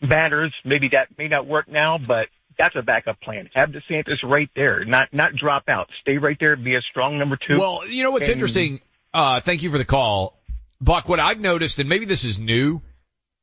banners. 0.00 0.54
Maybe 0.64 0.90
that 0.92 1.08
may 1.18 1.28
not 1.28 1.46
work 1.46 1.68
now, 1.68 1.98
but 1.98 2.26
that's 2.58 2.76
a 2.76 2.82
backup 2.82 3.20
plan. 3.20 3.48
Have 3.54 3.70
DeSantis 3.70 4.22
right 4.22 4.50
there, 4.54 4.84
not 4.84 5.08
not 5.12 5.34
drop 5.34 5.64
out. 5.68 5.88
Stay 6.02 6.18
right 6.18 6.36
there. 6.38 6.56
Be 6.56 6.74
a 6.74 6.82
strong 6.90 7.18
number 7.18 7.36
two. 7.36 7.58
Well, 7.58 7.88
you 7.88 8.02
know 8.02 8.10
what's 8.10 8.26
and, 8.26 8.34
interesting. 8.34 8.80
Uh, 9.14 9.40
thank 9.40 9.62
you 9.62 9.70
for 9.70 9.78
the 9.78 9.84
call. 9.84 10.38
Buck, 10.82 11.08
what 11.08 11.20
I've 11.20 11.38
noticed, 11.38 11.78
and 11.78 11.88
maybe 11.88 12.06
this 12.06 12.24
is 12.24 12.40
new, 12.40 12.82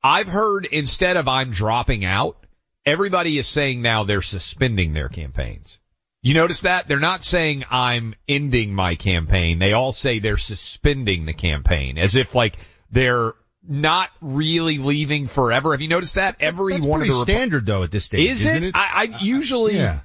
I've 0.03 0.27
heard 0.27 0.65
instead 0.65 1.15
of 1.15 1.29
I'm 1.29 1.51
dropping 1.51 2.03
out, 2.03 2.45
everybody 2.85 3.37
is 3.37 3.47
saying 3.47 3.81
now 3.81 4.03
they're 4.03 4.21
suspending 4.21 4.93
their 4.93 5.07
campaigns. 5.07 5.77
You 6.21 6.33
notice 6.33 6.61
that? 6.61 6.89
They're 6.89 6.99
not 6.99 7.23
saying 7.23 7.63
I'm 7.71 8.13
ending 8.27 8.73
my 8.73 8.95
campaign. 8.95 9.57
They 9.57 9.71
all 9.71 9.93
say 9.93 10.19
they're 10.19 10.35
suspending 10.35 11.25
the 11.25 11.33
campaign 11.33 11.97
as 11.97 12.17
if 12.17 12.35
like 12.35 12.57
they're 12.91 13.35
not 13.65 14.09
really 14.19 14.77
leaving 14.77 15.27
forever. 15.27 15.71
Have 15.71 15.81
you 15.81 15.87
noticed 15.87 16.15
that? 16.15 16.35
Every 16.41 16.73
That's 16.73 16.85
one 16.85 17.01
of 17.01 17.07
the 17.07 17.21
standard 17.21 17.65
though 17.65 17.83
at 17.83 17.91
this 17.91 18.03
stage, 18.03 18.31
is 18.31 18.45
isn't 18.45 18.63
it? 18.63 18.67
it? 18.69 18.75
I, 18.75 19.03
I 19.03 19.19
usually, 19.21 19.77
yeah. 19.77 20.01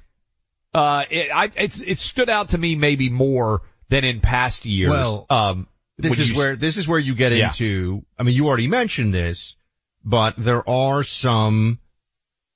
uh, 0.73 1.03
it, 1.09 1.29
I, 1.33 1.51
it's, 1.55 1.81
it 1.81 1.99
stood 1.99 2.29
out 2.29 2.49
to 2.49 2.57
me 2.57 2.77
maybe 2.77 3.09
more 3.09 3.63
than 3.89 4.05
in 4.05 4.21
past 4.21 4.65
years. 4.65 4.91
Well, 4.91 5.25
um, 5.29 5.67
this 5.97 6.19
is 6.19 6.33
where 6.33 6.55
this 6.55 6.77
is 6.77 6.87
where 6.87 6.99
you 6.99 7.15
get 7.15 7.31
yeah. 7.31 7.47
into. 7.47 8.05
I 8.17 8.23
mean, 8.23 8.35
you 8.35 8.47
already 8.47 8.67
mentioned 8.67 9.13
this, 9.13 9.55
but 10.03 10.35
there 10.37 10.67
are 10.69 11.03
some 11.03 11.79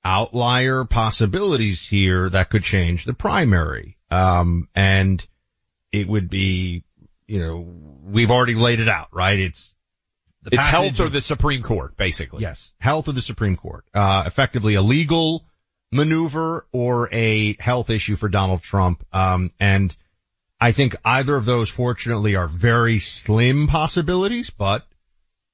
outlier 0.04 0.84
possibilities 0.84 1.86
here 1.86 2.30
that 2.30 2.50
could 2.50 2.62
change 2.62 3.04
the 3.04 3.14
primary. 3.14 3.96
Um, 4.10 4.68
and 4.74 5.24
it 5.92 6.08
would 6.08 6.28
be, 6.28 6.84
you 7.26 7.38
know, 7.38 7.66
we've 8.02 8.30
already 8.30 8.54
laid 8.54 8.80
it 8.80 8.88
out, 8.88 9.08
right? 9.12 9.38
It's 9.38 9.74
it's 10.50 10.64
health 10.64 11.00
or 11.00 11.08
the 11.08 11.20
Supreme 11.20 11.62
Court, 11.62 11.96
basically. 11.96 12.42
Yes, 12.42 12.72
health 12.78 13.08
of 13.08 13.14
the 13.14 13.22
Supreme 13.22 13.56
Court. 13.56 13.84
Uh, 13.92 14.24
effectively 14.26 14.74
a 14.74 14.82
legal 14.82 15.44
maneuver 15.92 16.66
or 16.72 17.08
a 17.12 17.56
health 17.58 17.90
issue 17.90 18.16
for 18.16 18.28
Donald 18.28 18.62
Trump. 18.62 19.04
Um, 19.12 19.50
and 19.60 19.94
I 20.60 20.72
think 20.72 20.96
either 21.04 21.34
of 21.36 21.44
those 21.44 21.70
fortunately 21.70 22.36
are 22.36 22.46
very 22.46 23.00
slim 23.00 23.66
possibilities, 23.66 24.50
but 24.50 24.86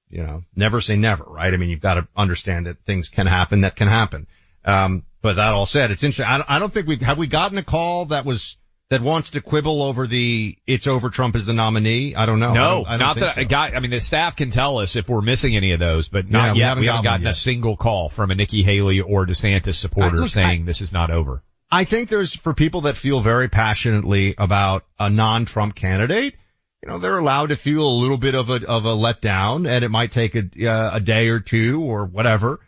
you 0.09 0.22
know, 0.22 0.42
never 0.54 0.80
say 0.80 0.96
never, 0.96 1.24
right? 1.24 1.52
I 1.52 1.57
mean, 1.57 1.68
you've 1.70 1.80
got 1.80 1.94
to 1.94 2.07
understand 2.16 2.66
that 2.66 2.78
things 2.86 3.09
can 3.09 3.26
happen 3.26 3.62
that 3.62 3.76
can 3.76 3.88
happen. 3.88 4.26
Um, 4.64 5.04
but 5.22 5.34
that 5.34 5.52
all 5.54 5.66
said, 5.66 5.90
it's 5.90 6.02
interesting. 6.04 6.26
I, 6.26 6.44
I 6.57 6.59
don't 6.59 6.72
think 6.72 6.86
we've, 6.86 7.00
have 7.00 7.18
we 7.18 7.26
gotten 7.26 7.59
a 7.59 7.62
call 7.64 8.07
that 8.07 8.24
was, 8.24 8.57
that 8.88 9.00
wants 9.00 9.30
to 9.30 9.40
quibble 9.40 9.82
over 9.82 10.07
the, 10.07 10.57
it's 10.66 10.86
over 10.86 11.11
Trump 11.11 11.34
as 11.34 11.44
the 11.44 11.52
nominee? 11.52 12.14
I 12.14 12.26
don't 12.26 12.38
know. 12.38 12.52
No, 12.52 12.61
I 12.61 12.70
don't, 12.70 12.86
I 12.86 12.90
don't 12.90 12.98
not 13.00 13.18
that 13.18 13.34
so. 13.34 13.40
a 13.40 13.44
guy. 13.44 13.70
I 13.70 13.80
mean, 13.80 13.90
the 13.90 14.00
staff 14.00 14.36
can 14.36 14.50
tell 14.50 14.78
us 14.78 14.94
if 14.94 15.09
we're 15.09 15.22
missing 15.22 15.57
any 15.57 15.72
of 15.72 15.80
those, 15.80 16.09
but 16.09 16.30
not 16.30 16.46
Yeah, 16.48 16.52
we 16.52 16.59
yet. 16.61 16.68
haven't 16.68 16.80
we 16.82 16.86
haven't 16.86 17.04
gotten 17.04 17.22
gotten 17.22 17.26
a 17.32 17.34
single 17.34 17.76
call 17.76 18.09
from 18.09 18.30
a 18.30 18.36
Nikki 18.36 18.62
Haley 18.62 19.00
or 19.00 19.26
DeSantis 19.26 19.74
supporter 19.74 20.18
I- 20.18 20.20
look, 20.20 20.30
saying 20.30 20.66
this 20.66 20.80
is 20.80 20.92
not 20.92 21.11
over. 21.11 21.42
I 21.70 21.84
think 21.84 22.08
there's, 22.08 22.34
for 22.34 22.54
people 22.54 22.82
that 22.82 22.96
feel 22.96 23.20
very 23.20 23.48
passionately 23.48 24.34
about 24.38 24.84
a 24.98 25.10
non-Trump 25.10 25.74
candidate, 25.74 26.36
you 26.82 26.88
know, 26.88 26.98
they're 26.98 27.18
allowed 27.18 27.48
to 27.48 27.56
feel 27.56 27.82
a 27.82 28.00
little 28.00 28.18
bit 28.18 28.34
of 28.34 28.50
a, 28.50 28.64
of 28.66 28.84
a 28.84 28.94
letdown 28.94 29.68
and 29.68 29.84
it 29.84 29.90
might 29.90 30.12
take 30.12 30.34
a, 30.36 30.66
uh, 30.66 30.96
a 30.96 31.00
day 31.00 31.28
or 31.28 31.40
two 31.40 31.82
or 31.82 32.04
whatever 32.04 32.60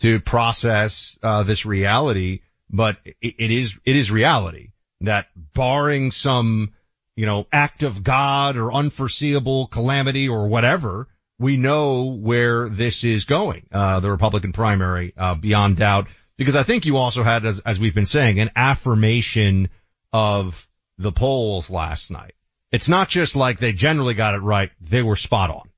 to 0.00 0.20
process, 0.20 1.18
uh, 1.22 1.42
this 1.42 1.66
reality, 1.66 2.40
but 2.70 2.96
it, 3.04 3.34
it 3.38 3.50
is, 3.50 3.78
it 3.84 3.96
is 3.96 4.10
reality 4.10 4.70
that 5.02 5.26
barring 5.54 6.10
some, 6.10 6.72
you 7.14 7.26
know, 7.26 7.46
act 7.52 7.82
of 7.82 8.02
God 8.02 8.56
or 8.56 8.72
unforeseeable 8.72 9.66
calamity 9.66 10.28
or 10.28 10.48
whatever, 10.48 11.08
we 11.38 11.56
know 11.56 12.04
where 12.04 12.68
this 12.68 13.04
is 13.04 13.24
going, 13.24 13.66
uh, 13.70 14.00
the 14.00 14.10
Republican 14.10 14.52
primary, 14.52 15.12
uh, 15.16 15.34
beyond 15.34 15.76
doubt. 15.76 16.08
Because 16.36 16.56
I 16.56 16.62
think 16.62 16.84
you 16.84 16.96
also 16.96 17.22
had, 17.22 17.44
as, 17.46 17.60
as 17.60 17.80
we've 17.80 17.94
been 17.94 18.06
saying, 18.06 18.40
an 18.40 18.50
affirmation 18.56 19.70
of 20.12 20.68
the 20.98 21.12
polls 21.12 21.70
last 21.70 22.10
night. 22.10 22.34
It's 22.72 22.88
not 22.88 23.08
just 23.08 23.36
like 23.36 23.58
they 23.58 23.72
generally 23.72 24.14
got 24.14 24.34
it 24.34 24.40
right. 24.40 24.70
They 24.80 25.02
were 25.02 25.16
spot 25.16 25.50
on. 25.50 25.68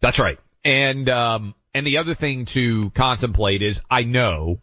That's 0.00 0.18
right. 0.18 0.38
And, 0.64 1.08
um, 1.08 1.54
and 1.74 1.86
the 1.86 1.98
other 1.98 2.14
thing 2.14 2.44
to 2.46 2.90
contemplate 2.90 3.62
is 3.62 3.80
I 3.90 4.02
know, 4.04 4.60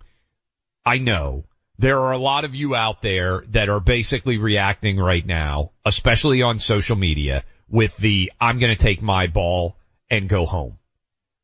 I 0.86 0.98
know 0.98 1.46
there 1.78 2.00
are 2.00 2.12
a 2.12 2.18
lot 2.18 2.46
of 2.46 2.56
you 2.56 2.76
out 2.76 3.02
there 3.02 3.44
that 3.52 3.70
are 3.70 3.80
basically 3.80 4.38
reacting 4.38 4.98
right 4.98 5.26
now, 5.26 5.72
especially 5.86 6.42
on 6.42 6.60
social 6.60 6.96
media 6.96 7.44
with 7.70 7.96
the, 7.98 8.32
I'm 8.40 8.60
going 8.60 8.76
to 8.76 8.82
take 8.82 9.02
my 9.02 9.28
ball 9.28 9.76
and 10.10 10.28
go 10.28 10.46
home. 10.46 10.79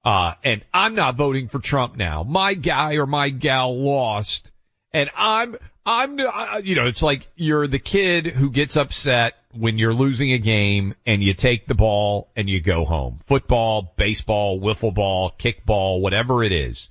Uh, 0.06 0.36
and 0.44 0.64
I'm 0.72 0.94
not 0.94 1.16
voting 1.16 1.48
for 1.48 1.60
Trump 1.60 1.98
now. 1.98 2.22
My 2.24 2.54
guy 2.54 2.94
or 2.94 3.08
my 3.08 3.30
gal 3.30 3.76
lost 3.76 4.52
and 4.94 5.10
I'm, 5.18 5.58
I'm, 5.86 6.18
uh, 6.20 6.62
you 6.64 6.76
know, 6.76 6.86
it's 6.86 7.04
like 7.04 7.28
you're 7.36 7.68
the 7.68 7.80
kid 7.80 8.28
who 8.28 8.50
gets 8.50 8.78
upset 8.78 9.34
when 9.52 9.78
you're 9.78 9.94
losing 9.94 10.32
a 10.32 10.38
game 10.38 10.96
and 11.06 11.22
you 11.22 11.34
take 11.34 11.68
the 11.68 11.76
ball 11.76 12.30
and 12.36 12.50
you 12.50 12.62
go 12.62 12.86
home. 12.86 13.20
Football, 13.26 13.94
baseball, 13.98 14.60
wiffle 14.62 14.94
ball, 14.94 15.34
kickball, 15.38 16.00
whatever 16.00 16.44
it 16.44 16.54
is, 16.54 16.90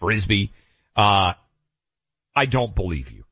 frisbee. 0.00 0.52
Uh, 0.96 1.34
I 2.34 2.46
don't 2.46 2.74
believe 2.74 3.12
you. 3.12 3.24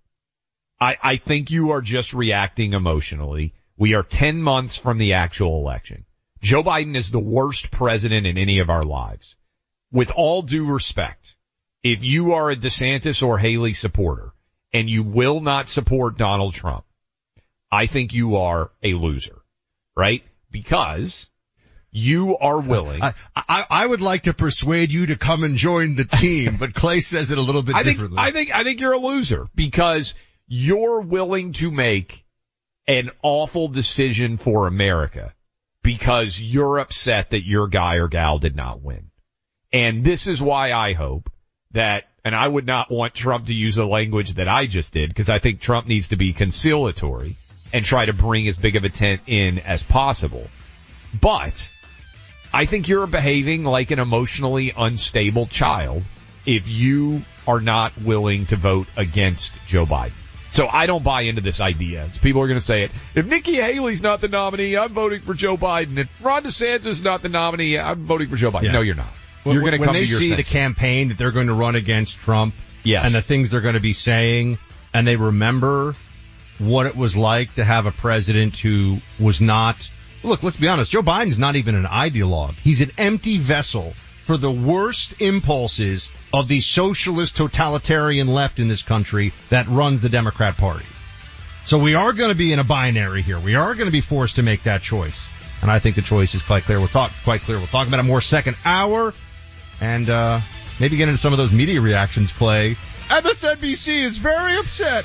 I, 0.80 0.96
I 1.02 1.16
think 1.16 1.50
you 1.50 1.70
are 1.70 1.80
just 1.80 2.12
reacting 2.12 2.74
emotionally. 2.74 3.54
We 3.76 3.94
are 3.94 4.02
10 4.02 4.40
months 4.40 4.76
from 4.76 4.98
the 4.98 5.14
actual 5.14 5.58
election. 5.58 6.04
Joe 6.42 6.64
Biden 6.64 6.96
is 6.96 7.10
the 7.10 7.20
worst 7.20 7.70
president 7.70 8.26
in 8.26 8.36
any 8.36 8.58
of 8.58 8.68
our 8.68 8.82
lives. 8.82 9.36
With 9.92 10.10
all 10.10 10.42
due 10.42 10.72
respect, 10.72 11.36
if 11.82 12.02
you 12.02 12.32
are 12.32 12.50
a 12.50 12.56
DeSantis 12.56 13.22
or 13.22 13.38
Haley 13.38 13.74
supporter 13.74 14.32
and 14.72 14.90
you 14.90 15.04
will 15.04 15.40
not 15.40 15.68
support 15.68 16.18
Donald 16.18 16.54
Trump, 16.54 16.84
I 17.70 17.86
think 17.86 18.12
you 18.12 18.36
are 18.36 18.70
a 18.82 18.94
loser, 18.94 19.38
right? 19.96 20.24
Because 20.50 21.28
you 21.92 22.36
are 22.38 22.60
willing. 22.60 23.02
I, 23.02 23.12
I, 23.36 23.66
I 23.70 23.86
would 23.86 24.00
like 24.00 24.22
to 24.22 24.34
persuade 24.34 24.92
you 24.92 25.06
to 25.06 25.16
come 25.16 25.44
and 25.44 25.56
join 25.56 25.94
the 25.94 26.04
team, 26.04 26.56
but 26.58 26.74
Clay 26.74 27.00
says 27.00 27.30
it 27.30 27.38
a 27.38 27.42
little 27.42 27.62
bit 27.62 27.76
I 27.76 27.82
think, 27.84 27.98
differently. 27.98 28.18
I 28.18 28.32
think, 28.32 28.50
I 28.52 28.64
think 28.64 28.80
you're 28.80 28.94
a 28.94 28.98
loser 28.98 29.46
because 29.54 30.14
you're 30.48 31.00
willing 31.02 31.52
to 31.54 31.70
make 31.70 32.24
an 32.88 33.10
awful 33.22 33.68
decision 33.68 34.38
for 34.38 34.66
America 34.66 35.34
because 35.82 36.40
you're 36.40 36.78
upset 36.78 37.30
that 37.30 37.46
your 37.46 37.68
guy 37.68 37.96
or 37.96 38.08
gal 38.08 38.38
did 38.38 38.56
not 38.56 38.80
win. 38.82 39.10
And 39.72 40.04
this 40.04 40.26
is 40.26 40.40
why 40.40 40.72
I 40.72 40.92
hope 40.92 41.30
that, 41.72 42.04
and 42.24 42.34
I 42.34 42.46
would 42.46 42.66
not 42.66 42.90
want 42.90 43.14
Trump 43.14 43.46
to 43.46 43.54
use 43.54 43.76
the 43.76 43.86
language 43.86 44.34
that 44.34 44.48
I 44.48 44.66
just 44.66 44.92
did 44.92 45.10
because 45.10 45.28
I 45.28 45.38
think 45.38 45.60
Trump 45.60 45.86
needs 45.86 46.08
to 46.08 46.16
be 46.16 46.32
conciliatory 46.32 47.36
and 47.72 47.84
try 47.84 48.04
to 48.04 48.12
bring 48.12 48.46
as 48.48 48.56
big 48.56 48.76
of 48.76 48.84
a 48.84 48.90
tent 48.90 49.22
in 49.26 49.58
as 49.58 49.82
possible. 49.82 50.46
But 51.18 51.70
I 52.52 52.66
think 52.66 52.88
you're 52.88 53.06
behaving 53.06 53.64
like 53.64 53.90
an 53.90 53.98
emotionally 53.98 54.72
unstable 54.76 55.46
child 55.46 56.02
if 56.44 56.68
you 56.68 57.22
are 57.46 57.60
not 57.60 57.96
willing 57.98 58.46
to 58.46 58.56
vote 58.56 58.88
against 58.96 59.52
Joe 59.66 59.86
Biden. 59.86 60.12
So 60.52 60.68
I 60.68 60.86
don't 60.86 61.02
buy 61.02 61.22
into 61.22 61.40
this 61.40 61.60
idea. 61.60 62.08
People 62.20 62.42
are 62.42 62.46
going 62.46 62.58
to 62.60 62.64
say 62.64 62.82
it. 62.82 62.90
If 63.14 63.26
Nikki 63.26 63.54
Haley's 63.54 64.02
not 64.02 64.20
the 64.20 64.28
nominee, 64.28 64.76
I'm 64.76 64.90
voting 64.92 65.20
for 65.22 65.32
Joe 65.34 65.56
Biden. 65.56 65.96
If 65.98 66.08
Ron 66.22 66.42
DeSantis 66.44 66.86
is 66.86 67.02
not 67.02 67.22
the 67.22 67.28
nominee, 67.30 67.78
I'm 67.78 68.04
voting 68.04 68.28
for 68.28 68.36
Joe 68.36 68.50
Biden. 68.50 68.64
Yeah. 68.64 68.72
No, 68.72 68.80
you're 68.82 68.94
not. 68.94 69.06
When- 69.44 69.54
You're 69.54 69.62
going 69.62 69.80
to 69.80 69.84
come 69.84 69.94
they 69.94 70.04
to 70.04 70.10
your 70.10 70.20
see 70.20 70.34
the 70.34 70.42
campaign 70.44 71.08
that 71.08 71.18
they're 71.18 71.30
going 71.32 71.46
to 71.48 71.54
run 71.54 71.74
against 71.74 72.14
Trump, 72.18 72.54
Yes. 72.84 73.04
and 73.06 73.14
the 73.14 73.22
things 73.22 73.50
they're 73.50 73.60
going 73.62 73.74
to 73.74 73.80
be 73.80 73.92
saying, 73.94 74.58
and 74.94 75.06
they 75.06 75.16
remember 75.16 75.94
what 76.58 76.86
it 76.86 76.94
was 76.96 77.16
like 77.16 77.54
to 77.54 77.64
have 77.64 77.86
a 77.86 77.90
president 77.92 78.56
who 78.56 78.98
was 79.18 79.40
not. 79.40 79.90
Look, 80.22 80.42
let's 80.44 80.58
be 80.58 80.68
honest. 80.68 80.90
Joe 80.92 81.02
Biden's 81.02 81.38
not 81.38 81.56
even 81.56 81.74
an 81.74 81.84
ideologue. 81.86 82.54
He's 82.58 82.82
an 82.82 82.92
empty 82.98 83.38
vessel 83.38 83.94
for 84.26 84.36
the 84.36 84.50
worst 84.50 85.14
impulses 85.20 86.10
of 86.32 86.48
the 86.48 86.60
socialist 86.60 87.36
totalitarian 87.36 88.28
left 88.28 88.58
in 88.58 88.68
this 88.68 88.82
country 88.82 89.32
that 89.50 89.66
runs 89.68 90.02
the 90.02 90.08
Democrat 90.08 90.56
Party. 90.56 90.86
So 91.66 91.78
we 91.78 91.94
are 91.94 92.12
going 92.12 92.30
to 92.30 92.36
be 92.36 92.52
in 92.52 92.58
a 92.58 92.64
binary 92.64 93.22
here. 93.22 93.38
We 93.38 93.54
are 93.54 93.74
going 93.74 93.86
to 93.86 93.92
be 93.92 94.00
forced 94.00 94.36
to 94.36 94.42
make 94.42 94.64
that 94.64 94.82
choice. 94.82 95.20
And 95.60 95.70
I 95.70 95.78
think 95.78 95.94
the 95.94 96.02
choice 96.02 96.34
is 96.34 96.42
quite 96.42 96.64
clear. 96.64 96.78
We'll 96.78 96.88
talk 96.88 97.12
quite 97.22 97.42
clear. 97.42 97.58
We'll 97.58 97.68
talk 97.68 97.86
about 97.86 98.00
it 98.00 98.04
more 98.04 98.20
second 98.20 98.56
hour 98.64 99.14
and 99.80 100.08
uh 100.10 100.40
maybe 100.80 100.96
get 100.96 101.08
into 101.08 101.18
some 101.18 101.32
of 101.32 101.38
those 101.38 101.52
media 101.52 101.80
reactions, 101.80 102.32
Clay. 102.32 102.76
MSNBC 103.08 104.04
is 104.04 104.18
very 104.18 104.56
upset. 104.56 105.04